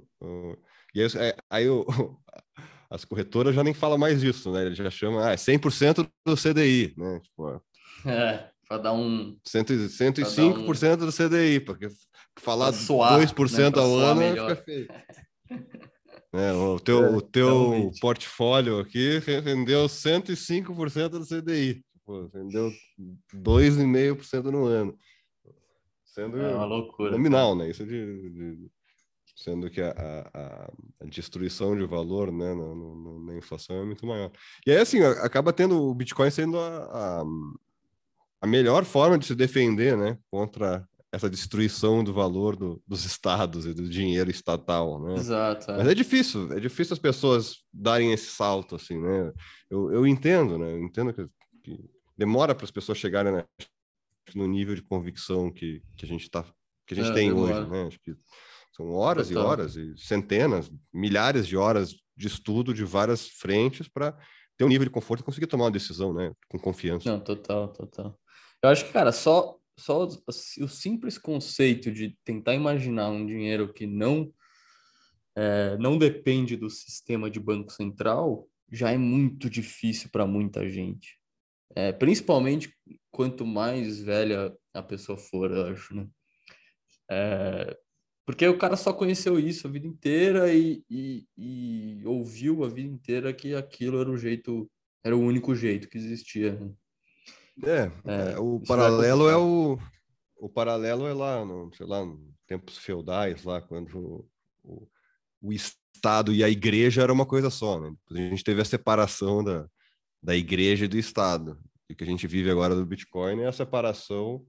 E 0.93 1.01
aí, 1.01 1.07
é, 1.15 1.35
aí 1.49 1.67
o, 1.67 1.83
as 2.91 3.03
corretoras 3.05 3.55
já 3.55 3.63
nem 3.63 3.73
falam 3.73 3.97
mais 3.97 4.21
disso, 4.21 4.51
né? 4.51 4.67
Ele 4.67 4.75
já 4.75 4.91
chama, 4.91 5.29
ah, 5.29 5.31
é 5.31 5.35
100% 5.35 6.07
do 6.25 6.35
CDI, 6.35 6.93
né? 6.95 7.19
Tipo, 7.21 7.59
é, 8.05 8.51
para 8.67 8.77
dar 8.77 8.93
um... 8.93 9.37
105% 9.45 10.93
um... 10.93 10.97
do 10.97 11.11
CDI, 11.11 11.59
porque 11.59 11.87
falar 12.39 12.73
suar, 12.73 13.19
2% 13.19 13.75
né? 13.75 13.81
ao 13.81 13.95
ano 13.97 14.19
melhor. 14.19 14.49
fica 14.55 14.63
feio. 14.63 14.87
É, 16.33 16.51
o 16.51 16.77
teu, 16.77 17.05
é, 17.05 17.09
o 17.09 17.21
teu 17.21 17.91
portfólio 18.01 18.79
aqui 18.79 19.17
rendeu 19.19 19.85
105% 19.85 21.09
do 21.09 21.25
CDI. 21.25 21.83
Pô, 22.05 22.29
rendeu 22.33 22.71
2,5% 23.33 24.43
no 24.51 24.65
ano. 24.65 24.95
Sendo 26.05 26.39
é 26.39 26.53
uma 26.53 26.65
loucura. 26.65 27.11
Nominal, 27.11 27.55
né? 27.55 27.69
Isso 27.69 27.85
de, 27.85 28.29
de 28.29 28.71
sendo 29.35 29.69
que 29.69 29.81
a, 29.81 29.91
a, 30.33 30.71
a, 31.01 31.05
destruição 31.05 31.77
de 31.77 31.85
valor 31.85 32.31
né, 32.31 32.53
na, 32.53 32.75
na, 32.75 33.19
na, 33.25 33.37
inflação 33.37 33.75
é 33.77 33.85
muito 33.85 34.05
maior. 34.05 34.31
E 34.65 34.71
aí, 34.71 34.77
assim, 34.77 35.01
acaba 35.01 35.53
tendo 35.53 35.79
o 35.81 35.93
Bitcoin 35.93 36.31
sendo 36.31 36.59
a, 36.59 37.23
a, 38.41 38.47
melhor 38.47 38.85
forma 38.85 39.17
de 39.17 39.25
se 39.25 39.35
defender 39.35 39.97
né, 39.97 40.17
contra 40.31 40.87
essa 41.11 41.29
destruição 41.29 42.03
do 42.03 42.13
valor 42.13 42.55
do, 42.55 42.81
dos 42.85 43.05
estados 43.05 43.65
e 43.65 43.73
do 43.73 43.87
dinheiro 43.87 44.29
estatal, 44.29 45.01
né? 45.01 45.15
Exato. 45.15 45.71
É. 45.71 45.77
Mas 45.77 45.87
é 45.87 45.95
difícil, 45.95 46.51
é 46.53 46.59
difícil 46.59 46.93
as 46.93 46.99
pessoas 46.99 47.57
darem 47.73 48.11
esse 48.11 48.27
salto, 48.27 48.75
assim, 48.75 48.99
né? 48.99 49.31
Eu, 49.69 49.91
eu 49.91 50.05
entendo, 50.05 50.57
né? 50.57 50.71
Eu 50.73 50.83
entendo 50.83 51.13
que, 51.13 51.27
que 51.63 51.79
demora 52.17 52.53
para 52.53 52.65
as 52.65 52.71
pessoas 52.71 52.97
chegarem 52.97 53.31
né, 53.31 53.45
no 54.35 54.47
nível 54.47 54.75
de 54.75 54.81
convicção 54.81 55.51
que, 55.51 55.81
que 55.95 56.05
a 56.05 56.07
gente 56.07 56.29
tá, 56.29 56.43
que 56.85 56.93
a 56.93 56.97
gente 56.97 57.11
é, 57.11 57.13
tem 57.13 57.29
demora. 57.29 57.61
hoje, 57.61 57.69
né? 57.69 57.87
Acho 57.87 57.99
que 57.99 58.15
são 58.75 58.91
horas 58.91 59.29
Total. 59.29 59.43
e 59.43 59.45
horas 59.47 59.75
e 59.75 59.97
centenas, 59.97 60.69
milhares 60.93 61.47
de 61.47 61.57
horas 61.57 61.95
de 62.15 62.27
estudo 62.27 62.73
de 62.73 62.83
várias 62.83 63.27
frentes 63.27 63.87
para 63.87 64.17
ter 64.57 64.65
um 64.65 64.67
nível 64.67 64.85
de 64.85 64.91
conforto 64.91 65.21
e 65.21 65.23
conseguir 65.23 65.47
tomar 65.47 65.65
uma 65.65 65.71
decisão, 65.71 66.13
né? 66.13 66.33
Com 66.49 66.59
confiança. 66.59 67.09
Não, 67.09 67.19
total, 67.19 67.69
total. 67.69 68.19
Eu 68.63 68.69
acho 68.69 68.85
que, 68.85 68.91
cara, 68.91 69.11
só, 69.11 69.57
só 69.77 70.05
o 70.05 70.67
simples 70.67 71.17
conceito 71.17 71.91
de 71.91 72.17
tentar 72.23 72.53
imaginar 72.55 73.09
um 73.09 73.25
dinheiro 73.25 73.73
que 73.73 73.85
não 73.85 74.33
é, 75.35 75.77
não 75.77 75.99
depende 75.99 76.57
do 76.57 76.67
sistema 76.67 77.29
de 77.29 77.39
banco 77.39 77.71
central 77.71 78.49
já 78.71 78.91
é 78.91 78.97
muito 78.97 79.49
difícil 79.49 80.09
para 80.11 80.25
muita 80.25 80.67
gente. 80.67 81.19
É, 81.75 81.91
principalmente 81.91 82.73
quanto 83.11 83.45
mais 83.45 84.01
velha 84.01 84.51
a 84.73 84.81
pessoa 84.81 85.17
for, 85.17 85.51
eu 85.51 85.67
acho, 85.67 85.95
né? 85.95 86.07
É, 87.09 87.77
porque 88.25 88.47
o 88.47 88.57
cara 88.57 88.75
só 88.75 88.91
conheceu 88.91 89.39
isso 89.39 89.67
a 89.67 89.69
vida 89.69 89.87
inteira 89.87 90.53
e, 90.53 90.83
e, 90.89 91.25
e, 91.37 92.01
ouviu 92.05 92.63
a 92.63 92.67
vida 92.67 92.89
inteira 92.89 93.31
que 93.31 93.53
aquilo 93.55 94.01
era 94.01 94.09
o 94.09 94.17
jeito, 94.17 94.69
era 95.03 95.15
o 95.15 95.21
único 95.21 95.55
jeito 95.55 95.87
que 95.87 95.97
existia. 95.97 96.59
Né? 96.59 96.71
É, 97.63 97.91
é, 98.05 98.39
o 98.39 98.59
paralelo 98.59 99.27
é 99.27 99.35
o 99.37 99.79
o 100.39 100.47
paralelo 100.47 101.07
é 101.07 101.13
lá, 101.13 101.43
no, 101.43 101.73
sei 101.73 101.85
lá, 101.85 102.05
no 102.05 102.33
tempos 102.45 102.77
feudais 102.77 103.43
lá 103.43 103.61
quando 103.61 103.97
o, 103.97 104.29
o, 104.63 104.87
o, 105.41 105.53
Estado 105.53 106.33
e 106.33 106.43
a 106.43 106.49
Igreja 106.49 107.01
era 107.01 107.11
uma 107.11 107.25
coisa 107.25 107.49
só, 107.49 107.79
né? 107.79 107.93
A 108.11 108.15
gente 108.15 108.43
teve 108.43 108.61
a 108.61 108.65
separação 108.65 109.43
da, 109.43 109.67
da 110.21 110.35
Igreja 110.35 110.85
e 110.85 110.87
do 110.87 110.97
Estado. 110.97 111.59
E 111.89 111.93
o 111.93 111.95
que 111.95 112.03
a 112.03 112.07
gente 112.07 112.27
vive 112.27 112.49
agora 112.49 112.75
do 112.75 112.85
Bitcoin 112.85 113.41
é 113.41 113.47
a 113.47 113.51
separação 113.51 114.45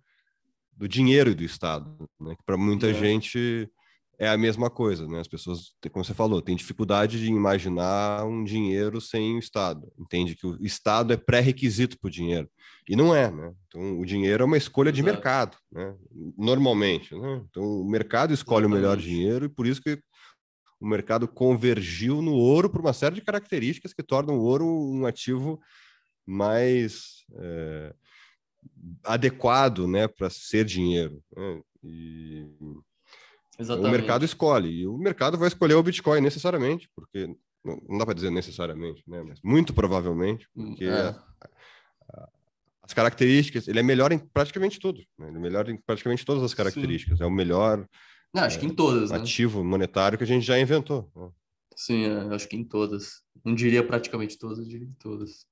do 0.72 0.86
dinheiro 0.86 1.30
e 1.30 1.34
do 1.34 1.42
Estado, 1.42 2.09
né? 2.20 2.36
Que 2.36 2.44
para 2.44 2.56
muita 2.56 2.90
é. 2.90 2.94
gente 2.94 3.68
é 4.19 4.29
a 4.29 4.37
mesma 4.37 4.69
coisa, 4.69 5.07
né? 5.07 5.21
As 5.21 5.29
pessoas, 5.29 5.73
como 5.93 6.05
você 6.05 6.12
falou, 6.12 6.43
têm 6.43 6.57
dificuldade 6.57 7.21
de 7.21 7.27
imaginar 7.27 8.25
um 8.25 8.43
dinheiro 8.43 9.01
sem 9.01 9.37
o 9.37 9.39
Estado. 9.39 9.91
Entende 9.99 10.35
que 10.35 10.47
o 10.47 10.59
Estado 10.61 11.12
é 11.12 11.16
pré-requisito 11.16 11.99
para 11.99 12.09
o 12.09 12.11
dinheiro. 12.11 12.51
E 12.89 12.97
não 12.97 13.14
é, 13.14 13.31
né? 13.31 13.53
Então, 13.69 14.01
o 14.01 14.05
dinheiro 14.05 14.43
é 14.43 14.47
uma 14.47 14.57
escolha 14.57 14.91
de 14.91 15.03
mercado, 15.03 15.57
né? 15.71 15.95
Normalmente, 16.37 17.14
né? 17.14 17.43
Então, 17.49 17.62
o 17.62 17.89
mercado 17.89 18.35
escolhe 18.35 18.66
Exatamente. 18.66 18.79
o 18.79 18.83
melhor 18.83 18.97
dinheiro 18.97 19.45
e 19.45 19.49
por 19.49 19.66
isso 19.66 19.81
que 19.81 20.01
o 20.81 20.87
mercado 20.87 21.29
convergiu 21.29 22.21
no 22.21 22.33
ouro 22.33 22.71
por 22.71 22.81
uma 22.81 22.93
série 22.93 23.16
de 23.16 23.23
características 23.23 23.93
que 23.93 24.03
tornam 24.03 24.37
o 24.37 24.43
ouro 24.43 24.66
um 24.66 25.07
ativo 25.07 25.61
mais... 26.27 27.25
É 27.37 27.95
adequado 29.05 29.87
né, 29.87 30.07
para 30.09 30.31
ser 30.31 30.64
dinheiro. 30.64 31.23
Né? 31.35 31.61
E 31.85 32.47
Exatamente. 33.59 33.88
o 33.88 33.92
mercado 33.92 34.24
escolhe, 34.24 34.68
e 34.68 34.86
o 34.86 34.96
mercado 34.96 35.36
vai 35.36 35.48
escolher 35.48 35.74
o 35.74 35.82
Bitcoin 35.82 36.20
necessariamente, 36.20 36.88
porque 36.94 37.34
não 37.64 37.98
dá 37.98 38.04
para 38.04 38.14
dizer 38.14 38.30
necessariamente, 38.30 39.02
né? 39.06 39.22
mas 39.22 39.40
muito 39.42 39.74
provavelmente, 39.74 40.48
hum, 40.54 40.68
porque 40.68 40.84
é. 40.84 41.14
as 42.82 42.92
características, 42.94 43.66
ele 43.66 43.80
é 43.80 43.82
melhor 43.82 44.12
em 44.12 44.18
praticamente 44.18 44.78
tudo, 44.78 45.02
né? 45.18 45.28
ele 45.28 45.38
é 45.38 45.40
melhor 45.40 45.68
em 45.68 45.76
praticamente 45.76 46.24
todas 46.24 46.42
as 46.42 46.54
características, 46.54 47.18
Sim. 47.18 47.24
é 47.24 47.26
o 47.26 47.30
melhor 47.30 47.84
não, 48.34 48.42
acho 48.42 48.59
é, 48.59 48.61
que 48.61 48.66
em 48.66 48.74
todas, 48.74 49.11
né? 49.11 49.16
ativo 49.16 49.62
né? 49.62 49.68
monetário 49.68 50.18
que 50.18 50.24
a 50.24 50.26
gente 50.26 50.44
já 50.44 50.59
inventou. 50.59 51.11
Né? 51.16 51.30
Sim, 51.74 52.04
é, 52.04 52.34
acho 52.34 52.48
que 52.48 52.56
em 52.56 52.64
todas. 52.64 53.22
Não 53.44 53.54
diria 53.54 53.86
praticamente 53.86 54.36
todas, 54.38 54.68
diria 54.68 54.86
em 54.86 54.94
todas. 54.94 55.46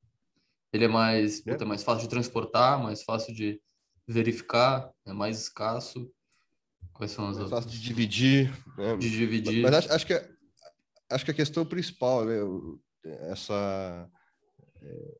Ele 0.72 0.84
é 0.84 0.88
mais, 0.88 1.40
é. 1.46 1.52
Puta, 1.52 1.64
é 1.64 1.66
mais 1.66 1.82
fácil 1.82 2.02
de 2.02 2.10
transportar, 2.10 2.82
mais 2.82 3.02
fácil 3.02 3.34
de 3.34 3.60
verificar, 4.06 4.90
é 5.06 5.12
mais 5.12 5.40
escasso. 5.40 6.10
Quais 6.96 7.12
são 7.12 7.28
as 7.28 7.36
mais 7.36 7.44
outras? 7.44 7.64
Fácil 7.64 7.78
de 7.78 7.84
dividir. 7.84 8.52
Né? 8.76 8.96
De 8.96 9.10
dividir. 9.10 9.62
Mas, 9.62 9.74
acho, 9.74 9.92
acho, 9.92 10.06
que, 10.06 10.28
acho 11.10 11.24
que 11.24 11.30
a 11.30 11.34
questão 11.34 11.64
principal, 11.64 12.24
né? 12.24 12.36
essa 13.30 14.08
é, 14.82 15.16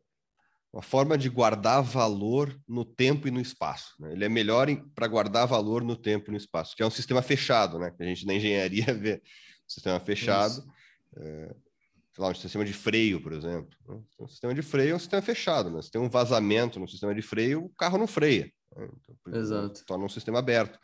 uma 0.72 0.82
forma 0.82 1.16
de 1.16 1.30
guardar 1.30 1.82
valor 1.82 2.54
no 2.68 2.84
tempo 2.84 3.26
e 3.26 3.30
no 3.30 3.40
espaço. 3.40 3.94
Né? 3.98 4.12
Ele 4.12 4.24
é 4.24 4.28
melhor 4.28 4.68
para 4.94 5.06
guardar 5.06 5.46
valor 5.46 5.82
no 5.82 5.96
tempo 5.96 6.28
e 6.28 6.32
no 6.32 6.36
espaço, 6.36 6.76
que 6.76 6.82
é 6.82 6.86
um 6.86 6.90
sistema 6.90 7.22
fechado, 7.22 7.78
né? 7.78 7.90
Que 7.90 8.02
a 8.02 8.06
gente 8.06 8.26
na 8.26 8.34
engenharia 8.34 8.92
vê 8.92 9.22
sistema 9.66 9.98
fechado. 9.98 10.62
É, 11.16 11.54
sei 12.14 12.24
lá, 12.24 12.28
um 12.28 12.34
sistema 12.34 12.64
de 12.64 12.72
freio, 12.72 13.22
por 13.22 13.32
exemplo. 13.32 13.70
Né? 13.88 14.02
Um 14.18 14.28
sistema 14.28 14.54
de 14.54 14.62
freio 14.62 14.92
é 14.92 14.96
um 14.96 14.98
sistema 14.98 15.22
fechado, 15.22 15.70
né? 15.70 15.80
Se 15.80 15.90
tem 15.90 16.00
um 16.00 16.10
vazamento 16.10 16.78
no 16.78 16.88
sistema 16.88 17.14
de 17.14 17.22
freio, 17.22 17.64
o 17.64 17.68
carro 17.70 17.96
não 17.96 18.06
freia. 18.06 18.52
Né? 18.76 18.88
Então, 19.00 19.34
Exato. 19.34 19.82
Torna 19.86 20.04
um 20.04 20.10
sistema 20.10 20.38
aberto, 20.40 20.78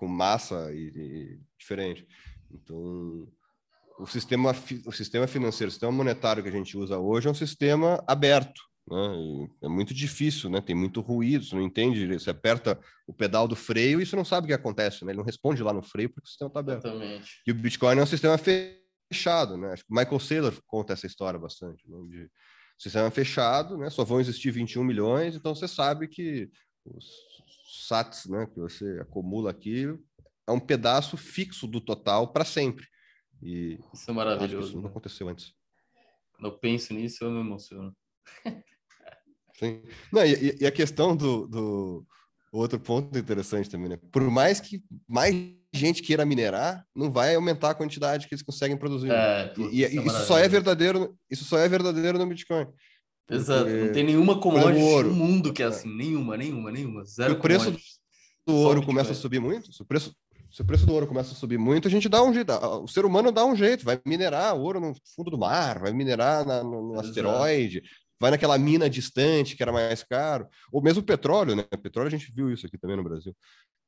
com 0.00 0.08
massa 0.08 0.72
e, 0.72 0.88
e, 0.96 1.38
diferente. 1.58 2.08
Então, 2.50 3.28
o 3.98 4.06
sistema, 4.06 4.56
o 4.86 4.92
sistema 4.92 5.26
financeiro, 5.26 5.68
o 5.68 5.70
sistema 5.70 5.92
monetário 5.92 6.42
que 6.42 6.48
a 6.48 6.52
gente 6.52 6.74
usa 6.74 6.98
hoje 6.98 7.28
é 7.28 7.30
um 7.30 7.34
sistema 7.34 8.02
aberto. 8.06 8.62
Né? 8.88 9.48
É 9.62 9.68
muito 9.68 9.92
difícil, 9.92 10.48
né? 10.48 10.62
tem 10.62 10.74
muito 10.74 11.02
ruído, 11.02 11.44
você 11.44 11.54
não 11.54 11.60
entende, 11.60 12.06
você 12.06 12.30
aperta 12.30 12.80
o 13.06 13.12
pedal 13.12 13.46
do 13.46 13.54
freio 13.54 14.00
e 14.00 14.06
você 14.06 14.16
não 14.16 14.24
sabe 14.24 14.46
o 14.46 14.48
que 14.48 14.54
acontece, 14.54 15.04
né? 15.04 15.12
ele 15.12 15.18
não 15.18 15.24
responde 15.24 15.62
lá 15.62 15.74
no 15.74 15.82
freio 15.82 16.08
porque 16.08 16.26
o 16.26 16.30
sistema 16.30 16.48
está 16.48 16.60
aberto. 16.60 16.86
Exatamente. 16.86 17.42
E 17.46 17.50
o 17.50 17.54
Bitcoin 17.54 17.98
é 17.98 18.02
um 18.02 18.06
sistema 18.06 18.38
fechado 18.38 19.58
né? 19.58 19.72
Acho 19.72 19.84
que 19.84 19.92
Michael 19.92 20.20
Saylor 20.20 20.54
conta 20.66 20.94
essa 20.94 21.06
história 21.06 21.38
bastante, 21.38 21.84
né? 21.86 21.98
de 22.08 22.30
sistema 22.78 23.10
fechado, 23.10 23.76
né? 23.76 23.90
Só 23.90 24.02
vão 24.02 24.18
existir 24.18 24.50
21 24.50 24.82
milhões, 24.82 25.34
então 25.34 25.54
você 25.54 25.68
sabe 25.68 26.08
que 26.08 26.48
os 26.86 27.29
sats, 27.86 28.26
né, 28.26 28.46
que 28.46 28.58
você 28.58 28.98
acumula 29.00 29.50
aqui 29.50 29.86
é 30.46 30.52
um 30.52 30.60
pedaço 30.60 31.16
fixo 31.16 31.66
do 31.66 31.80
total 31.80 32.32
para 32.32 32.44
sempre. 32.44 32.86
E 33.42 33.78
isso 33.94 34.10
é 34.10 34.12
maravilhoso. 34.12 34.68
Isso 34.68 34.80
não 34.80 34.88
aconteceu 34.88 35.28
antes. 35.28 35.52
Quando 36.34 36.52
eu 36.52 36.58
penso 36.58 36.92
nisso, 36.92 37.24
eu 37.24 37.30
me 37.30 37.40
emociono. 37.40 37.94
Sim. 39.56 39.82
Não, 40.12 40.24
e, 40.24 40.56
e 40.60 40.66
a 40.66 40.72
questão 40.72 41.16
do, 41.16 41.46
do, 41.46 42.06
outro 42.52 42.80
ponto 42.80 43.16
interessante 43.16 43.70
também, 43.70 43.90
né? 43.90 43.98
Por 44.10 44.22
mais 44.30 44.60
que 44.60 44.82
mais 45.06 45.34
gente 45.72 46.02
queira 46.02 46.24
minerar, 46.24 46.84
não 46.94 47.10
vai 47.10 47.34
aumentar 47.34 47.70
a 47.70 47.74
quantidade 47.74 48.26
que 48.26 48.34
eles 48.34 48.42
conseguem 48.42 48.76
produzir. 48.76 49.10
É, 49.10 49.52
e, 49.70 49.84
e 49.84 50.06
isso, 50.06 50.26
só 50.26 50.38
é 50.38 50.48
verdadeiro, 50.48 51.16
isso 51.30 51.44
só 51.44 51.58
é 51.58 51.68
verdadeiro 51.68 52.18
no 52.18 52.26
Bitcoin. 52.26 52.66
Exato. 53.30 53.70
Não 53.70 53.92
tem 53.92 54.04
nenhuma 54.04 54.40
commodity 54.40 55.04
no 55.04 55.14
mundo 55.14 55.52
que 55.52 55.62
é 55.62 55.66
assim, 55.66 55.94
nenhuma, 55.94 56.36
nenhuma, 56.36 56.70
nenhuma. 56.70 57.04
Zero 57.04 57.34
o 57.34 57.40
preço 57.40 57.76
do 58.46 58.54
ouro 58.54 58.84
começa 58.84 59.12
a 59.12 59.14
subir 59.14 59.40
muito, 59.40 59.72
se 59.72 59.82
o 59.82 59.84
preço 59.84 60.14
se 60.50 60.62
o 60.62 60.64
preço 60.64 60.84
do 60.84 60.92
ouro 60.92 61.06
começa 61.06 61.32
a 61.32 61.36
subir 61.36 61.58
muito, 61.58 61.86
a 61.86 61.90
gente 61.90 62.08
dá 62.08 62.22
um 62.24 62.34
jeito. 62.34 62.52
O 62.52 62.88
ser 62.88 63.04
humano 63.04 63.30
dá 63.30 63.44
um 63.44 63.54
jeito, 63.54 63.84
vai 63.84 64.00
minerar 64.04 64.56
ouro 64.56 64.80
no 64.80 64.94
fundo 65.14 65.30
do 65.30 65.38
mar, 65.38 65.78
vai 65.78 65.92
minerar 65.92 66.44
na, 66.44 66.62
no, 66.64 66.88
no 66.88 66.98
asteroide, 66.98 67.84
vai 68.18 68.32
naquela 68.32 68.58
mina 68.58 68.90
distante 68.90 69.56
que 69.56 69.62
era 69.62 69.70
mais 69.70 70.02
caro, 70.02 70.48
ou 70.72 70.82
mesmo 70.82 71.04
petróleo, 71.04 71.54
né? 71.54 71.62
Petróleo 71.80 72.08
a 72.08 72.10
gente 72.10 72.32
viu 72.34 72.52
isso 72.52 72.66
aqui 72.66 72.76
também 72.76 72.96
no 72.96 73.04
Brasil. 73.04 73.34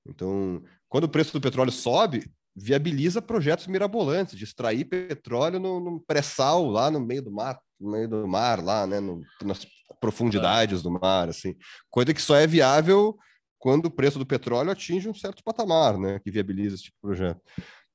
Então, 0.06 0.62
quando 0.88 1.04
o 1.04 1.08
preço 1.08 1.32
do 1.32 1.40
petróleo 1.40 1.72
sobe, 1.72 2.30
viabiliza 2.54 3.20
projetos 3.20 3.66
mirabolantes 3.66 4.36
de 4.38 4.44
extrair 4.44 4.84
petróleo 4.84 5.58
no, 5.58 5.80
no 5.80 6.00
pré-sal 6.00 6.66
lá 6.66 6.90
no 6.90 7.00
meio 7.00 7.22
do 7.22 7.32
mar, 7.32 7.58
no 7.82 7.90
meio 7.90 8.08
do 8.08 8.26
mar 8.26 8.62
lá, 8.62 8.86
né, 8.86 9.00
no, 9.00 9.22
nas 9.42 9.66
profundidades 10.00 10.82
do 10.82 10.90
mar, 10.90 11.28
assim, 11.28 11.54
coisa 11.90 12.14
que 12.14 12.22
só 12.22 12.36
é 12.36 12.46
viável 12.46 13.16
quando 13.58 13.86
o 13.86 13.90
preço 13.90 14.18
do 14.18 14.26
petróleo 14.26 14.70
atinge 14.70 15.08
um 15.08 15.14
certo 15.14 15.42
patamar, 15.44 15.98
né, 15.98 16.18
que 16.18 16.30
viabiliza 16.30 16.76
esse 16.76 16.84
tipo 16.84 16.96
de 16.96 17.00
projeto. 17.00 17.40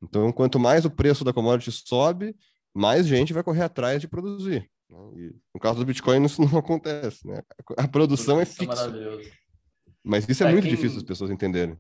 Então, 0.02 0.32
quanto 0.32 0.60
mais 0.60 0.86
o 0.86 0.92
preço 0.92 1.24
da 1.24 1.34
commodity 1.34 1.72
sobe, 1.72 2.36
mais 2.74 3.08
gente 3.08 3.34
vai 3.34 3.44
correr 3.44 3.64
atrás 3.64 4.00
de 4.00 4.08
produzir. 4.08 4.70
Né? 4.90 4.98
E 5.16 5.36
no 5.54 5.60
caso 5.60 5.80
do 5.80 5.86
Bitcoin, 5.86 6.24
isso 6.24 6.42
não 6.46 6.60
acontece, 6.60 7.28
né? 7.28 7.42
A 7.78 7.88
produção 7.88 8.40
é, 8.40 8.44
é 8.44 8.46
fixa. 8.46 8.94
Mas 10.04 10.28
isso 10.30 10.44
é, 10.44 10.48
é 10.48 10.52
muito 10.52 10.66
quem, 10.66 10.76
difícil 10.76 10.98
as 10.98 11.04
pessoas 11.04 11.32
entenderem. 11.32 11.78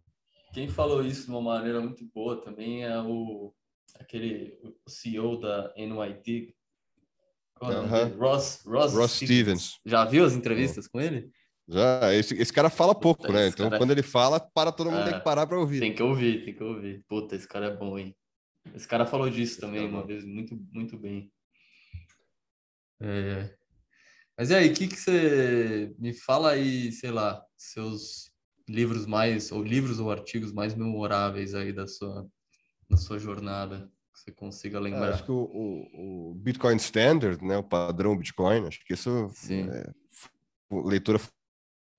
Quem 0.53 0.67
falou 0.67 1.05
isso 1.05 1.25
de 1.25 1.29
uma 1.29 1.41
maneira 1.41 1.79
muito 1.79 2.03
boa 2.13 2.41
também 2.41 2.83
é 2.83 2.99
o 2.99 3.53
aquele 3.99 4.59
o 4.85 4.89
CEO 4.89 5.39
da 5.39 5.73
NYT, 5.77 6.55
uh 7.61 7.67
-huh. 7.67 8.17
Ross, 8.17 8.61
Ross, 8.65 8.93
Ross 8.93 9.11
Stevens. 9.11 9.61
Stevens. 9.61 9.79
Já 9.85 10.05
viu 10.05 10.25
as 10.25 10.33
entrevistas 10.33 10.87
com 10.87 10.99
ele? 10.99 11.29
Já, 11.67 12.13
esse, 12.13 12.33
esse 12.35 12.53
cara 12.53 12.69
fala 12.69 12.95
pouco, 12.95 13.23
Puta, 13.23 13.33
né? 13.33 13.47
Então, 13.47 13.67
cara... 13.67 13.77
quando 13.77 13.91
ele 13.91 14.03
fala, 14.03 14.39
para 14.39 14.71
todo 14.71 14.89
mundo 14.89 15.01
é, 15.01 15.09
tem 15.09 15.19
que 15.19 15.23
parar 15.23 15.45
para 15.45 15.59
ouvir. 15.59 15.79
Tem 15.79 15.93
que 15.93 16.01
ouvir, 16.01 16.45
tem 16.45 16.53
que 16.53 16.63
ouvir. 16.63 17.03
Puta, 17.09 17.35
esse 17.35 17.47
cara 17.47 17.65
é 17.65 17.75
bom, 17.75 17.99
hein? 17.99 18.15
Esse 18.73 18.87
cara 18.87 19.05
falou 19.05 19.29
disso 19.29 19.53
esse 19.53 19.61
também 19.61 19.83
é 19.83 19.85
uma 19.87 20.05
vez, 20.05 20.23
muito, 20.23 20.57
muito 20.71 20.97
bem. 20.97 21.31
É... 23.01 23.53
Mas 24.37 24.49
e 24.49 24.55
aí, 24.55 24.69
o 24.69 24.73
que, 24.73 24.87
que 24.87 24.95
você 24.95 25.93
me 25.97 26.13
fala 26.13 26.51
aí, 26.51 26.91
sei 26.91 27.11
lá, 27.11 27.43
seus 27.57 28.31
livros 28.69 29.05
mais, 29.05 29.51
ou 29.51 29.63
livros 29.63 29.99
ou 29.99 30.11
artigos 30.11 30.53
mais 30.53 30.75
memoráveis 30.75 31.53
aí 31.53 31.73
da 31.73 31.87
sua, 31.87 32.27
da 32.89 32.97
sua 32.97 33.19
jornada, 33.19 33.91
que 34.17 34.23
você 34.23 34.31
consiga 34.31 34.79
lembrar? 34.79 35.07
É, 35.07 35.13
acho 35.13 35.23
que 35.23 35.31
o, 35.31 35.35
o, 35.35 36.31
o, 36.31 36.35
Bitcoin 36.35 36.75
Standard, 36.77 37.43
né, 37.43 37.57
o 37.57 37.63
padrão 37.63 38.17
Bitcoin, 38.17 38.65
acho 38.65 38.83
que 38.83 38.93
isso 38.93 39.29
Sim. 39.33 39.69
é 39.69 39.91
leitura 40.71 41.19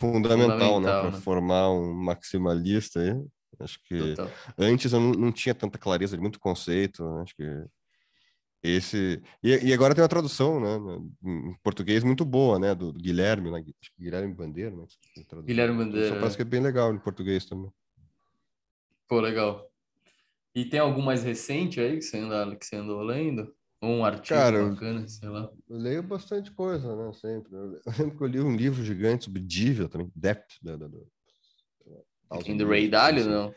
fundamental, 0.00 0.48
né, 0.48 0.56
fundamental 0.56 0.80
né, 0.80 1.00
para 1.00 1.10
né? 1.12 1.20
formar 1.20 1.70
um 1.70 1.92
maximalista 1.92 3.00
aí. 3.00 3.14
Acho 3.60 3.82
que 3.82 4.14
Total. 4.14 4.30
antes 4.56 4.92
eu 4.92 5.00
não, 5.00 5.12
não, 5.12 5.32
tinha 5.32 5.54
tanta 5.54 5.78
clareza 5.78 6.16
de 6.16 6.22
muito 6.22 6.38
conceito, 6.38 7.04
né? 7.04 7.22
acho 7.22 7.34
que 7.34 7.64
esse 8.62 9.22
e, 9.42 9.68
e, 9.68 9.72
agora 9.72 9.94
tem 9.94 10.02
uma 10.02 10.08
tradução, 10.08 10.60
né, 10.60 11.00
em 11.24 11.54
português 11.62 12.02
muito 12.02 12.24
boa, 12.24 12.58
né, 12.58 12.74
do, 12.74 12.92
do 12.92 12.98
Guilherme, 12.98 13.50
né, 13.50 13.64
Guilherme 13.98 14.34
Bandeira, 14.34 14.74
né? 14.74 14.84
Guilherme 15.44 15.84
Bandeira. 15.84 16.16
Parece 16.16 16.36
que 16.36 16.42
é 16.42 16.44
bem 16.44 16.60
legal 16.60 16.92
em 16.92 16.98
português 16.98 17.44
também. 17.46 17.70
Pô, 19.08 19.20
legal. 19.20 19.67
E 20.54 20.64
tem 20.64 20.80
algum 20.80 21.02
mais 21.02 21.22
recente 21.22 21.80
aí 21.80 21.96
que 21.96 22.02
você 22.02 22.18
anda, 22.18 22.56
que 22.56 22.66
você 22.66 22.76
andou 22.76 23.02
lendo? 23.02 23.52
um 23.80 24.04
artigo 24.04 24.28
Cara, 24.28 24.70
bacana, 24.70 25.06
sei 25.06 25.28
lá. 25.28 25.48
Eu 25.68 25.76
leio 25.76 26.02
bastante 26.02 26.50
coisa, 26.50 26.96
né? 26.96 27.12
Sempre. 27.12 27.54
Eu 27.54 27.80
lembro 27.98 28.16
que 28.16 28.24
eu 28.24 28.26
li 28.26 28.40
um 28.40 28.56
livro 28.56 28.84
gigante 28.84 29.26
sobre 29.26 29.40
Dívia 29.40 29.88
também, 29.88 30.10
Depth. 30.14 30.56
Da, 30.62 30.76
da, 30.76 30.88
da, 30.88 30.98
In 32.46 32.58
the 32.58 32.64
Ray 32.64 32.88
Dalio, 32.88 33.20
assim. 33.20 33.30
não? 33.30 33.54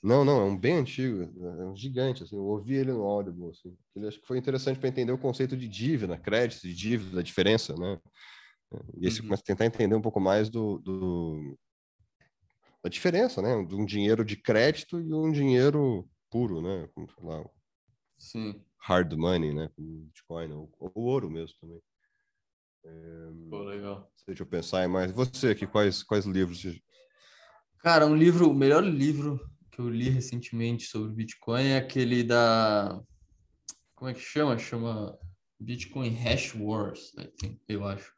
Não, 0.00 0.24
não, 0.24 0.40
é 0.40 0.44
um 0.44 0.56
bem 0.56 0.74
antigo, 0.74 1.22
é 1.22 1.64
um 1.64 1.74
gigante, 1.74 2.22
assim, 2.22 2.36
eu 2.36 2.44
ouvi 2.44 2.74
ele 2.74 2.92
no 2.92 3.02
Audible, 3.02 3.50
assim. 3.50 3.76
Ele 3.96 4.06
acho 4.06 4.20
que 4.20 4.26
foi 4.28 4.38
interessante 4.38 4.78
para 4.78 4.88
entender 4.88 5.10
o 5.10 5.18
conceito 5.18 5.56
de 5.56 5.66
dívida, 5.66 6.16
crédito 6.16 6.62
de 6.62 6.72
dívida, 6.72 7.18
a 7.18 7.22
diferença, 7.22 7.74
né? 7.74 7.98
E 8.96 9.08
esse 9.08 9.20
uhum. 9.20 9.26
começa 9.26 9.42
a 9.42 9.46
tentar 9.46 9.66
entender 9.66 9.96
um 9.96 10.00
pouco 10.00 10.20
mais 10.20 10.48
do, 10.48 10.78
do, 10.78 11.58
da 12.82 12.88
diferença, 12.90 13.42
né? 13.42 13.64
De 13.64 13.74
um 13.74 13.84
dinheiro 13.84 14.24
de 14.24 14.36
crédito 14.36 15.00
e 15.00 15.12
um 15.12 15.30
dinheiro 15.30 16.08
puro, 16.30 16.60
né? 16.60 16.88
Como, 16.94 17.08
lá, 17.22 17.44
Sim 18.16 18.60
hard 18.88 19.12
money, 19.14 19.52
né? 19.52 19.68
Como 19.76 20.06
Bitcoin, 20.06 20.52
ou, 20.52 20.70
o 20.80 21.02
ouro 21.02 21.30
mesmo 21.30 21.56
também. 21.60 21.80
É, 22.84 23.30
Pô, 23.50 23.62
legal. 23.64 24.10
Deixa 24.26 24.42
eu 24.42 24.46
pensar 24.46 24.84
em 24.84 24.88
mais. 24.88 25.12
Você 25.12 25.48
aqui, 25.48 25.66
quais, 25.66 26.02
quais 26.02 26.24
livros? 26.24 26.64
Cara, 27.80 28.06
um 28.06 28.16
livro, 28.16 28.50
o 28.50 28.54
melhor 28.54 28.82
livro 28.82 29.40
que 29.70 29.80
eu 29.80 29.88
li 29.88 30.08
recentemente 30.08 30.86
sobre 30.86 31.12
Bitcoin 31.12 31.68
é 31.68 31.76
aquele 31.76 32.22
da. 32.22 33.00
Como 33.94 34.10
é 34.10 34.14
que 34.14 34.20
chama? 34.20 34.58
Chama 34.58 35.18
Bitcoin 35.60 36.14
Hash 36.14 36.54
Wars, 36.54 37.12
eu 37.68 37.84
acho. 37.84 38.12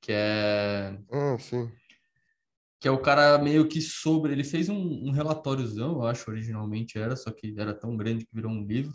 Que 0.00 0.12
é. 0.12 0.98
Ah, 1.10 1.38
sim. 1.38 1.70
Que 2.78 2.88
é 2.88 2.90
o 2.90 3.00
cara 3.00 3.38
meio 3.38 3.68
que 3.68 3.80
sobre. 3.80 4.32
Ele 4.32 4.44
fez 4.44 4.68
um, 4.68 4.76
um 4.76 5.10
relatóriozão, 5.10 5.92
eu 5.92 6.06
acho, 6.06 6.30
originalmente 6.30 6.98
era, 6.98 7.16
só 7.16 7.30
que 7.30 7.54
era 7.58 7.74
tão 7.74 7.96
grande 7.96 8.26
que 8.26 8.34
virou 8.34 8.50
um 8.50 8.64
livro 8.64 8.92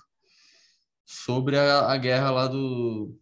sobre 1.05 1.57
a, 1.57 1.91
a 1.91 1.97
guerra 1.97 2.31
lá 2.31 2.47
do, 2.47 3.13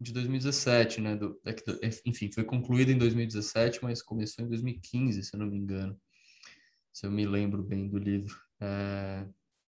de 0.00 0.12
2017, 0.12 1.00
né? 1.00 1.16
Do, 1.16 1.38
é 1.44 1.50
é, 1.50 1.90
enfim, 2.04 2.30
foi 2.30 2.44
concluída 2.44 2.92
em 2.92 2.98
2017, 2.98 3.82
mas 3.82 4.02
começou 4.02 4.44
em 4.44 4.48
2015, 4.48 5.22
se 5.22 5.34
eu 5.34 5.40
não 5.40 5.46
me 5.46 5.56
engano. 5.56 5.98
Se 6.92 7.06
eu 7.06 7.10
me 7.10 7.26
lembro 7.26 7.62
bem 7.62 7.88
do 7.88 7.98
livro. 7.98 8.34
É... 8.60 9.26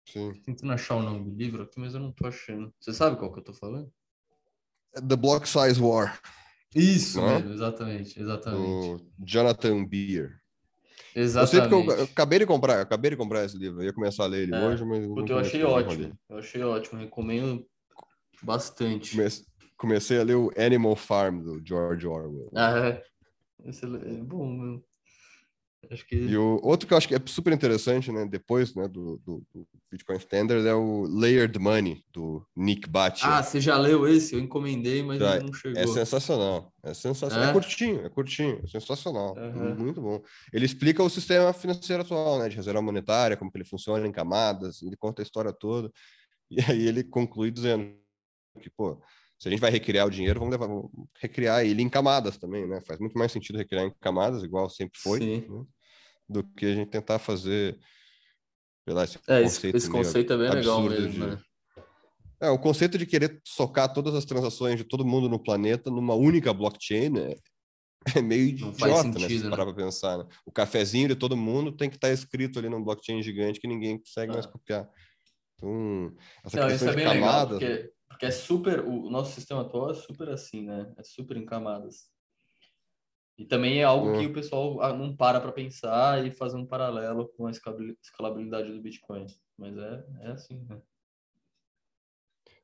Sim. 0.06 0.32
Tentando 0.44 0.72
achar 0.72 0.96
o 0.96 1.02
nome 1.02 1.24
do 1.24 1.36
livro 1.36 1.62
aqui, 1.62 1.78
mas 1.78 1.94
eu 1.94 2.00
não 2.00 2.12
tô 2.12 2.26
achando. 2.26 2.72
Você 2.80 2.92
sabe 2.92 3.16
qual 3.18 3.32
que 3.32 3.40
eu 3.40 3.44
tô 3.44 3.52
falando? 3.52 3.92
The 4.94 5.16
Block 5.16 5.46
Size 5.48 5.80
War. 5.80 6.18
Isso 6.74 7.20
não? 7.20 7.28
mesmo, 7.28 7.52
exatamente, 7.52 8.20
exatamente. 8.20 9.02
O 9.02 9.06
Jonathan 9.24 9.84
Beer. 9.84 10.40
Exatamente. 11.14 11.72
Eu, 11.72 11.96
eu, 11.96 12.04
acabei 12.04 12.38
de 12.38 12.46
comprar, 12.46 12.80
acabei 12.80 13.10
de 13.10 13.16
comprar 13.16 13.44
esse 13.44 13.56
livro. 13.56 13.80
Eu 13.80 13.86
ia 13.86 13.92
começar 13.92 14.24
a 14.24 14.26
ler 14.26 14.42
ele 14.42 14.54
é, 14.54 14.66
hoje, 14.66 14.84
mas. 14.84 15.06
Porque 15.06 15.32
eu 15.32 15.38
achei 15.38 15.64
ótimo. 15.64 16.18
Eu 16.28 16.38
achei 16.38 16.62
ótimo, 16.62 17.00
recomendo 17.00 17.66
bastante. 18.42 19.16
Comecei, 19.16 19.44
comecei 19.76 20.18
a 20.18 20.22
ler 20.22 20.36
o 20.36 20.50
Animal 20.56 20.96
Farm 20.96 21.42
do 21.42 21.60
George 21.64 22.06
Orwell. 22.06 22.50
Ah, 22.54 22.78
é. 22.78 23.02
Esse 23.64 23.84
é 23.84 24.22
bom, 24.22 24.46
meu. 24.46 24.87
Que... 26.08 26.16
E 26.16 26.36
o 26.36 26.60
outro 26.62 26.86
que 26.86 26.92
eu 26.92 26.98
acho 26.98 27.06
que 27.06 27.14
é 27.14 27.20
super 27.24 27.52
interessante, 27.52 28.10
né, 28.10 28.26
depois 28.26 28.74
né, 28.74 28.88
do, 28.88 29.16
do, 29.18 29.46
do 29.54 29.66
Bitcoin 29.90 30.16
Standard 30.16 30.66
é 30.66 30.74
o 30.74 31.02
Layered 31.04 31.56
Money, 31.58 32.04
do 32.12 32.44
Nick 32.54 32.88
Batia. 32.88 33.28
Ah, 33.28 33.42
você 33.42 33.60
já 33.60 33.78
leu 33.78 34.06
esse? 34.06 34.34
Eu 34.34 34.40
encomendei, 34.40 35.02
mas 35.02 35.20
já, 35.20 35.40
não 35.40 35.52
chegou. 35.52 35.80
É 35.80 35.86
sensacional, 35.86 36.72
é 36.82 36.92
sensacional. 36.92 37.46
É, 37.46 37.50
é 37.50 37.52
curtinho, 37.52 38.06
é 38.06 38.08
curtinho, 38.08 38.60
é 38.64 38.66
sensacional, 38.66 39.36
uhum. 39.36 39.76
muito 39.76 40.00
bom. 40.00 40.20
Ele 40.52 40.66
explica 40.66 41.02
o 41.02 41.08
sistema 41.08 41.52
financeiro 41.52 42.02
atual, 42.02 42.40
né, 42.40 42.48
de 42.48 42.56
reserva 42.56 42.82
monetária, 42.82 43.36
como 43.36 43.50
que 43.50 43.56
ele 43.56 43.64
funciona 43.64 44.06
em 44.06 44.12
camadas, 44.12 44.82
ele 44.82 44.96
conta 44.96 45.22
a 45.22 45.24
história 45.24 45.52
toda, 45.52 45.90
e 46.50 46.60
aí 46.60 46.88
ele 46.88 47.04
conclui 47.04 47.50
dizendo 47.52 47.94
que, 48.60 48.68
pô, 48.68 49.00
se 49.38 49.46
a 49.46 49.50
gente 49.50 49.60
vai 49.60 49.70
recriar 49.70 50.06
o 50.06 50.10
dinheiro, 50.10 50.40
vamos, 50.40 50.52
levar, 50.52 50.66
vamos 50.66 50.90
recriar 51.20 51.64
ele 51.64 51.80
em 51.80 51.88
camadas 51.88 52.36
também, 52.36 52.66
né? 52.66 52.80
Faz 52.80 52.98
muito 52.98 53.16
mais 53.16 53.30
sentido 53.30 53.56
recriar 53.56 53.84
em 53.84 53.94
camadas, 54.00 54.42
igual 54.42 54.68
sempre 54.68 54.98
foi, 54.98 55.20
né? 55.20 55.64
do 56.28 56.42
que 56.42 56.66
a 56.66 56.74
gente 56.74 56.90
tentar 56.90 57.20
fazer, 57.20 57.78
lá, 58.86 59.04
esse 59.04 59.18
é, 59.28 59.42
conceito, 59.42 59.76
esse, 59.76 59.90
conceito 59.90 60.32
é 60.32 60.36
bem 60.36 60.50
legal 60.50 60.82
mesmo, 60.82 61.08
de... 61.08 61.18
né? 61.20 61.38
É, 62.40 62.50
o 62.50 62.58
conceito 62.58 62.98
de 62.98 63.06
querer 63.06 63.40
socar 63.44 63.92
todas 63.92 64.14
as 64.14 64.24
transações 64.24 64.76
de 64.76 64.84
todo 64.84 65.04
mundo 65.04 65.28
no 65.28 65.42
planeta 65.42 65.90
numa 65.90 66.14
única 66.14 66.52
blockchain 66.52 67.16
é, 67.18 67.36
é 68.16 68.22
meio 68.22 68.58
Não 68.58 68.70
idiota, 68.70 69.02
sentido, 69.02 69.20
né? 69.20 69.28
Se 69.28 69.44
né? 69.44 69.50
parar 69.50 69.64
para 69.64 69.74
pensar. 69.74 70.18
Né? 70.18 70.26
O 70.46 70.52
cafezinho 70.52 71.08
de 71.08 71.16
todo 71.16 71.36
mundo 71.36 71.72
tem 71.72 71.90
que 71.90 71.96
estar 71.96 72.08
tá 72.08 72.14
escrito 72.14 72.58
ali 72.58 72.68
num 72.68 72.82
blockchain 72.82 73.22
gigante 73.22 73.60
que 73.60 73.66
ninguém 73.66 73.98
consegue 73.98 74.30
ah. 74.30 74.34
mais 74.34 74.46
copiar. 74.46 74.88
Então, 75.58 76.14
essa 76.44 76.60
Não, 76.60 76.68
questão 76.68 76.88
é 76.90 76.96
de 76.96 77.02
camadas... 77.02 77.58
Legal, 77.58 77.76
porque 77.76 77.97
porque 78.18 78.26
é 78.26 78.32
super, 78.32 78.80
o 78.80 79.08
nosso 79.08 79.32
sistema 79.32 79.60
atual 79.60 79.92
é 79.92 79.94
super 79.94 80.28
assim, 80.28 80.66
né? 80.66 80.92
É 80.96 81.04
super 81.04 81.36
em 81.36 81.46
camadas. 81.46 82.10
E 83.38 83.44
também 83.44 83.78
é 83.78 83.84
algo 83.84 84.18
que 84.18 84.26
o 84.26 84.32
pessoal 84.32 84.82
ah, 84.82 84.92
não 84.92 85.16
para 85.16 85.40
para 85.40 85.52
pensar 85.52 86.26
e 86.26 86.32
fazer 86.32 86.56
um 86.56 86.66
paralelo 86.66 87.28
com 87.28 87.46
a 87.46 87.52
escalabilidade 87.52 88.72
do 88.72 88.82
Bitcoin. 88.82 89.24
Mas 89.56 89.78
é, 89.78 90.04
é 90.22 90.30
assim, 90.32 90.66
né? 90.68 90.82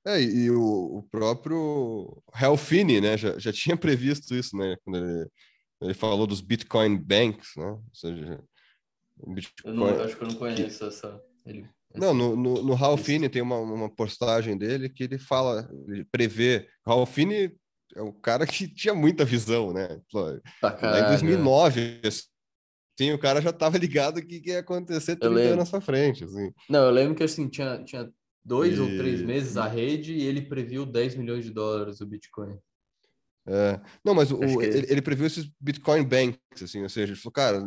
É, 0.05 0.21
e 0.21 0.51
o, 0.51 0.99
o 0.99 1.03
próprio 1.05 2.21
Helfini, 2.35 3.01
né, 3.01 3.17
já, 3.17 3.39
já 3.39 3.53
tinha 3.55 3.77
previsto 3.77 4.35
isso, 4.35 4.57
né, 4.57 4.77
quando 4.83 4.97
ele 4.97 5.31
Ele 5.81 5.95
falou 5.95 6.27
dos 6.27 6.41
Bitcoin 6.41 6.99
Banks, 6.99 7.53
né? 7.57 7.71
Ou 7.71 7.95
seja, 7.95 8.45
Bitcoin... 9.29 9.71
Eu 9.71 9.75
não, 9.75 10.03
acho 10.03 10.17
que 10.17 10.25
eu 10.25 10.29
não 10.29 10.35
conheço 10.35 10.85
essa. 10.85 11.23
Ele... 11.47 11.71
Não, 11.95 12.13
no, 12.13 12.35
no, 12.35 12.63
no 12.63 12.75
Ralphine 12.75 13.29
tem 13.29 13.41
uma, 13.41 13.59
uma 13.59 13.89
postagem 13.89 14.59
dele 14.59 14.89
que 14.89 15.05
ele 15.05 15.19
fala, 15.19 15.69
ele 15.89 16.05
prevê. 16.05 16.67
Ralphine 16.85 17.55
é 17.95 18.03
um 18.03 18.13
cara 18.13 18.47
que 18.47 18.67
tinha 18.67 18.95
muita 18.95 19.25
visão, 19.25 19.73
né? 19.73 20.01
Tá, 20.61 20.79
em 20.99 21.09
2009, 21.09 22.01
Sim, 22.99 23.13
o 23.13 23.19
cara 23.19 23.41
já 23.41 23.51
estava 23.51 23.77
ligado 23.77 24.23
que, 24.25 24.41
que 24.41 24.51
ia 24.51 24.61
acontecer 24.61 25.17
30 25.17 25.41
anos 25.41 25.71
pra 25.71 25.81
frente. 25.81 26.25
Assim. 26.25 26.53
Não, 26.71 26.85
eu 26.85 26.91
lembro 26.91 27.15
que 27.15 27.25
assim, 27.25 27.49
tinha, 27.49 27.83
tinha 27.83 28.09
dois 28.45 28.79
e... 28.79 28.81
ou 28.81 28.87
três 28.87 29.21
meses 29.21 29.57
a 29.57 29.67
rede 29.67 30.13
e 30.13 30.25
ele 30.25 30.43
previu 30.43 30.87
10 30.87 31.17
milhões 31.17 31.45
de 31.45 31.51
dólares 31.51 32.01
o 32.01 32.07
Bitcoin. 32.07 32.57
É. 33.47 33.81
Não, 34.05 34.15
mas 34.15 34.31
o, 34.31 34.39
que... 34.39 34.65
ele, 34.65 34.87
ele, 34.89 35.03
previu 35.03 35.27
esses 35.27 35.51
Bitcoin 35.61 36.05
Banks, 36.05 36.63
assim, 36.63 36.83
ou 36.83 36.89
seja, 36.89 37.13
ele 37.13 37.21
falou, 37.21 37.33
cara, 37.33 37.63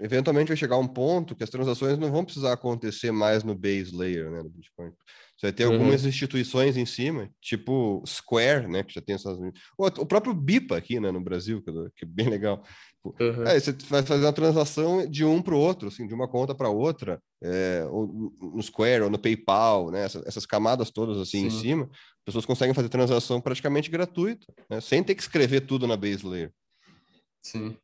eventualmente 0.00 0.48
vai 0.48 0.56
chegar 0.56 0.78
um 0.78 0.88
ponto 0.88 1.36
que 1.36 1.44
as 1.44 1.50
transações 1.50 1.98
não 1.98 2.10
vão 2.10 2.24
precisar 2.24 2.52
acontecer 2.52 3.12
mais 3.12 3.44
no 3.44 3.54
base 3.54 3.94
layer, 3.94 4.30
né, 4.30 4.42
do 4.42 4.48
Bitcoin. 4.48 4.90
Você 5.36 5.46
vai 5.46 5.52
ter 5.52 5.66
uhum. 5.66 5.74
algumas 5.74 6.04
instituições 6.04 6.76
em 6.76 6.84
cima, 6.84 7.30
tipo 7.40 8.02
Square, 8.06 8.68
né, 8.68 8.82
que 8.82 8.94
já 8.94 9.00
tem 9.00 9.14
essas... 9.14 9.38
O 9.78 10.06
próprio 10.06 10.34
BIPA 10.34 10.76
aqui, 10.76 10.98
né, 10.98 11.10
no 11.10 11.20
Brasil, 11.20 11.62
que 11.62 12.04
é 12.04 12.08
bem 12.08 12.28
legal. 12.28 12.62
Uhum. 13.02 13.44
É, 13.44 13.58
você 13.58 13.72
vai 13.88 14.02
fazer 14.02 14.24
uma 14.24 14.32
transação 14.32 15.08
de 15.08 15.24
um 15.24 15.40
para 15.40 15.54
o 15.54 15.58
outro, 15.58 15.88
assim, 15.88 16.06
de 16.06 16.12
uma 16.12 16.28
conta 16.28 16.54
para 16.54 16.68
outra, 16.68 17.20
é, 17.42 17.86
ou 17.90 18.32
no 18.38 18.62
Square, 18.62 19.04
ou 19.04 19.10
no 19.10 19.18
PayPal, 19.18 19.90
né? 19.90 20.04
Essas, 20.04 20.26
essas 20.26 20.44
camadas 20.44 20.90
todas 20.90 21.16
assim 21.16 21.40
Sim. 21.40 21.46
em 21.46 21.50
cima, 21.50 21.84
as 21.84 22.24
pessoas 22.26 22.44
conseguem 22.44 22.74
fazer 22.74 22.90
transação 22.90 23.40
praticamente 23.40 23.90
gratuita, 23.90 24.46
né? 24.68 24.80
sem 24.80 25.02
ter 25.02 25.14
que 25.14 25.22
escrever 25.22 25.62
tudo 25.62 25.86
na 25.86 25.96
base 25.96 26.26
layer. 26.26 26.52
Sim. 27.42 27.76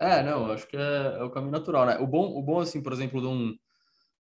É, 0.00 0.22
não, 0.22 0.50
acho 0.50 0.66
que 0.66 0.76
é, 0.78 1.18
é, 1.18 1.22
o 1.22 1.30
caminho 1.30 1.52
natural, 1.52 1.84
né? 1.84 1.98
O 1.98 2.06
bom, 2.06 2.34
o 2.34 2.42
bom 2.42 2.58
assim, 2.58 2.82
por 2.82 2.92
exemplo, 2.92 3.20
de 3.20 3.26
um, 3.26 3.54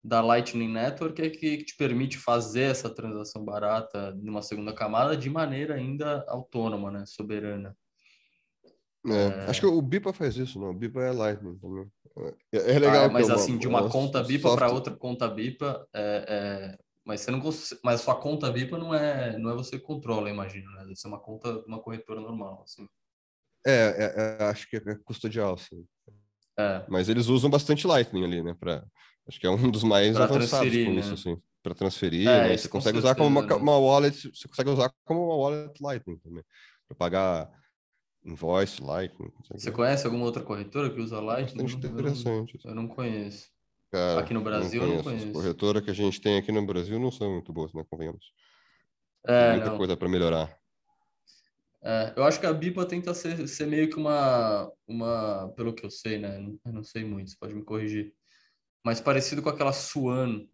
da 0.02 0.22
Lightning 0.22 0.72
Network 0.72 1.20
é 1.20 1.28
que, 1.28 1.58
que 1.58 1.64
te 1.64 1.76
permite 1.76 2.16
fazer 2.16 2.62
essa 2.62 2.88
transação 2.88 3.44
barata 3.44 4.12
numa 4.12 4.40
segunda 4.40 4.72
camada 4.72 5.14
de 5.14 5.28
maneira 5.28 5.74
ainda 5.74 6.24
autônoma, 6.28 6.90
né? 6.90 7.04
Soberana. 7.06 7.76
É, 9.06 9.50
acho 9.50 9.60
que 9.60 9.66
o 9.66 9.82
Bipa 9.82 10.12
faz 10.12 10.36
isso, 10.36 10.58
não. 10.58 10.70
O 10.70 10.74
Bipa 10.74 11.00
é 11.00 11.12
Lightning 11.12 11.58
também. 11.58 11.86
É, 12.52 12.72
é 12.72 12.78
legal. 12.78 13.04
Ah, 13.04 13.08
mas 13.08 13.28
assim, 13.28 13.58
de 13.58 13.68
uma, 13.68 13.82
uma 13.82 13.90
conta 13.90 14.22
Bipa 14.22 14.56
para 14.56 14.72
outra 14.72 14.96
conta 14.96 15.28
Bipa, 15.28 15.86
é, 15.94 16.24
é, 16.26 16.78
mas 17.04 17.20
você 17.20 17.30
não 17.30 17.40
mas 17.84 18.00
sua 18.00 18.14
conta 18.16 18.50
Bipa 18.50 18.78
não 18.78 18.94
é 18.94 19.38
não 19.38 19.50
é 19.50 19.54
você 19.54 19.78
que 19.78 19.84
controla, 19.84 20.30
imagino, 20.30 20.70
né? 20.72 20.84
Deve 20.84 20.96
ser 20.96 21.08
uma 21.08 21.20
conta 21.20 21.62
uma 21.66 21.80
corretora 21.80 22.20
normal, 22.20 22.62
assim. 22.64 22.88
É, 23.66 23.72
é, 23.72 24.38
é 24.40 24.44
acho 24.44 24.68
que 24.70 24.76
é 24.76 24.94
custodial, 25.04 25.58
sim. 25.58 25.84
Mas 26.88 27.08
eles 27.08 27.26
usam 27.26 27.50
bastante 27.50 27.86
Lightning 27.86 28.24
ali, 28.24 28.42
né? 28.42 28.54
Pra, 28.58 28.84
acho 29.28 29.38
que 29.38 29.46
é 29.46 29.50
um 29.50 29.70
dos 29.70 29.82
mais 29.82 30.14
pra 30.14 30.24
avançados 30.24 30.72
com 30.72 30.92
né? 30.92 31.00
isso, 31.00 31.14
assim. 31.14 31.36
Para 31.62 31.74
transferir, 31.74 32.26
né? 32.26 32.56
Você 32.56 32.68
consegue 32.68 32.98
usar 32.98 33.14
como 33.14 33.28
uma, 33.28 33.42
né? 33.42 33.54
uma 33.54 33.76
wallet, 33.76 34.30
você 34.32 34.46
consegue 34.46 34.70
usar 34.70 34.92
como 35.04 35.24
uma 35.24 35.36
wallet 35.36 35.82
Lightning 35.82 36.16
também, 36.18 36.44
para 36.86 36.96
pagar 36.96 37.50
Invoice, 38.24 38.80
Lightning. 38.80 39.32
Você 39.52 39.72
conhece 39.72 40.06
alguma 40.06 40.24
outra 40.24 40.42
corretora 40.42 40.90
que 40.90 41.00
usa 41.00 41.20
Lightning? 41.20 41.64
Bastante 41.64 41.86
interessante. 41.86 42.58
Eu 42.64 42.74
não 42.74 42.86
conheço. 42.86 43.48
Cara, 43.90 44.20
aqui 44.20 44.34
no 44.34 44.42
Brasil 44.42 44.80
não 44.80 44.88
conheço. 44.88 45.08
Eu 45.08 45.12
não 45.12 45.18
conheço. 45.18 45.26
As 45.26 45.32
corretoras 45.32 45.84
que 45.84 45.90
a 45.90 45.94
gente 45.94 46.20
tem 46.20 46.38
aqui 46.38 46.52
no 46.52 46.64
Brasil 46.64 46.98
não 46.98 47.10
são 47.10 47.32
muito 47.32 47.52
boas, 47.52 47.72
né? 47.72 47.84
Convenhamos. 47.88 48.32
É, 49.26 49.42
tem 49.42 49.56
muita 49.56 49.70
não. 49.70 49.78
coisa 49.78 49.96
para 49.96 50.08
melhorar. 50.08 50.56
É, 51.88 52.12
eu 52.16 52.24
acho 52.24 52.40
que 52.40 52.46
a 52.46 52.52
BIPA 52.52 52.84
tenta 52.84 53.14
ser, 53.14 53.46
ser, 53.46 53.64
meio 53.64 53.88
que 53.88 53.94
uma, 53.94 54.68
uma, 54.88 55.52
pelo 55.54 55.72
que 55.72 55.86
eu 55.86 55.90
sei, 55.90 56.18
né? 56.18 56.36
Eu 56.64 56.72
não 56.72 56.82
sei 56.82 57.04
muito, 57.04 57.30
você 57.30 57.36
pode 57.38 57.54
me 57.54 57.62
corrigir. 57.62 58.12
Mas 58.84 59.00
parecido 59.00 59.40
com 59.40 59.48
aquela 59.48 59.72
Swan, 59.72 60.44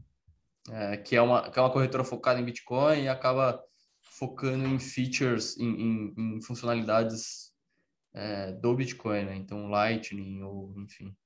é, 0.70 0.99
que, 0.99 1.16
é 1.16 1.22
uma, 1.22 1.51
que 1.51 1.59
é 1.59 1.62
uma 1.62 1.72
corretora 1.72 2.05
focada 2.05 2.39
em 2.39 2.45
Bitcoin 2.45 3.05
e 3.05 3.09
acaba 3.09 3.64
focando 4.03 4.66
em 4.66 4.78
features, 4.78 5.57
em, 5.57 5.70
em, 5.70 6.14
em 6.18 6.43
funcionalidades 6.43 7.51
é, 8.12 8.53
do 8.53 8.74
Bitcoin, 8.74 9.24
né? 9.24 9.35
Então, 9.35 9.68
Lightning 9.68 10.43
ou 10.43 10.74
enfim. 10.83 11.16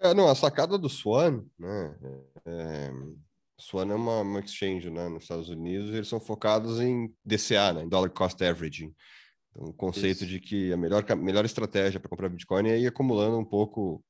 É, 0.00 0.12
não, 0.12 0.28
a 0.28 0.34
sacada 0.34 0.76
do 0.76 0.90
Swan, 0.90 1.46
né? 1.58 1.98
É, 2.44 2.90
Swan 3.58 3.90
é 3.90 3.94
uma, 3.94 4.20
uma, 4.20 4.40
exchange, 4.40 4.90
né? 4.90 5.08
Nos 5.08 5.22
Estados 5.22 5.48
Unidos, 5.48 5.94
eles 5.94 6.08
são 6.08 6.20
focados 6.20 6.78
em 6.78 7.10
DCA, 7.24 7.72
né? 7.72 7.84
Em 7.84 7.88
Dollar 7.88 8.10
Cost 8.10 8.42
Averaging. 8.44 8.94
Então, 9.50 9.68
o 9.68 9.72
conceito 9.72 10.18
Isso. 10.18 10.26
de 10.26 10.40
que 10.40 10.72
a 10.72 10.76
melhor, 10.76 11.04
melhor 11.16 11.44
estratégia 11.44 11.98
para 11.98 12.08
comprar 12.08 12.28
Bitcoin 12.28 12.68
é 12.68 12.78
ir 12.78 12.86
acumulando 12.86 13.38
um 13.38 13.44
pouco 13.44 14.02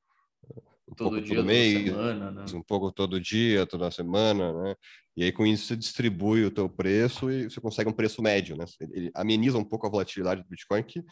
um 0.89 0.95
todo 0.95 1.11
pouco 1.11 1.23
dia, 1.23 1.37
todo 1.37 1.47
mês, 1.47 1.85
semana, 1.85 2.31
né? 2.31 2.45
um 2.53 2.63
pouco 2.63 2.93
todo 2.93 3.21
dia, 3.21 3.67
toda 3.67 3.91
semana, 3.91 4.53
né? 4.53 4.75
E 5.17 5.25
aí 5.25 5.33
com 5.33 5.47
isso 5.47 5.67
você 5.67 5.77
distribui 5.77 6.45
o 6.45 6.51
teu 6.51 6.69
preço 6.69 7.31
e 7.31 7.45
você 7.45 7.61
consegue 7.61 7.89
um 7.89 7.93
preço 7.93 8.21
médio, 8.21 8.57
né? 8.57 8.65
Ele 8.81 9.11
ameniza 9.15 9.57
um 9.57 9.65
pouco 9.65 9.87
a 9.87 9.91
volatilidade 9.91 10.43
do 10.43 10.49
Bitcoin 10.49 10.83
que 10.83 11.03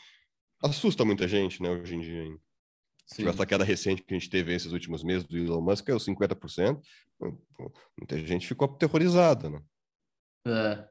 assusta 0.62 1.04
muita 1.04 1.28
gente, 1.28 1.62
né, 1.62 1.70
hoje 1.70 1.94
em 1.94 2.00
dia. 2.00 2.24
Hein? 2.24 2.38
Sim. 3.06 3.26
Essa 3.26 3.46
queda 3.46 3.64
recente 3.64 4.02
que 4.02 4.14
a 4.14 4.18
gente 4.18 4.28
teve 4.28 4.54
esses 4.54 4.72
últimos 4.72 5.02
meses 5.02 5.24
do 5.24 5.38
Elon 5.38 5.62
Musk, 5.62 5.88
é 5.88 5.94
os 5.94 6.04
50%, 6.04 6.80
muita 7.98 8.18
gente 8.18 8.46
ficou 8.46 8.66
aterrorizada, 8.66 9.48
né? 9.48 9.62
É. 10.46 10.88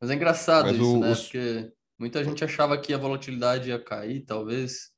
Mas 0.00 0.10
é 0.10 0.14
engraçado 0.14 0.66
mas 0.66 0.76
isso, 0.76 0.96
o, 0.96 1.00
né? 1.00 1.12
Os... 1.12 1.22
Porque 1.22 1.72
muita 2.02 2.24
gente 2.24 2.42
achava 2.42 2.76
que 2.76 2.92
a 2.92 2.98
volatilidade 2.98 3.68
ia 3.68 3.78
cair, 3.78 4.24
talvez, 4.24 4.90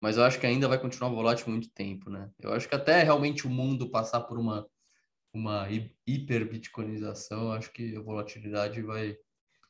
mas 0.00 0.16
eu 0.16 0.24
acho 0.24 0.40
que 0.40 0.46
ainda 0.46 0.66
vai 0.66 0.80
continuar 0.80 1.10
volátil 1.10 1.50
muito 1.50 1.68
tempo, 1.70 2.08
né? 2.08 2.30
Eu 2.40 2.54
acho 2.54 2.66
que 2.66 2.74
até 2.74 3.02
realmente 3.02 3.46
o 3.46 3.50
mundo 3.50 3.90
passar 3.90 4.22
por 4.22 4.38
uma 4.38 4.66
uma 5.30 5.68
hiper-bitcoinização, 6.06 7.52
acho 7.52 7.70
que 7.70 7.94
a 7.94 8.00
volatilidade 8.00 8.80
vai 8.80 9.14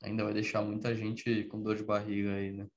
ainda 0.00 0.22
vai 0.22 0.32
deixar 0.32 0.62
muita 0.62 0.94
gente 0.94 1.44
com 1.46 1.60
dor 1.60 1.74
de 1.74 1.82
barriga 1.82 2.32
aí, 2.34 2.52
né? 2.52 2.68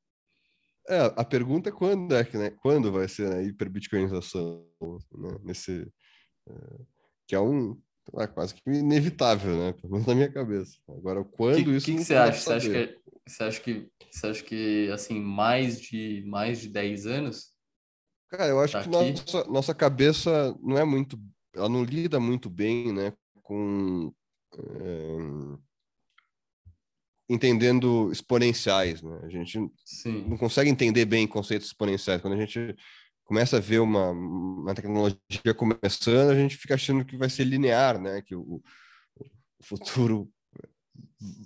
É, 0.89 1.01
a 1.15 1.23
pergunta 1.23 1.69
é 1.69 1.71
quando 1.71 2.15
é 2.15 2.23
que, 2.23 2.35
né? 2.39 2.49
Quando 2.49 2.91
vai 2.91 3.07
ser 3.07 3.31
a 3.31 3.43
hiperbitcoinização, 3.43 4.65
né? 5.11 5.37
Nesse, 5.43 5.87
é, 6.49 6.53
que 7.27 7.35
é 7.35 7.39
um 7.39 7.79
é 8.19 8.27
quase 8.27 8.53
que 8.53 8.61
inevitável, 8.69 9.57
né? 9.57 9.73
Pelo 9.73 9.93
menos 9.93 10.07
na 10.07 10.15
minha 10.15 10.31
cabeça. 10.31 10.77
Agora, 10.89 11.23
quando 11.23 11.65
que, 11.65 11.71
isso 11.71 11.85
que, 11.85 11.95
que 11.95 12.03
você 12.03 12.15
acha? 12.15 12.39
Você 12.39 12.53
acha 12.53 12.69
que, 12.69 12.99
você 13.27 13.43
acha 13.43 13.61
que 13.61 13.91
você 14.11 14.27
acha 14.27 14.43
que 14.43 14.91
assim 14.91 15.19
mais 15.19 15.79
de 15.79 16.23
mais 16.25 16.59
de 16.59 16.69
10 16.69 17.05
anos? 17.05 17.53
Cara, 18.29 18.47
eu 18.47 18.59
acho 18.59 18.73
tá 18.73 18.83
que 18.83 18.89
nossa, 18.89 19.43
nossa 19.45 19.75
cabeça 19.75 20.55
não 20.61 20.77
é 20.77 20.85
muito, 20.85 21.19
ela 21.53 21.69
não 21.69 21.83
lida 21.83 22.19
muito 22.19 22.49
bem, 22.49 22.93
né? 22.93 23.13
Com 23.41 24.13
é 24.57 25.71
entendendo 27.31 28.11
exponenciais, 28.11 29.01
né? 29.01 29.19
A 29.23 29.29
gente 29.29 29.57
Sim. 29.85 30.25
não 30.27 30.37
consegue 30.37 30.69
entender 30.69 31.05
bem 31.05 31.25
conceitos 31.25 31.67
exponenciais. 31.67 32.21
Quando 32.21 32.33
a 32.33 32.45
gente 32.45 32.75
começa 33.31 33.55
a 33.55 33.59
ver 33.61 33.79
uma, 33.79 34.09
uma 34.09 34.75
tecnologia 34.75 35.53
começando, 35.55 36.31
a 36.31 36.35
gente 36.35 36.57
fica 36.57 36.73
achando 36.73 37.05
que 37.05 37.15
vai 37.15 37.29
ser 37.29 37.45
linear, 37.45 37.97
né? 37.97 38.21
Que 38.21 38.35
o, 38.35 38.61
o 39.17 39.63
futuro 39.63 40.29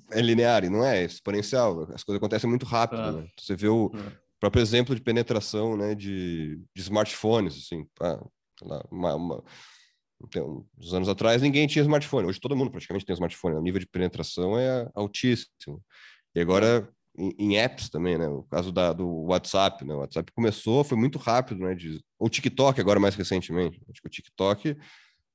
é 0.10 0.20
linear 0.20 0.64
e 0.64 0.70
não 0.70 0.84
é, 0.84 1.04
é 1.04 1.06
exponencial. 1.06 1.84
As 1.94 2.04
coisas 2.04 2.18
acontecem 2.18 2.50
muito 2.50 2.66
rápido. 2.66 3.02
Ah. 3.02 3.12
Né? 3.12 3.28
Você 3.40 3.56
vê 3.56 3.68
o 3.68 3.92
ah. 3.94 4.12
próprio 4.40 4.64
exemplo 4.64 4.96
de 4.96 5.02
penetração, 5.02 5.78
né? 5.78 5.94
De, 5.94 6.56
de 6.74 6.82
smartphones, 6.82 7.56
assim, 7.56 7.88
ah, 8.02 8.26
uma, 8.90 9.16
uma 9.16 9.44
então, 10.24 10.66
uns 10.80 10.92
anos 10.92 11.08
atrás 11.08 11.44
ninguém 11.44 11.68
tinha 11.68 11.84
smartphone. 11.84 12.28
Hoje 12.28 12.42
todo 12.42 12.56
mundo 12.56 12.72
praticamente 12.72 13.06
tem 13.06 13.14
smartphone. 13.14 13.58
O 13.58 13.62
nível 13.62 13.80
de 13.80 13.86
penetração 13.86 14.58
é 14.58 14.90
altíssimo. 14.96 15.84
E 16.34 16.42
agora 16.42 16.90
em, 17.18 17.34
em 17.38 17.58
apps 17.58 17.90
também, 17.90 18.18
né? 18.18 18.28
O 18.28 18.44
caso 18.44 18.72
da, 18.72 18.94
do 18.94 19.08
WhatsApp, 19.24 19.84
né? 19.86 19.94
O 19.94 20.00
WhatsApp 20.00 20.32
começou, 20.34 20.84
foi 20.84 20.98
muito 20.98 21.18
rápido, 21.18 21.62
né? 21.62 21.76
De, 21.76 22.04
o 22.20 22.30
TikTok 22.30 22.80
agora 22.80 23.00
mais 23.00 23.16
recentemente. 23.16 23.82
Acho 23.90 24.02
que 24.02 24.08
o 24.08 24.12
TikTok 24.12 24.78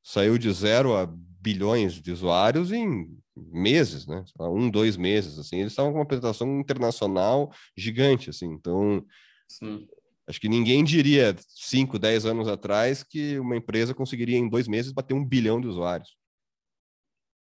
saiu 0.03 0.39
de 0.39 0.51
zero 0.53 0.97
a 0.97 1.07
bilhões 1.07 1.95
de 1.95 2.12
usuários 2.12 2.72
em 2.72 3.09
meses, 3.37 4.07
né? 4.07 4.24
Um, 4.39 4.70
dois 4.70 4.97
meses, 4.97 5.39
assim. 5.39 5.61
Eles 5.61 5.72
estavam 5.72 5.93
com 5.93 5.99
uma 5.99 6.07
penetração 6.07 6.61
internacional 6.61 7.53
gigante, 7.76 8.31
assim. 8.31 8.47
Então, 8.47 9.05
Sim. 9.49 9.87
Acho 10.31 10.41
que 10.41 10.49
ninguém 10.49 10.85
diria 10.85 11.35
5, 11.37 11.99
10 11.99 12.24
anos 12.24 12.47
atrás 12.47 13.03
que 13.03 13.37
uma 13.41 13.57
empresa 13.57 13.93
conseguiria 13.93 14.39
em 14.39 14.49
dois 14.49 14.68
meses 14.68 14.93
bater 14.93 15.12
um 15.12 15.24
bilhão 15.24 15.61
de 15.61 15.66
usuários. 15.66 16.16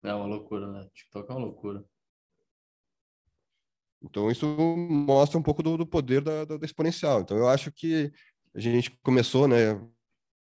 É 0.02 0.12
uma 0.12 0.26
loucura, 0.26 0.70
né? 0.70 0.86
TikTok 0.92 1.30
é 1.30 1.34
uma 1.34 1.46
loucura. 1.46 1.82
Então 4.04 4.30
isso 4.30 4.46
mostra 4.46 5.38
um 5.38 5.42
pouco 5.42 5.62
do, 5.62 5.78
do 5.78 5.86
poder 5.86 6.20
da, 6.20 6.44
da, 6.44 6.56
da, 6.58 6.66
exponencial. 6.66 7.20
Então 7.20 7.36
eu 7.36 7.48
acho 7.48 7.72
que 7.72 8.12
a 8.54 8.60
gente 8.60 8.90
começou, 9.02 9.48
né, 9.48 9.80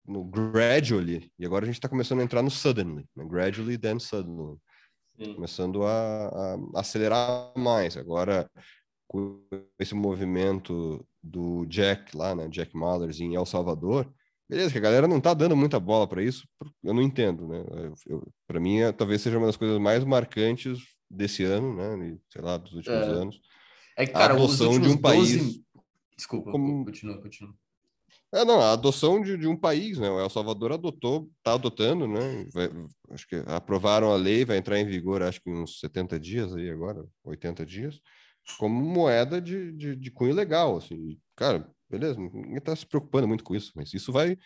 no 0.06 0.24
gradually 0.24 1.30
e 1.38 1.44
agora 1.44 1.64
a 1.64 1.66
gente 1.66 1.76
está 1.76 1.88
começando 1.88 2.20
a 2.20 2.24
entrar 2.24 2.42
no 2.42 2.50
suddenly, 2.50 3.06
né? 3.14 3.24
gradually 3.24 3.78
then 3.78 3.98
suddenly, 3.98 4.56
Sim. 5.18 5.34
começando 5.34 5.84
a, 5.84 6.28
a, 6.28 6.80
acelerar 6.80 7.52
mais. 7.56 7.96
Agora 7.96 8.50
com 9.06 9.42
esse 9.78 9.94
movimento 9.94 11.06
do 11.22 11.66
Jack 11.66 12.16
lá, 12.16 12.34
né, 12.34 12.48
Jack 12.48 12.74
Mallers 12.76 13.20
em 13.20 13.34
El 13.34 13.44
Salvador, 13.44 14.10
beleza, 14.48 14.72
que 14.72 14.78
a 14.78 14.82
galera 14.82 15.06
não 15.06 15.20
tá 15.20 15.34
dando 15.34 15.56
muita 15.56 15.78
bola 15.78 16.06
para 16.08 16.22
isso, 16.22 16.48
eu 16.82 16.94
não 16.94 17.02
entendo, 17.02 17.46
né? 17.46 17.62
Para 18.46 18.60
mim, 18.60 18.80
é, 18.80 18.92
talvez 18.92 19.20
seja 19.20 19.36
uma 19.36 19.46
das 19.46 19.56
coisas 19.56 19.78
mais 19.78 20.04
marcantes 20.04 20.78
desse 21.10 21.42
ano, 21.44 21.74
né? 21.74 22.18
sei 22.30 22.42
lá, 22.42 22.56
dos 22.56 22.72
últimos 22.72 22.98
é. 22.98 23.10
anos. 23.10 23.40
É 23.96 24.06
que, 24.06 24.12
cara, 24.12 24.34
a 24.34 24.36
adoção 24.36 24.78
de 24.78 24.88
um 24.88 24.96
12... 24.96 24.98
país. 25.00 25.60
Desculpa, 26.16 26.52
como... 26.52 26.84
continua, 26.84 27.20
continua. 27.20 27.54
É, 28.32 28.44
não, 28.44 28.60
a 28.60 28.72
adoção 28.72 29.20
de, 29.20 29.36
de 29.36 29.48
um 29.48 29.56
país, 29.56 29.98
né? 29.98 30.08
O 30.08 30.20
El 30.20 30.30
Salvador 30.30 30.72
adotou, 30.72 31.28
está 31.38 31.54
adotando, 31.54 32.06
né? 32.06 32.46
Vai, 32.52 32.70
acho 33.10 33.26
que 33.26 33.42
aprovaram 33.46 34.12
a 34.12 34.16
lei, 34.16 34.44
vai 34.44 34.56
entrar 34.56 34.78
em 34.78 34.86
vigor, 34.86 35.20
acho 35.20 35.40
que 35.42 35.50
uns 35.50 35.80
70 35.80 36.18
dias 36.20 36.54
aí 36.54 36.70
agora, 36.70 37.04
80 37.24 37.66
dias, 37.66 38.00
como 38.56 38.80
moeda 38.80 39.40
de, 39.40 39.72
de, 39.72 39.96
de 39.96 40.10
cunho 40.12 40.32
legal, 40.32 40.76
assim. 40.76 41.18
Cara, 41.34 41.68
beleza, 41.88 42.20
ninguém 42.20 42.58
está 42.58 42.74
se 42.74 42.86
preocupando 42.86 43.26
muito 43.26 43.42
com 43.42 43.54
isso, 43.54 43.72
mas 43.74 43.92
isso 43.92 44.12
vai... 44.12 44.38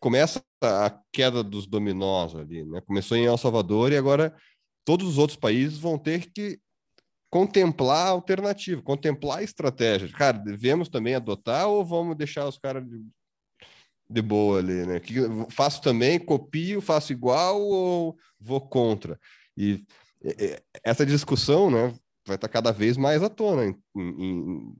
Começa 0.00 0.42
a 0.62 0.98
queda 1.12 1.42
dos 1.42 1.66
dominós 1.66 2.34
ali, 2.34 2.64
né? 2.64 2.80
Começou 2.86 3.16
em 3.16 3.24
El 3.24 3.38
Salvador 3.38 3.92
e 3.92 3.96
agora 3.96 4.34
todos 4.84 5.06
os 5.08 5.18
outros 5.18 5.38
países 5.38 5.78
vão 5.78 5.98
ter 5.98 6.30
que 6.30 6.58
contemplar 7.30 8.06
a 8.06 8.10
alternativa, 8.10 8.80
contemplar 8.80 9.38
a 9.38 9.42
estratégia. 9.42 10.08
Cara, 10.08 10.38
devemos 10.38 10.88
também 10.88 11.14
adotar 11.16 11.66
ou 11.66 11.84
vamos 11.84 12.16
deixar 12.16 12.46
os 12.46 12.56
caras 12.56 12.88
de, 12.88 13.04
de 14.08 14.22
boa 14.22 14.60
ali, 14.60 14.86
né? 14.86 15.00
Que 15.00 15.14
faço 15.50 15.82
também, 15.82 16.18
copio, 16.18 16.80
faço 16.80 17.12
igual 17.12 17.60
ou 17.60 18.16
vou 18.38 18.60
contra? 18.60 19.18
E, 19.56 19.84
e 20.22 20.62
essa 20.84 21.04
discussão, 21.04 21.70
né, 21.70 21.92
vai 22.26 22.36
estar 22.36 22.48
cada 22.48 22.70
vez 22.70 22.96
mais 22.96 23.22
à 23.22 23.28
tona 23.28 23.66
em, 23.66 23.76
em, 23.96 24.74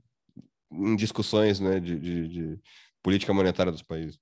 em 0.71 0.95
discussões, 0.95 1.59
né, 1.59 1.79
de, 1.79 1.99
de, 1.99 2.27
de 2.27 2.59
política 3.03 3.33
monetária 3.33 3.71
dos 3.71 3.83
países. 3.83 4.17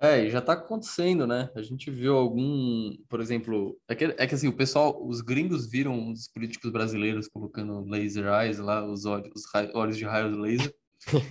É, 0.00 0.28
já 0.28 0.40
está 0.40 0.54
acontecendo, 0.54 1.26
né? 1.26 1.48
A 1.54 1.62
gente 1.62 1.90
viu 1.90 2.16
algum, 2.16 2.94
por 3.08 3.20
exemplo, 3.20 3.78
é 3.88 3.94
que, 3.94 4.04
é 4.04 4.26
que 4.26 4.34
assim, 4.34 4.48
o 4.48 4.56
pessoal, 4.56 5.06
os 5.06 5.20
gringos 5.20 5.70
viram 5.70 6.10
os 6.10 6.28
políticos 6.28 6.70
brasileiros 6.70 7.28
colocando 7.28 7.84
laser 7.88 8.26
eyes 8.26 8.58
lá, 8.58 8.84
os 8.84 9.04
olhos, 9.06 9.30
os 9.34 9.44
olhos 9.74 9.96
de 9.96 10.04
raio 10.04 10.36
laser, 10.36 10.74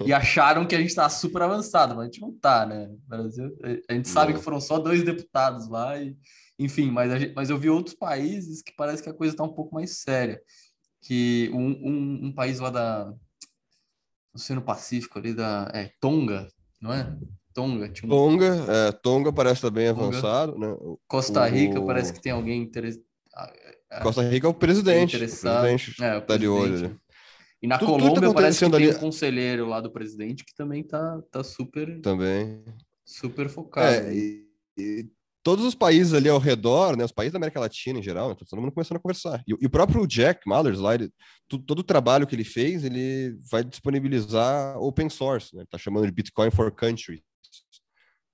e 0.05 0.13
acharam 0.13 0.65
que 0.65 0.75
a 0.75 0.79
gente 0.79 0.89
está 0.89 1.09
super 1.09 1.41
avançado, 1.41 1.95
mas 1.95 2.03
a 2.03 2.05
gente 2.05 2.21
não 2.21 2.29
está, 2.29 2.65
né? 2.65 2.89
Brasil, 3.07 3.55
a 3.89 3.93
gente 3.93 4.07
sabe 4.07 4.33
que 4.33 4.39
foram 4.39 4.59
só 4.59 4.79
dois 4.79 5.03
deputados 5.03 5.67
lá, 5.67 6.01
e, 6.01 6.17
enfim, 6.57 6.91
mas, 6.91 7.11
gente, 7.19 7.33
mas 7.35 7.49
eu 7.49 7.57
vi 7.57 7.69
outros 7.69 7.95
países 7.95 8.61
que 8.61 8.73
parece 8.75 9.03
que 9.03 9.09
a 9.09 9.13
coisa 9.13 9.33
está 9.33 9.43
um 9.43 9.53
pouco 9.53 9.73
mais 9.75 9.97
séria. 9.97 10.41
Que 11.01 11.49
um, 11.53 11.67
um, 11.67 12.25
um 12.27 12.31
país 12.33 12.59
lá 12.59 12.69
da. 12.69 13.05
no 13.05 13.19
Oceano 14.35 14.61
Pacífico, 14.61 15.19
ali 15.19 15.33
da. 15.33 15.69
É, 15.73 15.91
Tonga, 15.99 16.47
não 16.79 16.93
é? 16.93 17.17
Tonga. 17.53 17.89
Tipo... 17.89 18.07
Tonga, 18.07 18.65
é, 18.67 18.91
Tonga 18.91 19.31
parece 19.31 19.55
estar 19.55 19.69
bem 19.69 19.93
Tonga. 19.93 20.07
avançado, 20.07 20.57
né? 20.57 20.75
Costa 21.07 21.45
Rica 21.47 21.79
o... 21.79 21.85
parece 21.85 22.11
que 22.11 22.21
tem 22.21 22.31
alguém 22.31 22.61
interessado. 22.61 23.03
Costa 24.01 24.23
Rica 24.23 24.47
é 24.47 24.49
o 24.49 24.53
presidente. 24.53 25.15
O 25.15 25.19
presidente 25.19 26.03
é, 26.03 26.19
tá 26.19 26.37
de 26.37 26.47
olho. 26.47 26.99
E 27.61 27.67
na 27.67 27.77
tudo, 27.77 27.91
Colômbia 27.91 28.15
tudo 28.15 28.27
tá 28.27 28.33
parece 28.33 28.65
que 28.65 28.71
tem 28.71 28.87
ali... 28.87 28.95
um 28.95 28.99
conselheiro 28.99 29.65
lá 29.65 29.79
do 29.79 29.89
presidente 29.89 30.43
que 30.43 30.53
também 30.53 30.83
tá, 30.83 31.21
tá 31.31 31.43
super. 31.43 32.01
Também. 32.01 32.61
Super 33.05 33.47
focado. 33.47 33.87
É, 33.87 34.13
e, 34.13 34.45
e, 34.77 35.05
todos 35.41 35.63
os 35.63 35.73
países 35.73 36.13
ali 36.13 36.27
ao 36.27 36.39
redor, 36.39 36.97
né? 36.97 37.05
Os 37.05 37.11
países 37.13 37.31
da 37.31 37.37
América 37.37 37.61
Latina 37.61 37.99
em 37.99 38.03
geral, 38.03 38.35
tá 38.35 38.45
todo 38.49 38.59
mundo 38.59 38.73
começando 38.73 38.97
a 38.97 38.99
conversar. 38.99 39.41
E, 39.47 39.55
e 39.61 39.65
o 39.65 39.69
próprio 39.69 40.05
Jack 40.05 40.41
Mallers 40.45 40.79
lá, 40.79 40.95
ele, 40.95 41.09
todo, 41.47 41.63
todo 41.63 41.79
o 41.79 41.83
trabalho 41.83 42.27
que 42.27 42.35
ele 42.35 42.43
fez, 42.43 42.83
ele 42.83 43.37
vai 43.49 43.63
disponibilizar 43.63 44.77
open 44.77 45.09
source, 45.09 45.55
né? 45.55 45.63
Tá 45.69 45.77
chamando 45.77 46.05
de 46.05 46.11
Bitcoin 46.11 46.51
for 46.51 46.69
Country. 46.69 47.23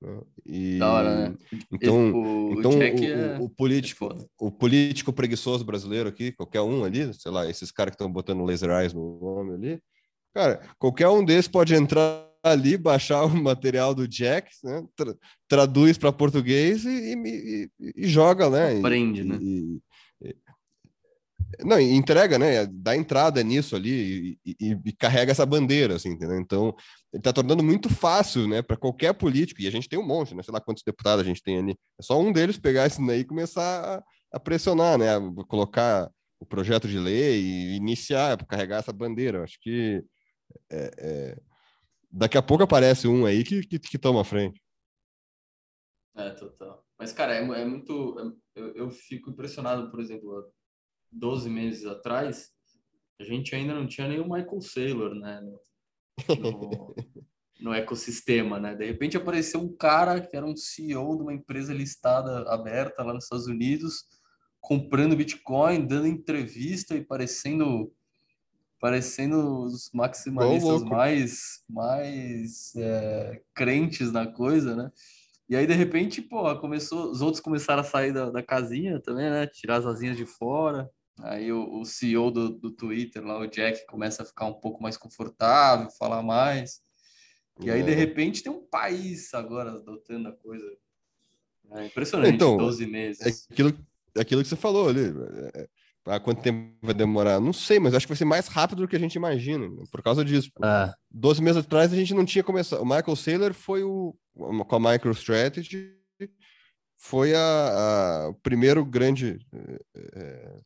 Né? 0.02 0.22
E, 0.46 0.78
da 0.78 0.92
hora, 0.92 1.30
né? 1.30 1.38
Então, 1.72 2.14
o, 2.14 2.60
então 2.60 2.72
o, 2.72 2.84
é... 2.84 3.40
o, 3.40 3.50
político, 3.50 4.06
é 4.06 4.26
o 4.40 4.52
político 4.52 5.12
preguiçoso 5.12 5.66
brasileiro 5.66 6.08
aqui, 6.08 6.32
qualquer 6.32 6.62
um 6.62 6.84
ali, 6.84 7.14
sei 7.14 7.32
lá, 7.32 7.50
esses 7.50 7.72
caras 7.72 7.92
que 7.92 7.96
estão 7.96 8.12
botando 8.12 8.44
laser 8.46 8.70
eyes 8.70 8.94
no 8.94 9.20
nome 9.20 9.54
ali, 9.54 9.82
cara, 10.34 10.62
qualquer 10.78 11.10
um 11.10 11.24
desses 11.24 11.48
pode 11.48 11.76
entrar 11.76 12.30
ali, 12.44 12.78
baixar 12.78 13.26
o 13.26 13.30
material 13.30 13.94
do 13.94 14.08
Jack, 14.08 14.50
né? 14.64 14.84
Tra 14.96 15.14
traduz 15.48 15.98
para 15.98 16.14
português 16.14 16.86
e, 16.86 17.14
e, 17.14 17.70
e, 17.98 18.08
joga, 18.08 18.50
né? 18.50 18.78
Aprende, 18.80 19.24
né? 19.24 19.38
Não, 21.62 21.80
entrega, 21.80 22.38
né? 22.38 22.66
Dá 22.68 22.96
entrada 22.96 23.44
nisso 23.44 23.76
ali 23.76 24.38
e, 24.46 24.56
e, 24.60 24.80
e, 24.86 24.94
carrega 24.94 25.32
essa 25.32 25.46
bandeira, 25.46 25.96
assim, 25.96 26.10
entendeu? 26.10 26.40
Então, 26.40 26.76
está 27.14 27.34
tornando 27.34 27.64
muito 27.64 27.90
fácil, 27.90 28.48
né, 28.48 28.62
para 28.62 28.78
qualquer 28.78 29.14
político, 29.14 29.62
e 29.62 29.68
a 29.68 29.72
gente 29.72 29.90
tem 29.90 29.98
um 29.98 30.06
monte, 30.06 30.36
né? 30.36 30.44
Sei 30.44 30.54
lá 30.54 30.62
quantos 30.62 30.84
deputados 30.84 31.24
a 31.24 31.28
gente 31.28 31.42
tem 31.42 31.58
ali. 31.58 31.76
É 32.00 32.04
só 32.04 32.20
um 32.20 32.32
deles 32.32 32.58
pegar 32.58 32.88
isso 32.88 33.06
daí 33.06 33.22
e 33.22 33.26
começar 33.26 33.98
a, 33.98 34.04
a 34.38 34.40
pressionar, 34.40 34.98
né? 34.98 35.16
A 35.16 35.46
colocar 35.48 36.10
o 36.40 36.46
projeto 36.46 36.88
de 36.88 37.00
lei 37.00 37.42
e 37.42 37.76
iniciar, 37.76 38.38
carregar 38.46 38.78
essa 38.78 38.94
bandeira. 38.94 39.44
Acho 39.44 39.60
que 39.60 40.04
é, 40.72 40.92
é... 40.98 41.38
daqui 42.12 42.38
a 42.38 42.42
pouco 42.42 42.64
aparece 42.64 43.08
um 43.08 43.26
aí 43.26 43.44
que, 43.44 43.62
que, 43.62 43.80
que 43.80 43.98
toma 43.98 44.22
a 44.22 44.26
frente. 44.26 44.62
É, 46.16 46.32
total. 46.32 46.86
Mas, 46.98 47.12
cara, 47.12 47.34
é, 47.36 47.40
é 47.40 47.66
muito. 47.66 48.20
É, 48.20 48.60
eu, 48.60 48.76
eu 48.76 48.92
fico 48.92 49.32
impressionado, 49.32 49.90
por 49.90 50.00
exemplo, 50.00 50.52
12 51.12 51.50
meses 51.50 51.86
atrás, 51.86 52.52
a 53.20 53.24
gente 53.24 53.56
ainda 53.56 53.74
não 53.74 53.88
tinha 53.88 54.08
nem 54.08 54.20
o 54.20 54.30
Michael 54.30 54.62
Saylor, 54.62 55.16
né? 55.16 55.42
No, 57.60 57.74
ecossistema, 57.74 58.60
né? 58.60 58.76
De 58.76 58.86
repente 58.86 59.18
apareceu 59.18 59.60
um 59.62 59.76
cara 59.76 60.22
que 60.22 60.36
era 60.36 60.46
um 60.46 60.56
CEO 60.56 61.18
de 61.18 61.24
uma 61.24 61.34
empresa 61.34 61.74
listada 61.74 62.52
aberta 62.52 63.04
lá 63.04 63.14
nos 63.14 63.26
Estados 63.26 63.48
Unidos, 63.48 64.06
comprando 64.60 65.16
Bitcoin, 65.16 65.86
dando 65.86 66.08
entrevista 66.08 66.96
e 66.96 67.04
parecendo 67.04 67.92
parecendo 68.80 69.66
os 69.66 69.92
maximalistas 69.94 70.84
mais 70.84 71.64
mais 71.70 72.74
é, 72.78 73.42
crentes 73.54 74.12
na 74.12 74.26
coisa, 74.26 74.76
né? 74.76 74.92
E 75.50 75.56
aí, 75.56 75.66
de 75.66 75.74
repente, 75.74 76.22
pô, 76.22 76.56
começou, 76.60 77.10
os 77.10 77.22
outros 77.22 77.42
começaram 77.42 77.82
a 77.82 77.84
sair 77.84 78.14
da, 78.14 78.30
da 78.30 78.44
casinha 78.44 79.02
também, 79.02 79.30
né? 79.32 79.48
Tirar 79.48 79.78
as 79.78 79.86
asinhas 79.86 80.16
de 80.16 80.26
fora. 80.26 80.88
Aí 81.24 81.52
o, 81.52 81.82
o 81.82 81.86
CEO 81.86 82.32
do, 82.32 82.50
do 82.50 82.72
Twitter, 82.72 83.24
lá, 83.24 83.40
o 83.40 83.48
Jack, 83.48 83.86
começa 83.88 84.24
a 84.24 84.26
ficar 84.26 84.46
um 84.46 84.54
pouco 84.54 84.82
mais 84.82 84.98
confortável, 84.98 85.90
falar 85.98 86.22
mais. 86.22 86.82
E 87.62 87.70
aí, 87.70 87.84
de 87.84 87.92
é. 87.92 87.96
repente, 87.96 88.42
tem 88.42 88.52
um 88.52 88.66
país 88.66 89.34
agora 89.34 89.72
adotando 89.72 90.30
a 90.30 90.32
coisa. 90.32 90.66
É 91.72 91.86
impressionante, 91.86 92.36
então, 92.36 92.58
12 92.58 92.88
meses. 92.88 93.22
É 93.22 93.54
aquilo, 93.54 93.78
é 94.16 94.22
aquilo 94.22 94.42
que 94.42 94.48
você 94.48 94.56
falou 94.56 94.90
ali. 94.90 95.14
É, 95.54 95.68
há 96.06 96.20
quanto 96.20 96.42
tempo 96.42 96.74
vai 96.82 96.94
demorar? 96.94 97.40
Não 97.40 97.54
sei, 97.54 97.80
mas 97.80 97.94
acho 97.94 98.08
que 98.08 98.12
vai 98.12 98.18
ser 98.18 98.26
mais 98.26 98.48
rápido 98.48 98.82
do 98.82 98.88
que 98.88 98.96
a 98.96 99.00
gente 99.00 99.16
imagina, 99.16 99.68
né? 99.68 99.84
por 99.92 100.02
causa 100.02 100.24
disso. 100.24 100.50
Ah. 100.64 100.94
12 101.12 101.42
meses 101.42 101.64
atrás 101.64 101.92
a 101.92 101.96
gente 101.96 102.14
não 102.14 102.26
tinha 102.26 102.44
começado. 102.44 102.82
O 102.82 102.86
Michael 102.86 103.16
Saylor 103.16 103.54
foi 103.54 103.84
o, 103.84 104.16
com 104.34 104.76
a 104.76 104.92
MicroStrategy, 104.92 105.96
foi 106.98 107.36
a, 107.36 107.40
a 107.40 108.30
o 108.30 108.34
primeiro 108.36 108.86
grande 108.86 109.38
é, 109.54 110.60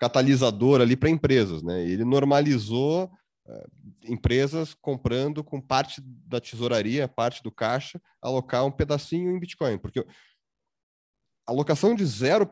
catalisador 0.00 0.80
ali 0.80 0.96
para 0.96 1.10
empresas, 1.10 1.62
né? 1.62 1.84
Ele 1.84 2.04
normalizou 2.04 3.04
uh, 3.46 3.70
empresas 4.04 4.74
comprando 4.74 5.44
com 5.44 5.60
parte 5.60 6.00
da 6.02 6.40
tesouraria, 6.40 7.06
parte 7.06 7.42
do 7.42 7.52
caixa, 7.52 8.00
alocar 8.20 8.64
um 8.64 8.72
pedacinho 8.72 9.30
em 9.30 9.38
Bitcoin, 9.38 9.78
porque 9.78 10.00
a 10.00 11.52
alocação 11.52 11.94
de 11.94 12.04
0% 12.04 12.50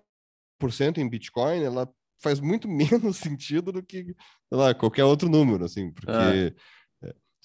em 0.98 1.08
Bitcoin, 1.08 1.62
ela 1.62 1.90
faz 2.22 2.38
muito 2.38 2.68
menos 2.68 3.16
sentido 3.16 3.72
do 3.72 3.82
que 3.82 4.14
lá, 4.50 4.74
qualquer 4.74 5.04
outro 5.04 5.28
número, 5.28 5.64
assim, 5.64 5.90
porque 5.90 6.10
é. 6.10 6.54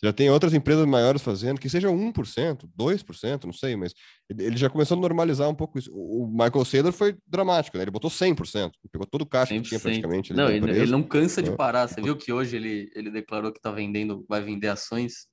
Já 0.02 0.12
tem 0.12 0.30
outras 0.30 0.54
empresas 0.54 0.86
maiores 0.86 1.22
fazendo, 1.22 1.60
que 1.60 1.70
seja 1.70 1.88
1%, 1.88 2.70
2%, 2.78 3.44
não 3.46 3.54
sei, 3.54 3.76
mas 3.76 3.94
ele 4.30 4.58
já 4.58 4.70
começou 4.70 4.98
a 4.98 5.00
normalizar 5.00 5.50
um 5.50 5.56
pouco 5.56 5.80
isso. 5.80 5.90
O 5.94 6.28
Michael 6.28 6.66
Saylor 6.66 6.92
foi 6.92 7.16
dramático, 7.26 7.78
né? 7.78 7.84
Ele 7.84 7.92
botou 7.92 8.12
100%, 8.12 8.72
pegou 8.92 9.08
todo 9.08 9.22
o 9.22 9.26
caixa 9.26 9.54
100%. 9.54 9.62
que 9.62 9.70
tinha 9.70 9.80
praticamente. 9.80 10.34
Não, 10.34 10.50
ele, 10.50 10.70
ele, 10.72 10.92
não 10.92 11.04
cansa 11.04 11.42
de 11.42 11.52
é. 11.52 11.56
parar. 11.56 11.88
Você 11.88 12.02
viu 12.02 12.18
que 12.18 12.34
hoje 12.34 12.58
ele, 12.58 12.92
ele 12.96 13.12
declarou 13.12 13.52
que 13.52 13.60
está 13.60 13.72
vendendo, 13.72 14.26
vai 14.28 14.42
vender 14.42 14.68
ações 14.68 15.28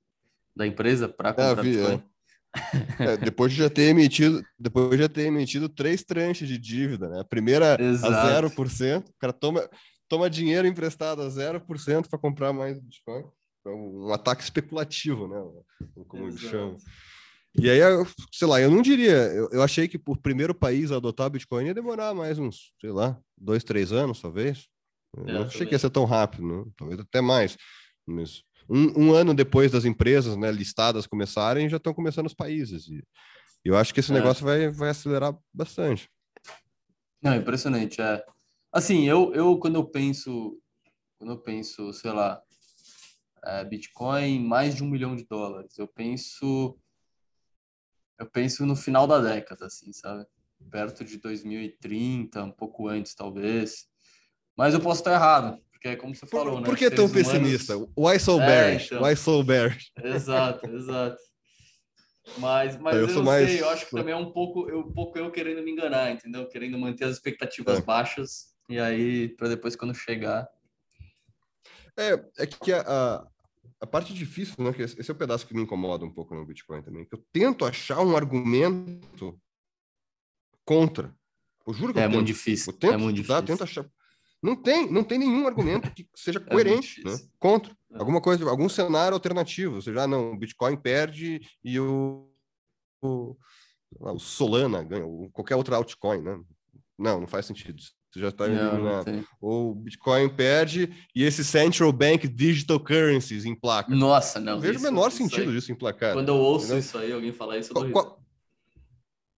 da 0.55 0.65
empresa 0.65 1.09
para 1.09 1.33
comprar 1.33 1.59
é, 1.59 1.63
vi, 1.63 1.77
Bitcoin? 1.77 2.03
É. 2.99 3.03
é, 3.13 3.17
depois 3.17 3.51
de 3.51 3.59
já 3.59 3.69
ter 3.69 3.83
emitido, 3.83 4.43
depois 4.59 4.91
de 4.91 4.99
já 4.99 5.09
ter 5.09 5.23
emitido 5.23 5.69
três 5.69 6.03
tranches 6.03 6.47
de 6.47 6.57
dívida, 6.57 7.09
né? 7.09 7.19
A 7.21 7.25
primeira 7.25 7.77
Exato. 7.81 8.13
a 8.13 8.49
0%, 8.49 9.09
o 9.09 9.13
cara 9.19 9.33
toma, 9.33 9.69
toma 10.07 10.29
dinheiro 10.29 10.67
emprestado 10.67 11.21
a 11.21 11.27
0% 11.27 12.09
para 12.09 12.19
comprar 12.19 12.53
mais 12.53 12.79
Bitcoin. 12.79 13.23
É 13.65 13.69
um 13.69 14.11
ataque 14.11 14.43
especulativo, 14.43 15.27
né? 15.27 15.63
Como 16.07 16.27
eles 16.27 16.39
chamam. 16.39 16.77
E 17.53 17.69
aí, 17.69 17.79
sei 18.31 18.47
lá, 18.47 18.61
eu 18.61 18.71
não 18.71 18.81
diria, 18.81 19.27
eu, 19.33 19.49
eu 19.51 19.61
achei 19.61 19.87
que 19.87 19.97
por 19.97 20.17
primeiro 20.17 20.55
país 20.55 20.91
a 20.91 20.95
adotar 20.95 21.29
Bitcoin 21.29 21.65
ia 21.65 21.73
demorar 21.73 22.13
mais 22.13 22.39
uns, 22.39 22.73
sei 22.79 22.91
lá, 22.91 23.19
dois, 23.37 23.63
três 23.63 23.91
anos, 23.91 24.21
talvez. 24.21 24.67
É, 25.17 25.33
não 25.33 25.43
achei 25.43 25.65
que 25.65 25.73
ia 25.73 25.79
ser 25.79 25.89
tão 25.89 26.05
rápido, 26.05 26.43
né? 26.43 26.71
talvez 26.77 26.99
até 27.01 27.19
mais. 27.19 27.57
Mas 28.07 28.43
um, 28.69 29.07
um, 29.07 29.13
ano 29.13 29.33
depois 29.33 29.69
das 29.69 29.83
empresas 29.83 30.37
né, 30.37 30.49
listadas 30.49 31.05
começarem, 31.05 31.67
já 31.67 31.75
estão 31.75 31.93
começando 31.93 32.27
os 32.27 32.33
países. 32.33 32.87
E 32.87 33.03
eu 33.65 33.77
acho 33.77 33.93
que 33.93 33.99
esse 33.99 34.11
é. 34.11 34.15
negócio 34.15 34.45
vai, 34.45 34.69
vai 34.69 34.89
acelerar 34.89 35.37
bastante. 35.53 36.09
Não, 37.21 37.35
impressionante. 37.35 38.01
É. 38.01 38.23
Assim, 38.71 39.07
eu, 39.07 39.33
eu 39.35 39.59
quando 39.59 39.75
eu 39.75 39.83
penso, 39.83 40.57
quando 41.19 41.33
eu 41.33 41.37
penso, 41.37 41.91
sei 41.91 42.11
lá, 42.11 42.41
é, 42.41 42.50
Bitcoin 43.69 44.39
mais 44.39 44.75
de 44.75 44.83
um 44.83 44.89
milhão 44.89 45.15
de 45.15 45.25
dólares, 45.25 45.77
eu 45.77 45.87
penso, 45.87 46.77
eu 48.19 48.25
penso 48.25 48.65
no 48.65 48.75
final 48.75 49.07
da 49.07 49.19
década, 49.19 49.65
assim, 49.65 49.91
sabe? 49.91 50.25
Perto 50.69 51.03
de 51.03 51.17
2030, 51.17 52.43
um 52.43 52.51
pouco 52.51 52.87
antes, 52.87 53.15
talvez. 53.15 53.87
Mas 54.55 54.73
eu 54.73 54.79
posso 54.79 55.01
estar 55.01 55.13
errado, 55.13 55.59
porque 55.71 55.87
é 55.87 55.95
como 55.95 56.13
você 56.13 56.27
falou, 56.27 56.53
por, 56.53 56.61
né? 56.61 56.65
Por 56.65 56.77
que 56.77 56.89
tão 56.91 57.05
humanos... 57.05 57.27
pessimista? 57.27 57.75
Why 57.97 58.19
so 58.19 58.39
é, 58.39 58.45
bearish? 58.45 58.85
Então... 58.85 59.03
Why 59.03 59.15
so 59.15 59.43
bearish? 59.43 59.91
Exato, 60.03 60.67
exato. 60.69 61.17
Mas, 62.37 62.77
mas 62.77 62.95
eu, 62.95 63.07
eu 63.07 63.15
não 63.15 63.23
mais... 63.23 63.49
sei, 63.49 63.61
eu 63.61 63.69
acho 63.69 63.85
que 63.85 63.91
também 63.91 64.13
é 64.13 64.17
um 64.17 64.31
pouco, 64.31 64.69
eu, 64.69 64.81
um 64.81 64.93
pouco 64.93 65.17
eu 65.17 65.31
querendo 65.31 65.63
me 65.63 65.71
enganar, 65.71 66.11
entendeu? 66.11 66.47
Querendo 66.47 66.77
manter 66.77 67.05
as 67.05 67.15
expectativas 67.15 67.79
é. 67.79 67.81
baixas 67.81 68.53
e 68.69 68.79
aí 68.79 69.29
para 69.29 69.49
depois 69.49 69.75
quando 69.75 69.95
chegar. 69.95 70.47
É, 71.97 72.13
é 72.37 72.45
que 72.45 72.71
a, 72.71 73.27
a 73.81 73.87
parte 73.87 74.13
difícil, 74.13 74.55
né? 74.59 74.71
Que 74.71 74.83
esse 74.83 75.09
é 75.09 75.13
o 75.13 75.17
pedaço 75.17 75.47
que 75.47 75.55
me 75.55 75.63
incomoda 75.63 76.05
um 76.05 76.13
pouco 76.13 76.35
no 76.35 76.45
Bitcoin 76.45 76.83
também, 76.83 77.03
que 77.03 77.15
eu 77.15 77.25
tento 77.33 77.65
achar 77.65 77.99
um 78.01 78.15
argumento 78.15 79.39
contra. 80.63 81.15
Eu 81.65 81.73
juro 81.73 81.93
que 81.93 81.99
é 81.99 82.05
eu 82.05 82.09
muito 82.09 82.27
tento. 82.27 82.35
difícil. 82.35 82.71
Eu 82.71 82.79
tento 82.79 82.93
é 82.93 82.97
muito 82.97 83.17
estudar, 83.17 83.41
difícil. 83.41 83.57
tento 83.57 83.63
achar. 83.63 83.91
Não 84.41 84.55
tem, 84.55 84.91
não 84.91 85.03
tem 85.03 85.19
nenhum 85.19 85.47
argumento 85.47 85.91
que 85.93 86.07
seja 86.15 86.39
é 86.45 86.49
coerente, 86.51 87.01
é 87.01 87.09
né? 87.09 87.19
Contra. 87.39 87.75
É. 87.91 87.99
Alguma 87.99 88.21
coisa, 88.21 88.47
algum 88.49 88.69
cenário 88.69 89.15
alternativo. 89.15 89.75
Ou 89.75 89.81
seja, 89.81 90.03
ah, 90.03 90.07
não, 90.07 90.31
o 90.33 90.37
Bitcoin 90.37 90.77
perde 90.77 91.41
e 91.63 91.79
o, 91.79 92.31
o, 93.01 93.35
o 93.99 94.19
Solana 94.19 94.83
ganha, 94.83 95.05
ou 95.05 95.29
qualquer 95.31 95.55
outra 95.55 95.75
altcoin, 95.75 96.21
né? 96.21 96.39
Não, 96.97 97.21
não 97.21 97.27
faz 97.27 97.47
sentido. 97.47 97.81
Você 98.11 98.19
já 98.19 98.27
está 98.27 98.45
eliminado. 98.45 99.25
Ou 99.39 99.71
o 99.71 99.75
Bitcoin 99.75 100.27
perde 100.29 100.91
e 101.15 101.23
esse 101.23 101.45
Central 101.45 101.93
Bank 101.93 102.27
Digital 102.27 102.79
Currencies 102.79 103.45
em 103.45 103.55
placa. 103.55 103.95
Nossa, 103.95 104.39
não. 104.39 104.59
vejo 104.59 104.79
o 104.79 104.81
menor 104.81 105.11
sentido 105.11 105.49
aí. 105.49 105.55
disso 105.55 105.71
em 105.71 105.75
placar. 105.75 106.13
Quando 106.13 106.27
eu 106.27 106.35
ouço 106.35 106.65
entendeu? 106.65 106.79
isso 106.79 106.97
aí, 106.97 107.13
alguém 107.13 107.31
falar 107.31 107.57
isso, 107.57 107.71
eu 107.71 107.73
qual, 107.73 107.91
qual, 107.91 108.21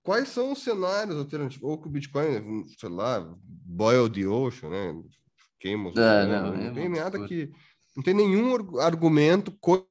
Quais 0.04 0.28
são 0.28 0.52
os 0.52 0.62
cenários 0.62 1.16
alternativos? 1.16 1.64
Ou 1.64 1.80
que 1.80 1.88
o 1.88 1.92
Bitcoin, 1.92 2.66
sei 2.78 2.90
lá, 2.90 3.22
boil 3.42 4.10
the 4.10 4.28
ocean, 4.28 4.70
né? 4.70 5.04
Queima 5.58 5.90
os 5.90 5.96
é, 5.96 6.26
não, 6.28 6.54
não, 6.54 6.62
é 6.62 6.74
tem 6.74 6.90
nada 6.90 7.26
que. 7.26 7.50
Não 7.96 8.04
tem 8.04 8.14
nenhum 8.14 8.80
argumento. 8.80 9.52
Co... 9.62 9.88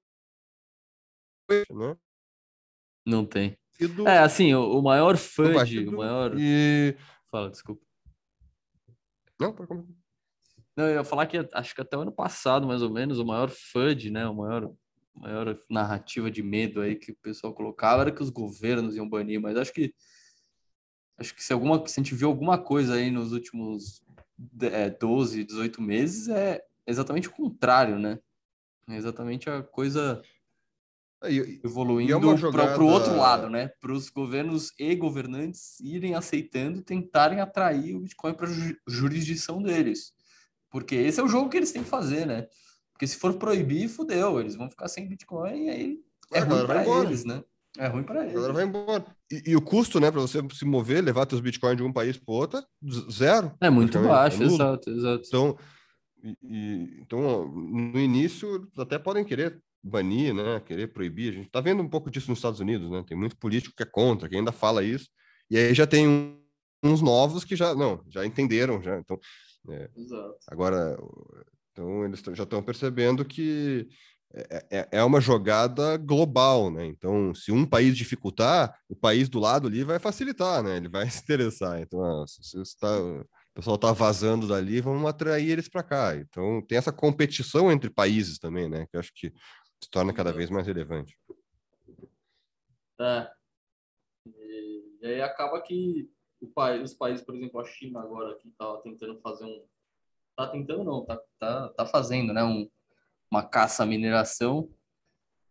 Né? 1.48 1.96
Não 3.06 3.24
tem. 3.24 3.56
Do... 3.80 4.06
É, 4.06 4.18
assim, 4.18 4.52
o, 4.52 4.78
o 4.78 4.82
maior 4.82 5.16
fã 5.16 5.64
de. 5.64 5.88
O 5.88 5.96
maior... 5.96 6.38
E... 6.38 6.94
Fala, 7.30 7.48
desculpa. 7.48 7.82
Não, 9.42 9.52
pode 9.52 9.68
começar. 9.68 9.92
Não, 10.76 10.86
eu 10.86 10.94
ia 10.94 11.04
falar 11.04 11.26
que 11.26 11.36
acho 11.52 11.74
que 11.74 11.80
até 11.80 11.96
o 11.96 12.00
ano 12.00 12.12
passado, 12.12 12.66
mais 12.66 12.82
ou 12.82 12.90
menos, 12.90 13.18
o 13.18 13.26
maior 13.26 13.50
FUD, 13.50 14.10
né? 14.10 14.26
O 14.26 14.34
maior, 14.34 14.72
maior 15.14 15.58
narrativa 15.68 16.30
de 16.30 16.42
medo 16.42 16.80
aí 16.80 16.96
que 16.96 17.12
o 17.12 17.16
pessoal 17.16 17.52
colocava 17.52 18.02
era 18.02 18.12
que 18.12 18.22
os 18.22 18.30
governos 18.30 18.96
iam 18.96 19.08
banir, 19.08 19.40
mas 19.40 19.56
acho 19.56 19.72
que 19.72 19.94
acho 21.18 21.34
que 21.34 21.42
se 21.44 21.52
alguma 21.52 21.86
se 21.86 22.00
a 22.00 22.02
gente 22.02 22.14
viu 22.14 22.28
alguma 22.28 22.58
coisa 22.58 22.94
aí 22.94 23.10
nos 23.10 23.32
últimos 23.32 24.02
é, 24.60 24.88
12, 24.88 25.44
18 25.44 25.82
meses, 25.82 26.28
é 26.28 26.62
exatamente 26.86 27.28
o 27.28 27.32
contrário, 27.32 27.98
né? 27.98 28.18
É 28.88 28.96
exatamente 28.96 29.48
a 29.48 29.62
coisa 29.62 30.22
evoluindo 31.64 32.32
é 32.32 32.36
jogada... 32.36 32.74
para 32.74 32.82
o 32.82 32.86
outro 32.86 33.16
lado, 33.16 33.48
né? 33.48 33.68
Para 33.80 33.92
os 33.92 34.10
governos 34.10 34.72
e 34.78 34.94
governantes 34.94 35.78
irem 35.80 36.14
aceitando, 36.14 36.82
tentarem 36.82 37.40
atrair 37.40 37.94
o 37.94 38.00
Bitcoin 38.00 38.34
para 38.34 38.48
a 38.48 38.52
jurisdição 38.86 39.62
deles. 39.62 40.12
Porque 40.70 40.94
esse 40.94 41.20
é 41.20 41.22
o 41.22 41.28
jogo 41.28 41.48
que 41.50 41.56
eles 41.56 41.72
têm 41.72 41.82
que 41.82 41.88
fazer, 41.88 42.26
né? 42.26 42.46
Porque 42.92 43.06
se 43.06 43.16
for 43.16 43.34
proibir, 43.34 43.88
fudeu, 43.88 44.40
eles 44.40 44.54
vão 44.54 44.70
ficar 44.70 44.88
sem 44.88 45.08
Bitcoin 45.08 45.66
e 45.66 45.70
aí 45.70 45.98
é, 46.32 46.38
é 46.38 46.40
ruim 46.40 46.66
para 46.66 46.86
eles, 47.04 47.24
né? 47.24 47.42
É 47.78 47.86
ruim 47.86 48.02
para 48.02 48.24
eles. 48.24 48.36
Agora 48.36 48.52
vai 48.52 48.64
embora. 48.64 49.04
E, 49.30 49.50
e, 49.50 49.56
o 49.56 49.62
custo, 49.62 49.98
né, 49.98 50.10
para 50.10 50.20
você 50.20 50.40
se 50.52 50.64
mover, 50.64 51.02
levar 51.02 51.26
seus 51.28 51.40
Bitcoins 51.40 51.76
de 51.76 51.82
um 51.82 51.92
país 51.92 52.18
para 52.18 52.34
outro, 52.34 52.62
zero. 53.10 53.52
É 53.60 53.70
muito 53.70 53.98
baixo, 54.00 54.42
é 54.42 54.46
exato, 54.46 54.90
exato. 54.90 55.22
Então, 55.26 55.58
e, 56.22 56.36
e, 56.42 57.00
então, 57.00 57.48
no 57.48 57.98
início, 57.98 58.68
até 58.76 58.98
podem 58.98 59.24
querer 59.24 59.60
banir, 59.82 60.34
né, 60.34 60.60
querer 60.60 60.92
proibir. 60.92 61.32
A 61.32 61.36
gente 61.36 61.46
está 61.46 61.60
vendo 61.60 61.82
um 61.82 61.88
pouco 61.88 62.10
disso 62.10 62.30
nos 62.30 62.38
Estados 62.38 62.60
Unidos, 62.60 62.90
né? 62.90 63.04
Tem 63.06 63.16
muito 63.16 63.36
político 63.36 63.74
que 63.76 63.82
é 63.82 63.86
contra, 63.86 64.28
que 64.28 64.36
ainda 64.36 64.52
fala 64.52 64.84
isso. 64.84 65.08
E 65.50 65.58
aí 65.58 65.74
já 65.74 65.86
tem 65.86 66.38
uns 66.82 67.00
novos 67.02 67.44
que 67.44 67.56
já 67.56 67.74
não, 67.74 68.02
já 68.08 68.24
entenderam, 68.24 68.82
já. 68.82 68.98
Então, 68.98 69.18
é, 69.70 69.90
agora, 70.48 70.98
então 71.72 72.04
eles 72.04 72.20
já 72.34 72.44
estão 72.44 72.62
percebendo 72.62 73.24
que 73.24 73.88
é, 74.34 74.66
é, 74.70 74.88
é, 74.92 75.04
uma 75.04 75.20
jogada 75.20 75.96
global, 75.98 76.70
né? 76.70 76.86
Então, 76.86 77.34
se 77.34 77.52
um 77.52 77.66
país 77.66 77.96
dificultar, 77.96 78.74
o 78.88 78.96
país 78.96 79.28
do 79.28 79.38
lado 79.38 79.66
ali 79.68 79.84
vai 79.84 79.98
facilitar, 79.98 80.62
né? 80.62 80.78
Ele 80.78 80.88
vai 80.88 81.08
se 81.10 81.20
interessar. 81.22 81.80
Então, 81.80 82.02
ah, 82.02 82.24
se 82.26 82.60
está 82.60 82.98
o 83.52 83.54
pessoal 83.54 83.76
está 83.76 83.92
vazando 83.92 84.48
dali, 84.48 84.80
vamos 84.80 85.06
atrair 85.06 85.50
eles 85.50 85.68
para 85.68 85.82
cá. 85.82 86.16
Então, 86.16 86.62
tem 86.62 86.78
essa 86.78 86.90
competição 86.90 87.70
entre 87.70 87.90
países 87.90 88.38
também, 88.38 88.66
né? 88.66 88.86
Que 88.90 88.96
eu 88.96 89.00
acho 89.00 89.12
que 89.14 89.30
se 89.82 89.90
torna 89.90 90.12
cada 90.12 90.32
vez 90.32 90.48
mais 90.48 90.66
relevante. 90.66 91.18
É. 93.00 93.30
E, 94.26 94.98
e 95.00 95.06
aí 95.06 95.22
acaba 95.22 95.60
que 95.60 96.08
país, 96.54 96.90
os 96.90 96.96
países, 96.96 97.24
por 97.24 97.34
exemplo, 97.34 97.60
a 97.60 97.64
China 97.64 98.00
agora 98.00 98.36
que 98.36 98.48
está 98.48 98.76
tentando 98.78 99.20
fazer 99.20 99.44
um, 99.44 99.64
tá 100.36 100.48
tentando 100.48 100.84
não, 100.84 101.04
tá, 101.04 101.20
tá, 101.38 101.68
tá 101.70 101.86
fazendo, 101.86 102.32
né, 102.32 102.42
um, 102.42 102.68
uma 103.30 103.42
caça 103.42 103.82
à 103.82 103.86
mineração, 103.86 104.68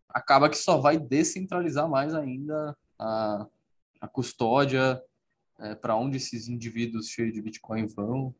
acaba 0.09 0.49
que 0.49 0.57
só 0.57 0.77
vai 0.77 0.97
descentralizar 0.97 1.89
mais 1.89 2.13
ainda 2.13 2.77
a, 2.97 3.47
a 3.99 4.07
custódia 4.07 5.01
é, 5.59 5.75
para 5.75 5.95
onde 5.95 6.17
esses 6.17 6.47
indivíduos 6.47 7.07
cheios 7.07 7.33
de 7.33 7.41
Bitcoin 7.41 7.85
vão, 7.87 8.35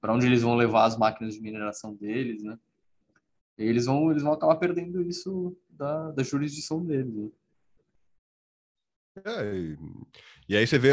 para 0.00 0.12
onde 0.12 0.26
eles 0.26 0.42
vão 0.42 0.54
levar 0.54 0.84
as 0.84 0.96
máquinas 0.96 1.34
de 1.34 1.40
mineração 1.40 1.94
deles, 1.94 2.42
né? 2.42 2.58
Eles 3.58 3.86
vão, 3.86 4.10
eles 4.10 4.22
vão 4.22 4.32
acabar 4.32 4.56
perdendo 4.56 5.02
isso 5.02 5.56
da, 5.68 6.12
da 6.12 6.22
jurisdição 6.22 6.84
deles. 6.84 7.14
Né? 7.14 7.28
É, 9.24 9.54
e, 9.54 9.76
e, 10.48 10.56
aí 10.56 10.66
você 10.66 10.78
vê, 10.78 10.92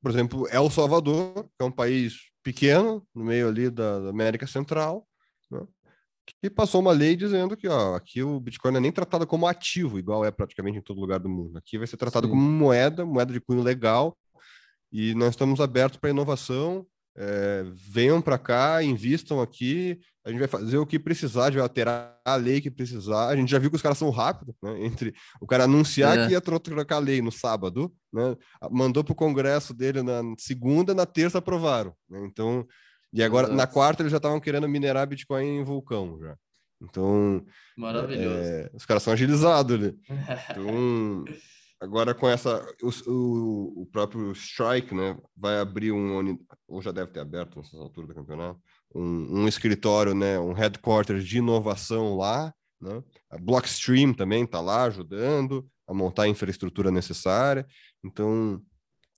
por 0.00 0.10
exemplo, 0.10 0.48
El 0.48 0.70
Salvador, 0.70 1.44
que 1.44 1.60
é 1.60 1.64
um 1.64 1.70
país 1.70 2.30
pequeno, 2.42 3.06
no 3.14 3.24
meio 3.24 3.48
ali 3.48 3.68
da, 3.68 4.00
da 4.00 4.10
América 4.10 4.46
Central, 4.46 5.06
né, 5.50 5.66
que 6.26 6.48
passou 6.48 6.80
uma 6.80 6.92
lei 6.92 7.14
dizendo 7.14 7.56
que 7.56 7.68
ó, 7.68 7.94
aqui 7.94 8.22
o 8.22 8.40
Bitcoin 8.40 8.72
não 8.72 8.78
é 8.78 8.80
nem 8.80 8.92
tratado 8.92 9.26
como 9.26 9.46
ativo, 9.46 9.98
igual 9.98 10.24
é 10.24 10.30
praticamente 10.30 10.78
em 10.78 10.82
todo 10.82 11.00
lugar 11.00 11.20
do 11.20 11.28
mundo. 11.28 11.58
Aqui 11.58 11.76
vai 11.76 11.86
ser 11.86 11.96
tratado 11.96 12.26
Sim. 12.26 12.32
como 12.32 12.42
moeda, 12.42 13.04
moeda 13.04 13.32
de 13.32 13.40
cunho 13.40 13.62
legal, 13.62 14.16
e 14.90 15.14
nós 15.14 15.30
estamos 15.30 15.60
abertos 15.60 15.98
para 15.98 16.10
inovação. 16.10 16.86
É, 17.18 17.64
venham 17.74 18.20
para 18.20 18.38
cá, 18.38 18.82
invistam 18.82 19.40
aqui, 19.40 19.98
a 20.24 20.30
gente 20.30 20.38
vai 20.38 20.48
fazer 20.48 20.76
o 20.76 20.84
que 20.84 20.98
precisar, 20.98 21.42
a 21.42 21.46
gente 21.46 21.54
vai 21.54 21.62
alterar 21.62 22.18
a 22.24 22.34
lei 22.34 22.60
que 22.60 22.70
precisar. 22.70 23.28
A 23.28 23.36
gente 23.36 23.50
já 23.50 23.58
viu 23.58 23.70
que 23.70 23.76
os 23.76 23.82
caras 23.82 23.96
são 23.96 24.10
rápidos, 24.10 24.54
né? 24.62 24.84
Entre 24.84 25.14
o 25.40 25.46
cara 25.46 25.64
anunciar 25.64 26.18
é. 26.18 26.26
que 26.26 26.32
ia 26.32 26.40
trocar 26.40 26.96
a 26.96 26.98
lei 26.98 27.22
no 27.22 27.30
sábado, 27.30 27.94
né? 28.12 28.36
Mandou 28.70 29.04
para 29.04 29.12
o 29.12 29.16
Congresso 29.16 29.72
dele 29.72 30.02
na 30.02 30.22
segunda, 30.36 30.92
na 30.94 31.06
terça 31.06 31.38
aprovaram. 31.38 31.94
Né? 32.10 32.26
Então, 32.26 32.66
e 33.12 33.22
agora 33.22 33.46
Exato. 33.46 33.56
na 33.56 33.66
quarta 33.66 34.02
eles 34.02 34.10
já 34.10 34.18
estavam 34.18 34.40
querendo 34.40 34.68
minerar 34.68 35.06
Bitcoin 35.06 35.60
em 35.60 35.64
vulcão 35.64 36.18
já. 36.20 36.36
Então, 36.82 37.42
maravilhoso. 37.76 38.36
É, 38.36 38.70
os 38.74 38.84
caras 38.84 39.02
são 39.02 39.12
agilizados 39.12 39.76
ali. 39.76 39.94
Então, 40.50 41.24
agora 41.80 42.14
com 42.14 42.28
essa, 42.28 42.66
o, 43.06 43.82
o, 43.82 43.86
próprio 43.86 44.32
Strike, 44.32 44.94
né, 44.94 45.16
vai 45.36 45.58
abrir 45.58 45.92
um, 45.92 46.38
ou 46.66 46.82
já 46.82 46.90
deve 46.90 47.10
ter 47.12 47.20
aberto 47.20 47.56
nessas 47.56 47.78
alturas 47.78 48.08
do 48.08 48.14
campeonato, 48.14 48.60
um, 48.94 49.42
um 49.42 49.48
escritório, 49.48 50.14
né, 50.14 50.38
um 50.38 50.52
headquarters 50.52 51.26
de 51.26 51.38
inovação 51.38 52.16
lá, 52.16 52.52
né? 52.80 53.02
A 53.30 53.38
Blockstream 53.38 54.12
também 54.12 54.44
está 54.44 54.60
lá 54.60 54.84
ajudando 54.84 55.66
a 55.86 55.94
montar 55.94 56.24
a 56.24 56.28
infraestrutura 56.28 56.90
necessária. 56.90 57.66
Então, 58.04 58.60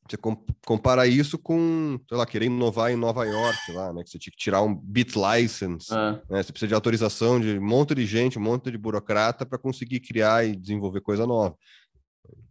você 0.08 0.16
compara 0.64 1.06
isso 1.06 1.38
com, 1.38 1.98
sei 2.08 2.16
lá, 2.16 2.24
querer 2.24 2.46
inovar 2.46 2.90
em 2.90 2.96
Nova 2.96 3.24
York, 3.24 3.72
lá, 3.72 3.92
né? 3.92 4.02
Que 4.02 4.10
você 4.10 4.18
tinha 4.18 4.32
que 4.32 4.38
tirar 4.38 4.62
um 4.62 4.74
bit 4.74 5.14
license, 5.18 5.92
é. 5.92 6.12
né? 6.30 6.42
Você 6.42 6.52
precisa 6.52 6.68
de 6.68 6.74
autorização 6.74 7.38
de 7.38 7.58
um 7.58 7.62
monte 7.62 7.94
de 7.94 8.06
gente, 8.06 8.38
um 8.38 8.42
monte 8.42 8.70
de 8.70 8.78
burocrata 8.78 9.44
para 9.44 9.58
conseguir 9.58 10.00
criar 10.00 10.46
e 10.46 10.56
desenvolver 10.56 11.00
coisa 11.00 11.26
nova. 11.26 11.54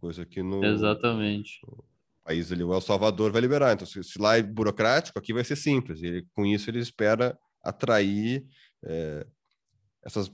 Coisa 0.00 0.24
que 0.24 0.42
no... 0.42 0.64
Exatamente. 0.64 1.60
No 1.66 1.84
país 2.24 2.52
ali, 2.52 2.62
o 2.62 2.72
El 2.72 2.80
Salvador 2.80 3.32
vai 3.32 3.40
liberar. 3.40 3.72
Então, 3.72 3.86
se, 3.86 4.02
se 4.02 4.18
lá 4.20 4.36
é 4.38 4.42
burocrático, 4.42 5.18
aqui 5.18 5.32
vai 5.32 5.44
ser 5.44 5.56
simples. 5.56 6.02
E 6.02 6.26
com 6.34 6.44
isso 6.46 6.70
ele 6.70 6.78
espera 6.78 7.38
atrair 7.62 8.46
é, 8.84 9.26
essas 10.02 10.30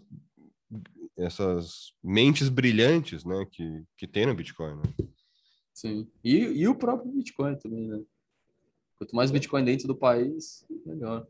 essas 1.16 1.94
mentes 2.02 2.48
brilhantes, 2.48 3.24
né, 3.24 3.46
que, 3.50 3.84
que 3.96 4.06
tem 4.06 4.26
no 4.26 4.34
Bitcoin, 4.34 4.76
né? 4.76 4.82
Sim. 5.72 6.10
E, 6.22 6.36
e 6.36 6.68
o 6.68 6.74
próprio 6.74 7.12
Bitcoin 7.12 7.56
também, 7.56 7.88
né? 7.88 8.02
Quanto 8.96 9.14
mais 9.14 9.30
Bitcoin 9.30 9.64
dentro 9.64 9.86
do 9.86 9.96
país, 9.96 10.64
melhor. 10.84 11.26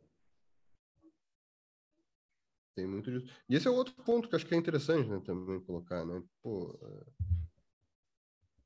Tem 2.74 2.86
muito 2.86 3.10
disso. 3.10 3.32
E 3.48 3.54
esse 3.54 3.66
é 3.66 3.70
outro 3.70 3.94
ponto 4.04 4.28
que 4.28 4.36
acho 4.36 4.46
que 4.46 4.54
é 4.54 4.58
interessante, 4.58 5.08
né, 5.08 5.20
também 5.24 5.60
colocar, 5.60 6.04
né? 6.04 6.22
Pô, 6.42 6.78
é... 6.82 7.43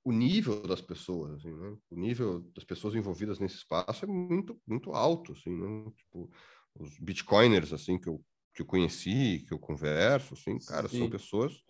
o 0.08 0.12
nível 0.12 0.62
das 0.62 0.80
pessoas, 0.80 1.34
assim, 1.34 1.52
né? 1.52 1.76
O 1.90 1.96
nível 1.96 2.40
das 2.54 2.64
pessoas 2.64 2.94
envolvidas 2.94 3.38
nesse 3.38 3.56
espaço 3.56 4.04
é 4.04 4.08
muito, 4.08 4.58
muito 4.66 4.92
alto, 4.92 5.32
assim, 5.32 5.50
né? 5.50 5.90
Tipo, 5.96 6.30
os 6.74 6.98
bitcoiners, 6.98 7.74
assim, 7.74 7.98
que 7.98 8.08
eu, 8.08 8.24
que 8.54 8.62
eu 8.62 8.66
conheci, 8.66 9.44
que 9.46 9.52
eu 9.52 9.58
converso, 9.58 10.32
assim, 10.32 10.58
cara, 10.60 10.88
Sim. 10.88 11.00
são 11.00 11.10
pessoas 11.10 11.62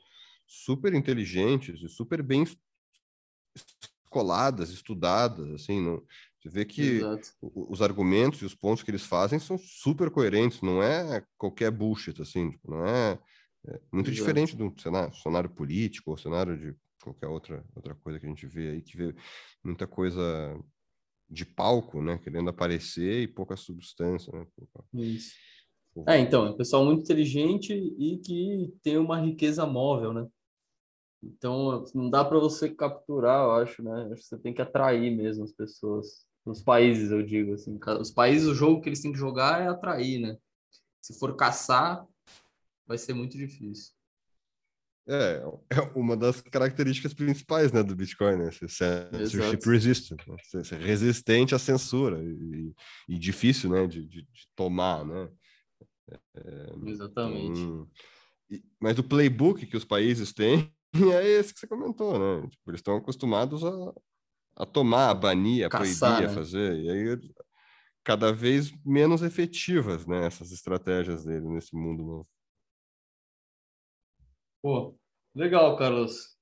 super 0.47 0.95
inteligentes 0.95 1.83
e 1.83 1.89
super 1.89 2.23
bem 2.23 2.45
escoladas, 4.05 4.71
estudadas, 4.71 5.51
assim, 5.51 5.81
não, 5.81 6.01
você 6.41 6.49
vê 6.49 6.65
que 6.65 6.99
Exato. 7.01 7.29
os 7.43 7.83
argumentos 7.83 8.41
e 8.41 8.45
os 8.45 8.55
pontos 8.55 8.85
que 8.85 8.91
eles 8.93 9.03
fazem 9.03 9.41
são 9.41 9.59
super 9.59 10.11
coerentes, 10.11 10.63
não 10.63 10.81
é 10.81 11.25
qualquer 11.37 11.73
bullshit, 11.73 12.23
assim, 12.23 12.53
tipo, 12.53 12.71
não 12.71 12.87
é, 12.87 13.19
é 13.67 13.81
muito 13.93 14.11
Exato. 14.11 14.15
diferente 14.15 14.57
do 14.57 14.73
cenário, 14.81 15.13
cenário 15.17 15.51
político 15.51 16.13
ou 16.13 16.17
cenário 16.17 16.57
de 16.57 16.77
qualquer 17.03 17.27
outra, 17.27 17.65
outra 17.75 17.95
coisa 17.95 18.19
que 18.19 18.27
a 18.27 18.29
gente 18.29 18.47
vê 18.47 18.71
aí, 18.71 18.83
que 18.83 18.97
vê 18.97 19.15
muita 19.63 19.87
coisa 19.87 20.23
de 21.29 21.45
palco, 21.45 22.03
né, 22.03 22.19
querendo 22.19 22.51
aparecer 22.51 23.23
e 23.23 23.29
pouca 23.29 23.57
substância, 23.57 24.33
né. 24.33 24.47
Isso. 24.95 25.35
É, 26.07 26.19
então, 26.19 26.47
é 26.47 26.51
um 26.51 26.57
pessoal 26.57 26.85
muito 26.85 27.03
inteligente 27.03 27.73
e 27.73 28.19
que 28.19 28.73
tem 28.83 28.97
uma 28.97 29.21
riqueza 29.21 29.67
móvel, 29.67 30.13
né? 30.13 30.27
Então, 31.23 31.85
não 31.95 32.09
dá 32.09 32.25
para 32.25 32.39
você 32.39 32.69
capturar, 32.69 33.45
eu 33.45 33.53
acho, 33.53 33.83
né? 33.83 34.09
Acho 34.13 34.23
que 34.23 34.29
você 34.29 34.39
tem 34.39 34.55
que 34.55 34.63
atrair 34.63 35.11
mesmo 35.11 35.45
as 35.45 35.53
pessoas. 35.53 36.27
Nos 36.47 36.63
países, 36.63 37.11
eu 37.11 37.23
digo 37.23 37.55
assim. 37.55 37.79
Os 38.01 38.11
países, 38.11 38.47
o 38.47 38.55
jogo 38.55 38.81
que 38.81 38.89
eles 38.89 39.03
têm 39.03 39.13
que 39.13 39.19
jogar 39.19 39.61
é 39.61 39.69
atrair, 39.69 40.21
né? 40.21 40.39
Se 41.03 41.19
for 41.19 41.35
caçar, 41.37 42.07
vai 42.87 42.97
ser 42.97 43.13
muito 43.13 43.37
difícil. 43.37 43.93
É, 45.09 45.43
é 45.71 45.81
uma 45.95 46.15
das 46.15 46.43
características 46.43 47.15
principais 47.15 47.73
né, 47.73 47.83
do 47.83 47.97
Bitcoin, 47.97 48.37
né? 48.37 48.51
Censorship 48.53 49.65
resistant, 49.65 50.21
né? 50.27 50.37
ser 50.63 50.81
resistente 50.81 51.55
à 51.55 51.59
censura 51.59 52.23
e, 52.23 52.75
e 53.09 53.19
difícil 53.19 53.71
né, 53.71 53.87
de, 53.87 54.07
de, 54.07 54.23
de 54.23 54.49
tomar, 54.55 55.07
né? 55.07 55.31
É, 56.37 56.91
Exatamente. 56.91 57.59
Então, 57.59 57.89
e, 58.51 58.63
mas 58.79 58.99
o 58.99 59.03
playbook 59.03 59.67
que 59.67 59.77
os 59.77 59.85
países 59.85 60.33
têm 60.33 60.71
é 61.15 61.27
esse 61.27 61.55
que 61.55 61.61
você 61.61 61.67
comentou, 61.67 62.19
né? 62.19 62.47
Tipo, 62.49 62.71
eles 62.71 62.81
estão 62.81 62.97
acostumados 62.97 63.65
a, 63.65 63.95
a 64.57 64.67
tomar, 64.67 65.09
a 65.09 65.15
banir, 65.15 65.65
a 65.65 65.71
Caçar, 65.71 66.17
proibir, 66.17 66.27
né? 66.27 66.33
a 66.33 66.35
fazer. 66.35 66.79
E 66.81 66.91
aí, 66.91 67.21
cada 68.05 68.31
vez 68.31 68.73
menos 68.85 69.23
efetivas, 69.23 70.07
né? 70.07 70.27
Essas 70.27 70.53
estratégias 70.53 71.25
dele 71.25 71.49
nesse 71.49 71.75
mundo 71.75 72.05
novo. 72.05 72.29
Pô, 74.61 74.99
legal, 75.37 75.77
Carlos. 75.77 76.37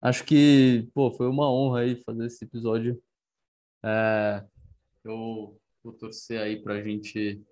Acho 0.00 0.24
que, 0.24 0.88
pô, 0.94 1.12
foi 1.12 1.26
uma 1.26 1.52
honra 1.52 1.80
aí 1.80 2.02
fazer 2.02 2.24
esse 2.24 2.42
episódio. 2.44 3.02
É, 3.84 4.42
eu 5.04 5.60
vou 5.84 5.92
torcer 5.92 6.40
aí 6.40 6.62
para 6.62 6.74
a 6.74 6.82
gente 6.82 7.42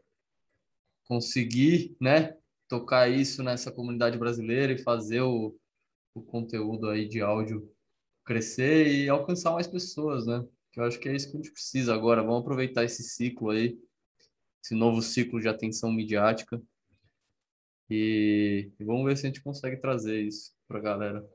conseguir, 1.04 1.94
né, 2.00 2.34
tocar 2.66 3.10
isso 3.10 3.42
nessa 3.42 3.70
comunidade 3.70 4.16
brasileira 4.16 4.72
e 4.72 4.82
fazer 4.82 5.20
o, 5.20 5.54
o 6.14 6.22
conteúdo 6.22 6.88
aí 6.88 7.06
de 7.06 7.20
áudio 7.20 7.70
crescer 8.24 8.88
e 8.88 9.08
alcançar 9.08 9.52
mais 9.52 9.66
pessoas, 9.66 10.26
né? 10.26 10.42
Que 10.72 10.80
eu 10.80 10.84
acho 10.84 10.98
que 10.98 11.10
é 11.10 11.14
isso 11.14 11.30
que 11.30 11.36
a 11.36 11.40
gente 11.42 11.52
precisa 11.52 11.94
agora. 11.94 12.22
Vamos 12.22 12.40
aproveitar 12.40 12.84
esse 12.84 13.02
ciclo 13.02 13.50
aí, 13.50 13.78
esse 14.64 14.74
novo 14.74 15.02
ciclo 15.02 15.38
de 15.40 15.48
atenção 15.48 15.92
midiática 15.92 16.60
e, 17.88 18.72
e 18.78 18.84
vamos 18.84 19.04
ver 19.04 19.16
se 19.16 19.26
a 19.26 19.28
gente 19.28 19.42
consegue 19.42 19.76
trazer 19.76 20.20
isso 20.22 20.52
para 20.66 20.78
a 20.78 20.82
galera. 20.82 21.28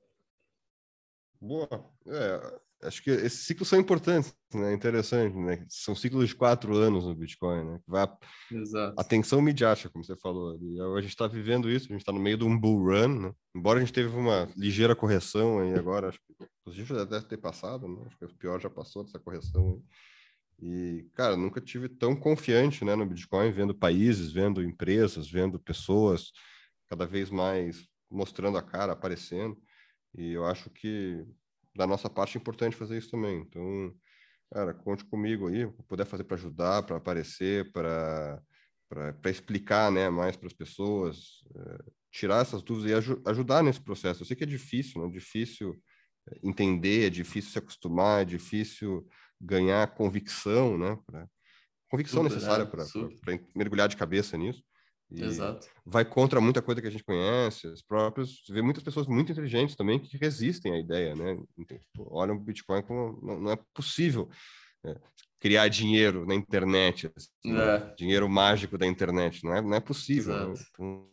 Boa. 1.39 1.67
É, 2.05 2.87
acho 2.87 3.01
que 3.01 3.09
esses 3.09 3.45
ciclos 3.45 3.67
são 3.67 3.79
importantes, 3.79 4.33
né? 4.53 4.73
Interessante, 4.73 5.35
né? 5.35 5.65
São 5.69 5.95
ciclos 5.95 6.27
de 6.27 6.35
quatro 6.35 6.75
anos 6.75 7.05
no 7.05 7.15
Bitcoin, 7.15 7.63
né? 7.63 7.79
Vai 7.87 8.07
Exato. 8.51 8.99
Atenção 8.99 9.41
midiática, 9.41 9.89
como 9.89 10.03
você 10.03 10.15
falou. 10.15 10.57
E 10.61 10.79
a 10.79 11.01
gente 11.01 11.11
está 11.11 11.27
vivendo 11.27 11.69
isso, 11.69 11.85
a 11.85 11.93
gente 11.93 12.01
está 12.01 12.11
no 12.11 12.19
meio 12.19 12.37
de 12.37 12.43
um 12.43 12.57
bull 12.57 12.85
run, 12.85 13.21
né? 13.21 13.33
Embora 13.55 13.79
a 13.79 13.81
gente 13.81 13.93
teve 13.93 14.15
uma 14.15 14.47
ligeira 14.55 14.95
correção 14.95 15.59
aí 15.59 15.73
agora, 15.73 16.09
acho 16.09 16.19
que 16.19 16.45
inclusive 16.61 16.93
já 16.93 17.05
deve 17.05 17.25
ter 17.25 17.37
passado, 17.37 17.87
né? 17.87 18.03
Acho 18.05 18.17
que 18.17 18.25
o 18.25 18.37
pior 18.37 18.59
já 18.59 18.69
passou 18.69 19.03
dessa 19.03 19.19
correção 19.19 19.69
aí. 19.69 19.81
E, 20.61 21.09
cara, 21.15 21.35
nunca 21.35 21.59
tive 21.59 21.89
tão 21.89 22.15
confiante, 22.15 22.85
né, 22.85 22.95
no 22.95 23.05
Bitcoin, 23.05 23.51
vendo 23.51 23.73
países, 23.73 24.31
vendo 24.31 24.63
empresas, 24.63 25.29
vendo 25.29 25.59
pessoas 25.59 26.31
cada 26.87 27.05
vez 27.05 27.29
mais 27.29 27.87
mostrando 28.09 28.57
a 28.57 28.61
cara, 28.61 28.93
aparecendo. 28.93 29.57
E 30.15 30.31
eu 30.33 30.45
acho 30.45 30.69
que 30.69 31.25
da 31.75 31.87
nossa 31.87 32.09
parte 32.09 32.37
é 32.37 32.41
importante 32.41 32.75
fazer 32.75 32.97
isso 32.97 33.09
também. 33.09 33.39
Então, 33.41 33.95
cara, 34.51 34.73
conte 34.73 35.05
comigo 35.05 35.47
aí, 35.47 35.65
puder 35.87 36.05
fazer 36.05 36.25
para 36.25 36.37
ajudar, 36.37 36.83
para 36.83 36.97
aparecer, 36.97 37.71
para 37.71 38.41
para 38.89 39.31
explicar 39.31 39.89
né, 39.89 40.09
mais 40.09 40.35
para 40.35 40.47
as 40.47 40.53
pessoas, 40.53 41.41
é, 41.55 41.91
tirar 42.11 42.41
essas 42.41 42.61
dúvidas 42.61 42.91
e 42.91 42.93
aj 42.93 43.21
ajudar 43.25 43.63
nesse 43.63 43.79
processo. 43.79 44.21
Eu 44.21 44.25
sei 44.25 44.35
que 44.35 44.43
é 44.43 44.47
difícil, 44.47 45.01
né? 45.01 45.07
É 45.07 45.11
difícil 45.11 45.81
eh, 46.29 46.39
entender, 46.43 47.07
é 47.07 47.09
difícil 47.09 47.51
se 47.51 47.57
acostumar, 47.57 48.23
é 48.23 48.25
difícil 48.25 49.07
ganhar 49.41 49.87
convicção, 49.95 50.77
né? 50.77 50.97
Pra, 51.05 51.27
convicção 51.89 52.23
super, 52.23 52.35
necessária 52.35 52.63
é, 52.63 52.65
para 52.65 53.39
mergulhar 53.55 53.89
de 53.89 53.97
cabeça 53.97 54.37
nisso. 54.37 54.63
E 55.11 55.21
Exato. 55.21 55.67
vai 55.85 56.05
contra 56.05 56.39
muita 56.39 56.61
coisa 56.61 56.81
que 56.81 56.87
a 56.87 56.91
gente 56.91 57.03
conhece, 57.03 57.67
as 57.67 57.81
próprias, 57.81 58.41
vê 58.49 58.61
muitas 58.61 58.81
pessoas 58.81 59.07
muito 59.07 59.29
inteligentes 59.29 59.75
também 59.75 59.99
que 59.99 60.17
resistem 60.17 60.73
à 60.73 60.79
ideia, 60.79 61.13
né? 61.13 61.37
Tipo, 61.67 62.07
olham 62.09 62.37
o 62.37 62.39
Bitcoin 62.39 62.81
como 62.81 63.19
não, 63.21 63.41
não 63.41 63.51
é 63.51 63.59
possível 63.73 64.29
é, 64.85 64.95
criar 65.37 65.67
dinheiro 65.67 66.25
na 66.25 66.33
internet, 66.33 67.11
assim, 67.13 67.51
né? 67.51 67.75
é. 67.75 67.95
dinheiro 67.95 68.29
mágico 68.29 68.77
da 68.77 68.87
internet, 68.87 69.43
não 69.43 69.53
é, 69.53 69.61
não 69.61 69.73
é 69.73 69.81
possível. 69.81 70.49
Né? 70.49 70.53
Então, 70.71 71.09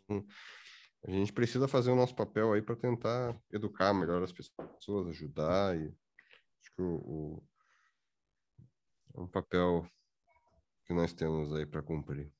a 1.04 1.10
gente 1.10 1.32
precisa 1.32 1.66
fazer 1.66 1.90
o 1.90 1.96
nosso 1.96 2.14
papel 2.14 2.52
aí 2.52 2.62
para 2.62 2.76
tentar 2.76 3.36
educar 3.52 3.92
melhor 3.92 4.22
as 4.22 4.32
pessoas, 4.32 5.08
ajudar 5.08 5.76
e 5.76 5.86
acho 5.86 6.74
que 6.76 6.82
o, 6.82 6.94
o 6.94 7.42
é 9.18 9.22
um 9.22 9.26
papel 9.26 9.84
que 10.86 10.94
nós 10.94 11.12
temos 11.12 11.52
aí 11.52 11.66
para 11.66 11.82
cumprir. 11.82 12.32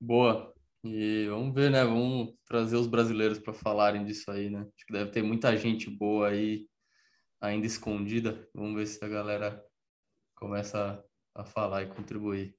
Boa. 0.00 0.54
E 0.84 1.26
vamos 1.28 1.54
ver, 1.54 1.70
né? 1.70 1.82
Vamos 1.82 2.34
trazer 2.46 2.76
os 2.76 2.86
brasileiros 2.86 3.38
para 3.38 3.52
falarem 3.52 4.04
disso 4.04 4.30
aí, 4.30 4.48
né? 4.48 4.60
Acho 4.60 4.86
que 4.86 4.92
deve 4.92 5.10
ter 5.10 5.22
muita 5.22 5.56
gente 5.56 5.90
boa 5.90 6.28
aí 6.28 6.68
ainda 7.40 7.66
escondida. 7.66 8.48
Vamos 8.54 8.76
ver 8.76 8.86
se 8.86 9.04
a 9.04 9.08
galera 9.08 9.64
começa 10.36 11.02
a 11.34 11.44
falar 11.44 11.82
e 11.82 11.88
contribuir. 11.88 12.54